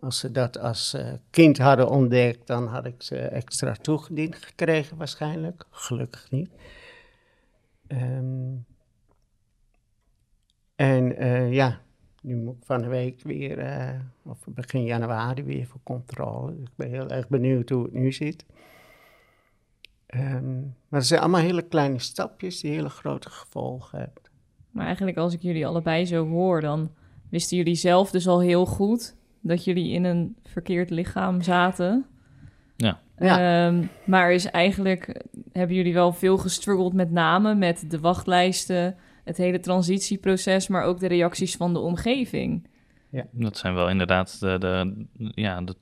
Als 0.00 0.18
ze 0.18 0.30
dat 0.30 0.58
als 0.58 0.94
eh, 0.94 1.12
kind 1.30 1.58
hadden 1.58 1.88
ontdekt, 1.88 2.46
dan 2.46 2.66
had 2.66 2.86
ik 2.86 3.02
ze 3.02 3.16
extra 3.16 3.72
toegediend 3.72 4.36
gekregen 4.36 4.96
waarschijnlijk. 4.96 5.64
Gelukkig 5.70 6.30
niet. 6.30 6.50
Ehm, 7.86 8.52
en 10.74 11.16
eh, 11.16 11.52
ja, 11.52 11.80
nu 12.20 12.36
moet 12.36 12.56
ik 12.56 12.64
van 12.64 12.82
de 12.82 12.88
week 12.88 13.22
weer, 13.22 13.58
eh, 13.58 14.00
of 14.22 14.38
begin 14.46 14.84
januari 14.84 15.42
weer 15.42 15.66
voor 15.66 15.80
controle. 15.82 16.56
Dus 16.56 16.68
ik 16.68 16.76
ben 16.76 16.90
heel 16.90 17.08
erg 17.08 17.28
benieuwd 17.28 17.68
hoe 17.68 17.82
het 17.82 17.92
nu 17.92 18.12
zit. 18.12 18.44
Ehm, 20.14 20.60
maar 20.60 21.00
het 21.00 21.06
zijn 21.06 21.20
allemaal 21.20 21.40
hele 21.40 21.62
kleine 21.62 21.98
stapjes 21.98 22.60
die 22.60 22.70
hele 22.70 22.88
grote 22.88 23.30
gevolgen 23.30 23.98
hebben. 23.98 24.22
Maar 24.70 24.86
eigenlijk 24.86 25.16
als 25.16 25.34
ik 25.34 25.42
jullie 25.42 25.66
allebei 25.66 26.06
zo 26.06 26.26
hoor, 26.26 26.60
dan 26.60 26.90
wisten 27.30 27.56
jullie 27.56 27.74
zelf 27.74 28.10
dus 28.10 28.28
al 28.28 28.40
heel 28.40 28.66
goed 28.66 29.16
dat 29.40 29.64
jullie 29.64 29.92
in 29.92 30.04
een 30.04 30.36
verkeerd 30.42 30.90
lichaam 30.90 31.42
zaten. 31.42 32.06
Ja. 32.76 33.00
Ja. 33.18 33.66
Ehm, 33.66 33.86
maar 34.04 34.32
is 34.32 34.44
eigenlijk, 34.44 35.22
hebben 35.52 35.76
jullie 35.76 35.94
wel 35.94 36.12
veel 36.12 36.38
gestruggeld 36.38 36.92
met 36.92 37.10
name 37.10 37.54
met 37.54 37.84
de 37.90 38.00
wachtlijsten, 38.00 38.96
het 39.24 39.36
hele 39.36 39.60
transitieproces, 39.60 40.68
maar 40.68 40.82
ook 40.82 41.00
de 41.00 41.06
reacties 41.06 41.56
van 41.56 41.72
de 41.72 41.78
omgeving. 41.78 42.66
Dat 43.30 43.56
zijn 43.56 43.74
wel 43.74 43.88
inderdaad 43.88 44.40
de, 44.40 44.58
de, 44.58 45.06
ja, 45.34 45.60
de 45.60 45.76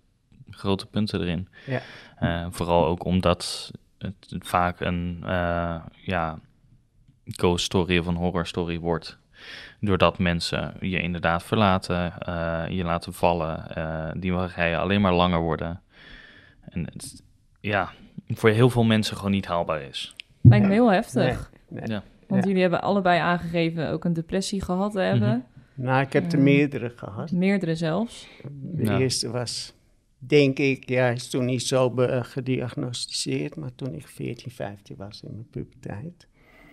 grote 0.51 0.87
punten 0.87 1.21
erin. 1.21 1.49
Ja. 1.67 1.81
Eh, 2.17 2.47
vooral 2.51 2.87
ook 2.87 3.05
omdat 3.05 3.71
het 4.03 4.35
vaak 4.39 4.81
een 4.81 5.19
uh, 5.25 5.81
ja, 6.05 6.39
ghost 7.25 7.65
story 7.65 7.99
of 7.99 8.07
een 8.07 8.15
horror 8.17 8.47
story 8.47 8.79
wordt. 8.79 9.19
Doordat 9.81 10.19
mensen 10.19 10.75
je 10.81 11.01
inderdaad 11.01 11.43
verlaten, 11.43 12.13
uh, 12.29 12.65
je 12.69 12.85
laten 12.85 13.13
vallen, 13.13 13.65
uh, 13.79 14.11
die 14.17 14.33
wachtrijen 14.33 14.79
alleen 14.79 15.01
maar 15.01 15.15
langer 15.15 15.41
worden. 15.41 15.81
En 16.69 16.85
het, 16.85 17.23
ja, 17.61 17.91
voor 18.29 18.51
heel 18.51 18.71
veel 18.71 18.85
mensen 18.85 19.17
gewoon 19.17 19.31
niet 19.31 19.47
haalbaar 19.47 19.83
is. 19.83 20.17
Lijkt 20.41 20.67
me 20.67 20.73
heel 20.73 20.93
heftig. 20.93 21.51
Nee, 21.69 21.81
nee. 21.81 21.91
Ja. 21.91 22.03
Want 22.29 22.41
Ja. 22.43 22.47
jullie 22.49 22.63
hebben 22.63 22.83
allebei 22.83 23.21
aangegeven 23.21 23.91
ook 23.91 24.05
een 24.05 24.13
depressie 24.13 24.63
gehad 24.63 24.93
te 24.93 25.01
hebben. 25.01 25.45
Nou, 25.75 26.03
ik 26.03 26.13
heb 26.13 26.33
er 26.33 26.39
Mm. 26.39 26.45
meerdere 26.45 26.93
gehad. 26.97 27.31
Meerdere 27.33 27.75
zelfs. 27.75 28.29
De 28.53 28.85
Ja. 28.85 28.99
eerste 28.99 29.31
was, 29.31 29.75
denk 30.27 30.59
ik, 30.59 30.89
ja, 30.89 31.09
is 31.09 31.29
toen 31.29 31.45
niet 31.45 31.63
zo 31.63 31.91
be- 31.91 32.21
gediagnosticeerd, 32.25 33.57
maar 33.57 33.75
toen 33.75 33.95
ik 33.95 34.07
14, 34.09 34.51
15 34.53 34.97
was 34.97 35.23
in 35.23 35.31
mijn 35.33 35.49
puberteit. 35.51 36.27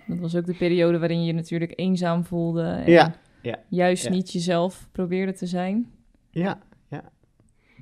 Dat 0.07 0.19
was 0.19 0.35
ook 0.35 0.45
de 0.45 0.53
periode 0.53 0.99
waarin 0.99 1.19
je 1.19 1.25
je 1.25 1.33
natuurlijk 1.33 1.73
eenzaam 1.75 2.25
voelde. 2.25 2.63
En 2.63 2.91
Ja, 2.91 3.15
ja, 3.41 3.59
juist 3.69 4.03
ja. 4.03 4.09
niet 4.09 4.31
jezelf 4.31 4.87
probeerde 4.91 5.33
te 5.33 5.45
zijn. 5.45 5.91
Ja, 6.31 6.59
ja. 6.89 7.03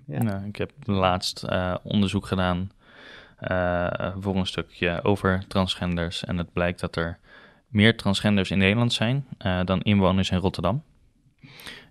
Ja. 0.06 0.24
Nou, 0.24 0.46
ik 0.46 0.56
heb 0.56 0.72
laatst 0.84 1.44
eh, 1.44 1.76
onderzoek 1.84 2.26
gedaan 2.26 2.72
eh, 3.38 4.16
voor 4.20 4.36
een 4.36 4.46
stukje 4.46 5.04
over 5.04 5.46
transgenders. 5.48 6.26
En 6.26 6.38
het 6.38 6.54
blijkt 6.54 6.80
dat 6.80 6.96
er 6.96 7.20
meer 7.68 7.98
transgenders 7.98 8.52
in 8.52 8.58
Nederland 8.58 8.94
zijn 8.94 9.26
eh, 9.38 9.64
dan 9.66 9.82
inwoners 9.82 10.30
in 10.30 10.38
Rotterdam. 10.38 10.84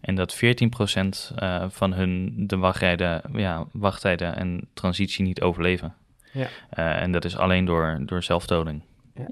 En 0.00 0.14
dat 0.14 0.36
14% 0.36 0.38
eh, 1.36 1.64
van 1.68 1.92
hun 1.92 2.34
de 2.46 2.56
wachtrijden, 2.56 3.22
ja, 3.32 3.66
wachttijden 3.72 4.36
en 4.36 4.68
transitie 4.74 5.24
niet 5.24 5.40
overleven. 5.40 5.94
Ja. 6.32 6.46
Eh, 6.70 7.02
en 7.02 7.12
dat 7.12 7.24
is 7.24 7.36
alleen 7.36 7.64
door, 7.64 7.98
door 8.06 8.22
zelfdoding. 8.22 8.82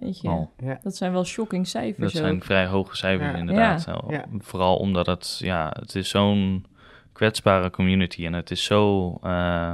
Weet 0.00 0.20
je, 0.20 0.28
al. 0.28 0.52
ja. 0.58 0.78
dat 0.82 0.96
zijn 0.96 1.12
wel 1.12 1.24
shocking 1.24 1.66
cijfers 1.66 2.12
Dat 2.12 2.22
zijn 2.22 2.42
vrij 2.42 2.66
hoge 2.66 2.96
cijfers 2.96 3.30
Ja. 3.32 3.36
inderdaad. 3.36 3.84
Ja. 3.84 4.02
Ja. 4.08 4.24
Vooral 4.38 4.76
omdat 4.76 5.06
het, 5.06 5.38
ja, 5.38 5.76
het 5.78 5.94
is 5.94 6.08
zo'n 6.08 6.66
kwetsbare 7.12 7.70
community 7.70 8.26
en 8.26 8.32
het 8.32 8.50
is 8.50 8.64
zo 8.64 9.10
eh, 9.22 9.72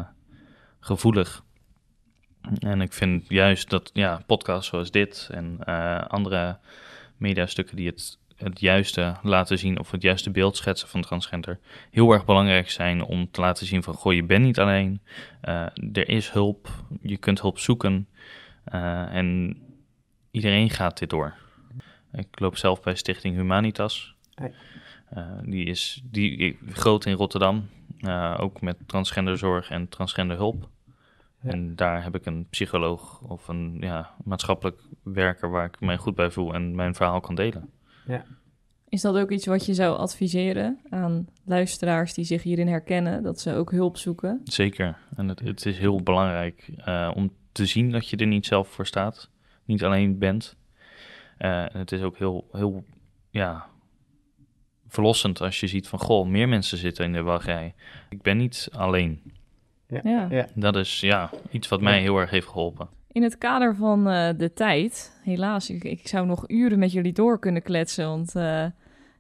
gevoelig. 0.81 1.45
En 2.59 2.81
ik 2.81 2.93
vind 2.93 3.29
juist 3.29 3.71
dat 3.71 3.91
ja, 3.93 4.23
podcasts 4.27 4.69
zoals 4.69 4.91
dit 4.91 5.29
en 5.33 5.57
eh, 5.65 6.05
andere 6.05 6.59
mediastukken 7.17 7.77
die 7.77 7.87
het, 7.87 8.19
het 8.43 8.61
juiste 8.61 9.15
laten 9.23 9.59
zien 9.59 9.79
of 9.79 9.91
het 9.91 10.03
juiste 10.03 10.31
beeld 10.31 10.57
schetsen 10.57 10.89
van 10.89 11.01
transgender 11.01 11.59
heel 11.91 12.13
erg 12.13 12.25
belangrijk 12.25 12.71
zijn 12.71 13.03
om 13.03 13.31
te 13.31 13.41
laten 13.41 13.67
zien 13.67 13.83
van 13.83 13.95
goh, 13.95 14.13
je 14.13 14.25
bent 14.25 14.45
niet 14.45 14.59
alleen, 14.59 15.01
Eh, 15.41 15.67
er 15.93 16.09
is 16.09 16.31
hulp, 16.31 16.69
je 17.03 17.17
kunt 17.17 17.41
hulp 17.41 17.59
zoeken 17.59 18.09
eh, 18.65 19.15
en 19.15 19.57
iedereen 20.31 20.71
gaat 20.71 20.99
dit 20.99 21.11
door. 21.11 21.35
Ik 22.13 22.41
loop 22.41 22.57
zelf 22.57 22.83
bij 22.83 22.95
Stichting 22.95 23.37
Humanitas. 23.37 24.15
Eh, 24.35 25.25
die 25.43 25.65
is 25.65 26.03
die, 26.05 26.59
groot 26.69 27.05
in 27.05 27.15
Rotterdam, 27.15 27.69
ook 28.37 28.61
met 28.61 28.77
transgenderzorg 28.87 29.71
en 29.71 29.89
transgenderhulp. 29.89 30.69
Ja. 31.43 31.51
En 31.51 31.77
daar 31.77 32.03
heb 32.03 32.15
ik 32.15 32.27
een 32.27 32.47
psycholoog 32.51 33.21
of 33.21 33.49
een 33.49 33.77
ja, 33.81 34.15
maatschappelijk 34.25 34.81
werker 35.03 35.51
waar 35.51 35.65
ik 35.65 35.81
mij 35.81 35.97
goed 35.97 36.15
bij 36.15 36.31
voel 36.31 36.55
en 36.55 36.75
mijn 36.75 36.95
verhaal 36.95 37.21
kan 37.21 37.35
delen. 37.35 37.71
Is 38.89 39.01
dat 39.01 39.17
ook 39.17 39.31
iets 39.31 39.47
wat 39.47 39.67
je 39.67 39.75
zou 39.75 39.97
adviseren 39.97 40.81
aan 40.89 41.29
luisteraars 41.45 42.15
die 42.15 42.25
zich 42.25 42.43
hierin 42.43 42.69
herkennen, 42.69 43.23
dat 43.23 43.41
ze 43.41 43.55
ook 43.55 43.71
hulp 43.71 43.97
zoeken? 43.97 44.41
Zeker. 44.45 44.99
En 45.17 45.29
het, 45.29 45.41
het 45.41 45.67
is 45.67 45.79
heel 45.79 46.03
belangrijk 46.03 46.71
eh, 46.77 47.11
om 47.15 47.33
te 47.53 47.67
zien 47.67 47.91
dat 47.91 48.09
je 48.09 48.17
er 48.17 48.27
niet 48.27 48.47
zelf 48.47 48.69
voor 48.69 48.87
staat, 48.87 49.31
niet 49.65 49.85
alleen 49.85 50.19
bent. 50.19 50.57
Eh, 51.39 51.75
en 51.75 51.79
het 51.79 51.93
is 51.93 52.03
ook 52.03 52.19
heel, 52.19 52.49
heel 52.53 52.85
ja, 53.31 53.67
verlossend 54.87 55.41
als 55.41 55.61
je 55.61 55.67
ziet 55.67 55.89
van, 55.89 55.99
goh, 55.99 56.29
meer 56.29 56.49
mensen 56.49 56.79
zitten 56.79 57.05
in 57.05 57.13
de 57.13 57.23
wachtrij. 57.23 57.75
Ik 58.09 58.23
ben 58.23 58.37
niet 58.37 58.69
alleen. 58.73 59.33
Ja. 59.89 60.27
Ja. 60.31 60.47
Dat 60.55 60.77
is 60.77 61.01
ja, 61.01 61.31
iets 61.51 61.69
wat 61.69 61.81
mij 61.81 62.01
heel 62.01 62.19
erg 62.19 62.31
heeft 62.31 62.47
geholpen. 62.47 62.89
In 63.13 63.23
het 63.23 63.39
kader 63.39 63.75
van 63.75 64.09
eh, 64.09 64.29
de 64.37 64.53
tijd, 64.53 65.21
helaas, 65.23 65.71
ik, 65.71 65.85
ik 65.85 66.09
zou 66.09 66.27
nog 66.27 66.49
uren 66.49 66.79
met 66.79 66.93
jullie 66.93 67.13
door 67.13 67.39
kunnen 67.39 67.63
kletsen. 67.63 68.09
Want 68.09 68.35
eh, 68.35 68.67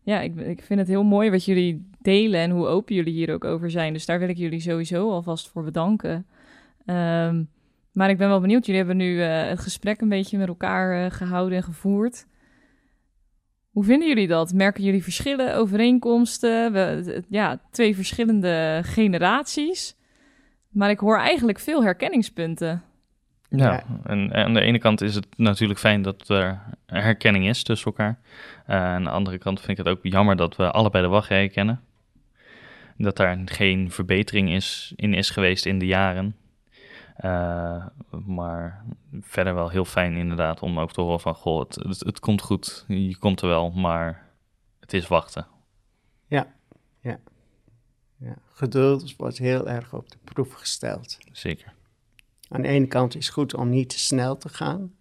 ja, 0.02 0.20
ik, 0.20 0.36
ik 0.36 0.62
vind 0.62 0.80
het 0.80 0.88
heel 0.88 1.04
mooi 1.04 1.30
wat 1.30 1.44
jullie 1.44 1.90
delen 1.98 2.40
en 2.40 2.50
hoe 2.50 2.66
open 2.66 2.94
jullie 2.94 3.12
hier 3.12 3.32
ook 3.32 3.44
over 3.44 3.70
zijn. 3.70 3.92
Dus 3.92 4.06
daar 4.06 4.18
wil 4.18 4.28
ik 4.28 4.36
jullie 4.36 4.60
sowieso 4.60 5.10
alvast 5.10 5.48
voor 5.48 5.64
bedanken. 5.64 6.26
Ehm, 6.86 7.42
maar 7.92 8.10
ik 8.10 8.18
ben 8.18 8.28
wel 8.28 8.40
benieuwd, 8.40 8.66
jullie 8.66 8.80
hebben 8.80 8.96
nu 8.96 9.22
eh, 9.22 9.48
het 9.48 9.60
gesprek 9.60 10.00
een 10.00 10.08
beetje 10.08 10.38
met 10.38 10.48
elkaar 10.48 11.04
eh, 11.04 11.10
gehouden 11.10 11.56
en 11.56 11.64
gevoerd. 11.64 12.26
Hoe 13.70 13.84
vinden 13.84 14.08
jullie 14.08 14.28
dat? 14.28 14.52
Merken 14.52 14.84
jullie 14.84 15.02
verschillen, 15.02 15.54
overeenkomsten? 15.56 17.24
Ja, 17.28 17.60
twee 17.70 17.94
verschillende 17.94 18.80
generaties. 18.84 19.96
Maar 20.68 20.90
ik 20.90 20.98
hoor 20.98 21.18
eigenlijk 21.18 21.58
veel 21.58 21.82
herkenningspunten. 21.82 22.82
Ja, 23.50 23.72
Ja. 23.72 23.84
en, 24.04 24.34
aan 24.34 24.54
de 24.54 24.60
ene 24.60 24.78
kant 24.78 25.00
is 25.00 25.14
het 25.14 25.26
natuurlijk 25.36 25.80
fijn 25.80 26.02
dat 26.02 26.28
er 26.28 26.60
herkenning 26.86 27.48
is 27.48 27.62
tussen 27.62 27.86
elkaar. 27.86 28.18
Eh, 28.66 28.76
aan 28.76 29.04
de 29.04 29.10
andere 29.10 29.38
kant 29.38 29.58
vind 29.60 29.78
ik 29.78 29.84
het 29.84 29.94
ook 29.94 29.98
jammer 30.02 30.36
dat 30.36 30.56
we 30.56 30.70
allebei 30.70 31.04
de 31.04 31.10
wachtrij 31.10 31.48
kennen. 31.48 31.80
Dat 32.96 33.16
daar 33.16 33.38
geen 33.44 33.90
verbetering 33.90 34.50
is, 34.50 34.92
in 34.96 35.14
is 35.14 35.30
geweest 35.30 35.66
in 35.66 35.78
de 35.78 35.86
jaren. 35.86 36.36
Eh, 37.16 37.86
maar 38.26 38.84
verder 39.20 39.54
wel 39.54 39.68
heel 39.68 39.84
fijn 39.84 40.16
inderdaad 40.16 40.60
om 40.60 40.80
ook 40.80 40.92
te 40.92 41.00
horen 41.00 41.20
van... 41.20 41.34
Goh, 41.34 41.60
het, 41.60 41.74
het, 41.74 42.00
het 42.00 42.20
komt 42.20 42.42
goed, 42.42 42.84
je 42.88 43.18
komt 43.18 43.40
er 43.40 43.48
wel, 43.48 43.70
maar 43.70 44.26
het 44.80 44.92
is 44.92 45.08
wachten. 45.08 45.46
Ja. 46.26 46.46
Geduld 48.52 49.16
wordt 49.16 49.38
heel 49.38 49.68
erg 49.68 49.92
op 49.94 50.10
de 50.10 50.16
proef 50.24 50.52
gesteld. 50.52 51.18
Zeker. 51.32 51.72
Aan 52.52 52.62
de 52.62 52.68
ene 52.68 52.86
kant 52.86 53.16
is 53.16 53.24
het 53.24 53.34
goed 53.34 53.54
om 53.54 53.68
niet 53.68 53.88
te 53.88 53.98
snel 53.98 54.36
te 54.36 54.48
gaan. 54.48 54.92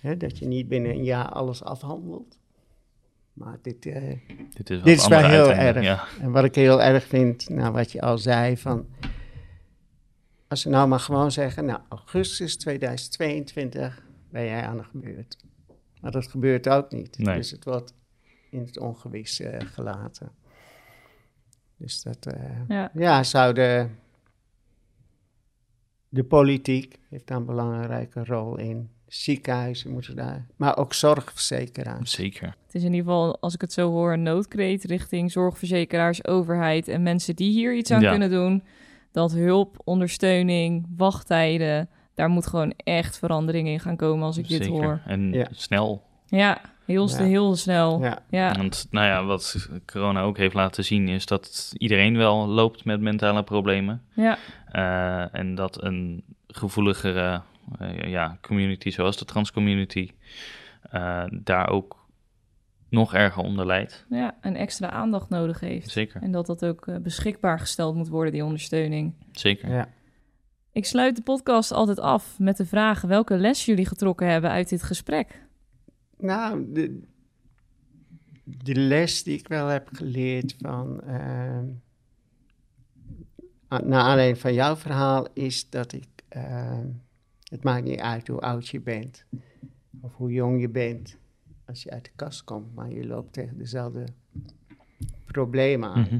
Hè, 0.00 0.16
dat 0.16 0.38
je 0.38 0.46
niet 0.46 0.68
binnen 0.68 0.90
een 0.90 1.04
jaar 1.04 1.28
alles 1.28 1.62
afhandelt. 1.62 2.38
Maar 3.32 3.58
dit, 3.62 3.86
eh, 3.86 4.18
Dit 4.54 4.70
is 4.70 4.76
wel, 4.76 4.82
Dit 4.84 4.96
is 4.98 5.08
wel 5.08 5.28
heel 5.28 5.52
erg. 5.52 5.82
Ja. 5.82 6.04
En 6.20 6.30
wat 6.30 6.44
ik 6.44 6.54
heel 6.54 6.82
erg 6.82 7.04
vind, 7.04 7.48
nou 7.48 7.72
wat 7.72 7.92
je 7.92 8.00
al 8.00 8.18
zei, 8.18 8.56
van 8.56 8.86
als 10.48 10.64
we 10.64 10.70
nou 10.70 10.88
maar 10.88 11.00
gewoon 11.00 11.32
zeggen, 11.32 11.64
nou 11.64 11.80
augustus 11.88 12.56
2022 12.56 14.02
ben 14.30 14.44
jij 14.44 14.62
aan 14.62 14.76
de 14.76 14.84
beurt. 14.92 15.36
Maar 16.00 16.10
dat 16.10 16.26
gebeurt 16.26 16.68
ook 16.68 16.90
niet. 16.92 17.18
Nee. 17.18 17.36
Dus 17.36 17.50
het 17.50 17.64
wordt 17.64 17.94
in 18.50 18.60
het 18.64 18.78
ongewis 18.78 19.40
eh, 19.40 19.60
gelaten. 19.60 20.32
Dus 21.76 22.02
dat, 22.02 22.26
eh, 22.26 22.68
Ja. 22.68 22.90
ja, 22.94 23.22
zou 23.22 23.52
de, 23.54 23.88
de 26.14 26.24
politiek 26.24 26.98
heeft 27.10 27.26
daar 27.26 27.36
een 27.38 27.44
belangrijke 27.44 28.24
rol 28.24 28.58
in. 28.58 28.88
ziekenhuizen 29.06 29.90
moeten 29.90 30.16
daar, 30.16 30.46
maar 30.56 30.76
ook 30.76 30.94
zorgverzekeraars. 30.94 32.12
Zeker. 32.12 32.46
Het 32.66 32.74
is 32.74 32.82
in 32.82 32.92
ieder 32.92 33.06
geval, 33.06 33.40
als 33.40 33.54
ik 33.54 33.60
het 33.60 33.72
zo 33.72 33.90
hoor, 33.90 34.12
een 34.12 34.22
noodkreet 34.22 34.84
richting 34.84 35.32
zorgverzekeraars, 35.32 36.24
overheid 36.26 36.88
en 36.88 37.02
mensen 37.02 37.36
die 37.36 37.50
hier 37.52 37.74
iets 37.76 37.90
aan 37.90 38.00
Ja. 38.00 38.10
kunnen 38.10 38.30
doen. 38.30 38.62
Dat 39.12 39.32
hulp, 39.32 39.80
ondersteuning, 39.84 40.86
wachttijden, 40.96 41.88
daar 42.14 42.28
moet 42.28 42.46
gewoon 42.46 42.72
echt 42.76 43.18
verandering 43.18 43.68
in 43.68 43.80
gaan 43.80 43.96
komen 43.96 44.24
als 44.26 44.36
ik 44.36 44.48
dit 44.48 44.64
Zeker. 44.64 44.82
hoor. 44.82 45.00
En 45.06 45.32
Ja. 45.32 45.46
snel. 45.50 46.02
Ja, 46.26 46.60
heel, 46.84 47.08
Ja. 47.08 47.16
heel 47.22 47.56
snel. 47.56 48.02
Ja. 48.02 48.18
Ja, 48.30 48.52
Want 48.56 48.86
nou 48.90 49.06
ja, 49.06 49.24
wat 49.24 49.68
corona 49.86 50.22
ook 50.22 50.36
heeft 50.36 50.54
laten 50.54 50.84
zien 50.84 51.08
is 51.08 51.26
dat 51.26 51.72
iedereen 51.78 52.16
wel 52.16 52.46
loopt 52.46 52.84
met 52.84 53.00
mentale 53.00 53.42
problemen. 53.42 54.02
Ja. 54.14 54.38
Eh, 54.70 55.34
en 55.40 55.54
dat 55.54 55.82
een 55.82 56.24
gevoeligere 56.46 57.42
eh, 57.78 58.08
ja, 58.10 58.38
community 58.40 58.90
zoals 58.90 59.16
de 59.16 59.24
transcommunity 59.24 60.10
eh, 60.90 61.24
daar 61.30 61.68
ook 61.68 62.02
nog 62.88 63.14
erger 63.14 63.42
onder 63.42 63.66
lijdt. 63.66 64.06
ja, 64.10 64.34
en 64.40 64.56
extra 64.56 64.90
aandacht 64.90 65.28
nodig 65.28 65.60
heeft. 65.60 65.90
Zeker, 65.90 66.22
En 66.22 66.32
dat 66.32 66.46
dat 66.46 66.64
ook 66.64 67.02
beschikbaar 67.02 67.58
gesteld 67.58 67.94
moet 67.94 68.08
worden, 68.08 68.32
die 68.32 68.44
ondersteuning. 68.44 69.14
zeker. 69.32 69.70
ja. 69.70 69.88
Ik 70.72 70.84
sluit 70.86 71.16
de 71.16 71.22
podcast 71.22 71.72
altijd 71.72 72.00
af 72.00 72.38
met 72.38 72.56
de 72.56 72.66
vraag 72.66 73.00
welke 73.00 73.36
les 73.36 73.64
jullie 73.64 73.86
getrokken 73.86 74.28
hebben 74.30 74.50
uit 74.50 74.68
dit 74.68 74.82
gesprek. 74.82 75.42
Nou, 76.18 76.72
de, 76.72 77.02
de 78.44 78.74
les 78.74 79.22
die 79.22 79.38
ik 79.38 79.48
wel 79.48 79.66
heb 79.66 79.88
geleerd 79.92 80.54
van. 80.60 81.00
a- 83.72 83.80
naar 83.84 84.00
aanleiding 84.02 84.38
van 84.38 84.54
jouw 84.54 84.76
verhaal 84.76 85.26
is 85.32 85.70
dat 85.70 85.92
ik. 85.92 86.08
ehm, 86.28 86.86
het 87.44 87.62
maakt 87.62 87.84
niet 87.84 87.98
uit 88.00 88.28
hoe 88.28 88.40
oud 88.40 88.68
je 88.68 88.80
bent 88.80 89.24
of 90.00 90.14
hoe 90.16 90.32
jong 90.32 90.60
je 90.60 90.68
bent 90.68 91.16
als 91.66 91.82
je 91.82 91.90
uit 91.90 92.04
de 92.04 92.10
kast 92.16 92.44
komt, 92.44 92.74
maar 92.74 92.90
je 92.90 93.06
loopt 93.06 93.32
tegen 93.32 93.58
dezelfde 93.58 94.04
problemen 95.26 95.88
aan. 95.90 96.00
Mhm. 96.02 96.18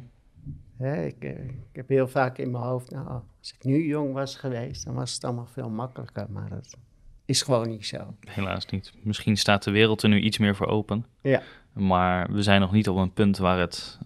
Hè, 0.77 1.05
ik, 1.05 1.25
eh, 1.25 1.45
ik 1.45 1.57
heb 1.73 1.89
heel 1.89 2.09
vaak 2.09 2.39
in 2.39 2.51
mijn 2.51 2.65
hoofd, 2.65 2.91
nou, 2.91 3.07
als 3.39 3.53
ik 3.59 3.65
nu 3.65 3.87
jong 3.87 4.13
was 4.13 4.37
geweest, 4.37 4.85
dan 4.85 4.95
was 4.95 5.15
het 5.15 5.25
allemaal 5.25 5.47
veel 5.47 5.71
makkelijker, 5.71 6.27
maar 6.31 6.49
dat 6.49 6.77
is 7.25 7.43
gewoon 7.43 7.69
niet 7.69 7.87
zo. 7.87 8.15
Helaas 8.21 8.67
niet. 8.67 8.93
Misschien 9.03 9.37
staat 9.37 9.63
de 9.65 9.71
wereld 9.71 10.03
er 10.03 10.09
nu 10.09 10.21
iets 10.21 10.39
meer 10.39 10.57
voor 10.57 10.67
open. 10.67 11.05
Ja. 11.23 11.43
Maar 11.73 12.33
we 12.33 12.43
zijn 12.43 12.61
nog 12.61 12.73
niet 12.73 12.89
op 12.89 12.97
een 12.97 13.13
punt 13.13 13.39
waar 13.39 13.59
het 13.59 13.99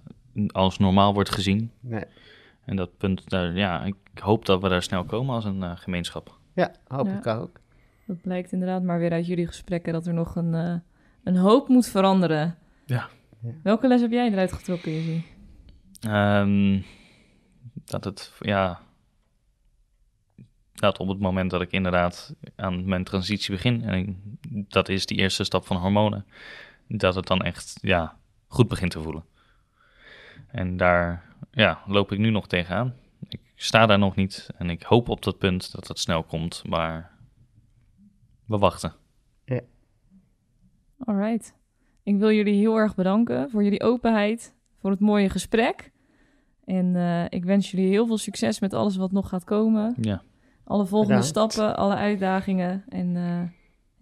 als 0.47 0.79
normaal 0.79 1.15
wordt 1.15 1.31
gezien. 1.31 1.71
Nee. 1.81 2.05
En 2.65 2.77
dat 2.77 2.97
punt, 2.97 3.29
daar, 3.31 3.53
ja, 3.57 3.85
ik 3.85 3.95
hoop 4.15 4.45
dat 4.45 4.63
we 4.63 4.69
daar 4.69 4.83
snel 4.83 5.05
komen 5.05 5.35
als 5.35 5.45
een 5.45 5.63
eh, 5.63 5.71
gemeenschap. 5.75 6.39
Ja, 6.55 6.73
hoop 6.89 7.07
Ja. 7.07 7.17
ik 7.19 7.27
ook. 7.27 7.61
Dat 8.07 8.21
blijkt 8.21 8.53
inderdaad 8.53 8.83
maar 8.83 8.99
weer 8.99 9.13
uit 9.13 9.27
jullie 9.27 9.47
gesprekken 9.47 9.93
dat 9.93 10.07
er 10.07 10.15
nog 10.15 10.37
een, 10.37 10.55
eh, 10.55 10.75
een 11.25 11.37
hoop 11.37 11.69
moet 11.69 11.87
veranderen. 11.89 12.57
Ja. 12.87 13.09
Ja. 13.43 13.51
Welke 13.63 13.89
les 13.89 14.01
heb 14.01 14.11
jij 14.11 14.31
eruit 14.33 14.53
getrokken, 14.53 14.93
Izzy? 14.93 15.23
Ehm, 16.01 16.81
dat 17.85 18.05
het, 18.05 18.33
ja, 18.41 18.81
dat 20.81 20.99
op 20.99 21.09
het 21.09 21.19
moment 21.19 21.51
dat 21.51 21.61
ik 21.61 21.71
inderdaad 21.71 22.35
aan 22.57 22.89
mijn 22.89 23.05
transitie 23.05 23.53
begin, 23.55 23.83
en 23.85 23.95
ik- 23.95 24.17
dat 24.71 24.89
is 24.89 25.07
die 25.07 25.19
eerste 25.19 25.45
stap 25.45 25.67
van 25.67 25.77
hormonen, 25.77 26.27
dat 26.89 27.15
het 27.15 27.27
dan 27.27 27.41
echt, 27.43 27.79
ja, 27.81 28.17
goed 28.47 28.69
begint 28.69 28.91
te 28.91 29.03
voelen. 29.03 29.25
En 30.47 30.77
daar, 30.77 31.25
ja, 31.51 31.81
loop 31.87 32.13
ik 32.13 32.19
nu 32.19 32.31
nog 32.31 32.47
tegenaan. 32.49 32.95
Ik 33.29 33.41
sta 33.55 33.87
daar 33.87 33.99
nog 33.99 34.15
niet 34.15 34.49
en 34.59 34.71
ik 34.71 34.83
hoop 34.83 35.09
op 35.09 35.23
dat 35.23 35.39
punt 35.39 35.73
dat 35.73 35.89
het 35.89 35.99
snel 35.99 36.23
komt, 36.23 36.63
maar 36.67 37.11
we 38.45 38.59
wachten. 38.59 38.93
Alright. 41.05 41.55
Ik 42.03 42.17
wil 42.19 42.33
jullie 42.33 42.55
heel 42.55 42.77
erg 42.77 42.95
bedanken 42.95 43.51
voor 43.51 43.63
jullie 43.63 43.83
openheid, 43.83 44.55
voor 44.81 44.91
het 44.91 45.01
mooie 45.01 45.29
gesprek. 45.31 45.91
En 46.65 46.97
eh, 46.97 47.25
ik 47.29 47.45
wens 47.45 47.71
jullie 47.71 47.89
heel 47.89 48.07
veel 48.07 48.19
succes 48.19 48.61
met 48.61 48.73
alles 48.75 48.97
wat 48.97 49.13
nog 49.13 49.29
gaat 49.29 49.45
komen. 49.45 49.95
Ja, 50.01 50.23
Alle 50.69 50.87
volgende 50.87 51.15
Bedankt. 51.21 51.27
stappen, 51.55 51.77
alle 51.77 51.95
uitdagingen. 51.95 52.85
En 52.89 53.17
eh, 53.17 53.41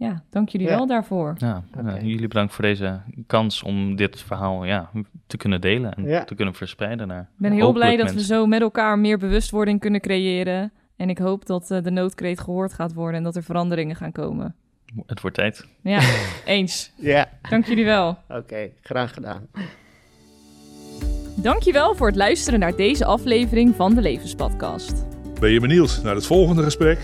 ja, 0.08 0.22
dank 0.30 0.48
jullie 0.48 0.66
Ja. 0.68 0.76
wel 0.76 0.86
daarvoor. 0.86 1.34
ja 1.38 1.62
eh, 1.86 2.00
jullie 2.00 2.28
bedankt 2.28 2.52
voor 2.54 2.64
deze 2.64 3.00
kans 3.26 3.62
om 3.62 3.96
dit 3.96 4.20
verhaal 4.22 4.64
ja, 4.64 4.90
te 5.26 5.36
kunnen 5.36 5.60
delen 5.60 5.94
en 5.94 6.04
Ja. 6.04 6.24
te 6.24 6.34
kunnen 6.34 6.54
verspreiden 6.54 7.08
naar 7.08 7.20
Ik 7.20 7.26
ben 7.36 7.52
heel 7.52 7.72
blij 7.72 7.96
dat 7.96 8.12
we 8.12 8.24
zo 8.24 8.46
met 8.46 8.60
elkaar 8.60 8.98
meer 8.98 9.18
bewustwording 9.18 9.80
kunnen 9.80 10.00
creëren. 10.00 10.72
En 10.96 11.08
ik 11.10 11.18
hoop 11.18 11.46
dat 11.46 11.70
eh, 11.70 11.82
de 11.82 11.90
noodkreet 11.90 12.40
gehoord 12.40 12.72
gaat 12.72 12.92
worden 12.94 13.14
en 13.16 13.22
dat 13.22 13.36
er 13.36 13.42
veranderingen 13.42 13.96
gaan 13.96 14.12
komen. 14.12 14.54
Het 15.06 15.20
wordt 15.20 15.36
tijd. 15.36 15.66
Ja, 15.82 16.00
eens. 16.44 16.92
Ja, 16.96 17.28
Dank 17.50 17.66
jullie 17.66 17.84
wel. 17.84 18.18
oké, 18.28 18.70
graag 18.82 19.14
gedaan. 19.14 19.46
Dankjewel 21.36 21.94
voor 21.94 22.06
het 22.06 22.16
luisteren 22.16 22.58
naar 22.60 22.76
deze 22.76 23.04
aflevering 23.04 23.74
van 23.74 23.94
de 23.94 24.00
Levenspodcast. 24.00 25.06
Ben 25.40 25.50
je 25.50 25.60
benieuwd 25.60 26.00
naar 26.02 26.14
het 26.14 26.26
volgende 26.26 26.62
gesprek? 26.62 26.98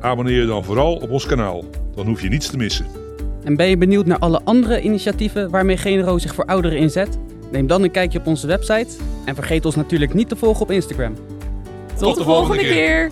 Abonneer 0.00 0.40
je 0.40 0.46
dan 0.46 0.64
vooral 0.64 0.94
op 0.94 1.10
ons 1.10 1.26
kanaal. 1.26 1.64
Dan 1.94 2.06
hoef 2.06 2.22
je 2.22 2.28
niets 2.28 2.50
te 2.50 2.56
missen. 2.56 2.86
En 3.44 3.56
ben 3.56 3.68
je 3.68 3.76
benieuwd 3.76 4.06
naar 4.06 4.18
alle 4.18 4.40
andere 4.44 4.80
initiatieven 4.80 5.50
waarmee 5.50 5.76
Genero 5.76 6.18
zich 6.18 6.34
voor 6.34 6.44
ouderen 6.44 6.78
inzet? 6.78 7.18
Neem 7.50 7.66
dan 7.66 7.82
een 7.82 7.90
kijkje 7.90 8.18
op 8.18 8.26
onze 8.26 8.46
website 8.46 8.96
en 9.24 9.34
vergeet 9.34 9.64
ons 9.64 9.74
natuurlijk 9.74 10.14
niet 10.14 10.28
te 10.28 10.36
volgen 10.36 10.62
op 10.62 10.70
Instagram. 10.70 11.14
Tot, 11.98 12.16
de 12.16 12.24
volgende 12.24 12.62
keer. 12.62 13.10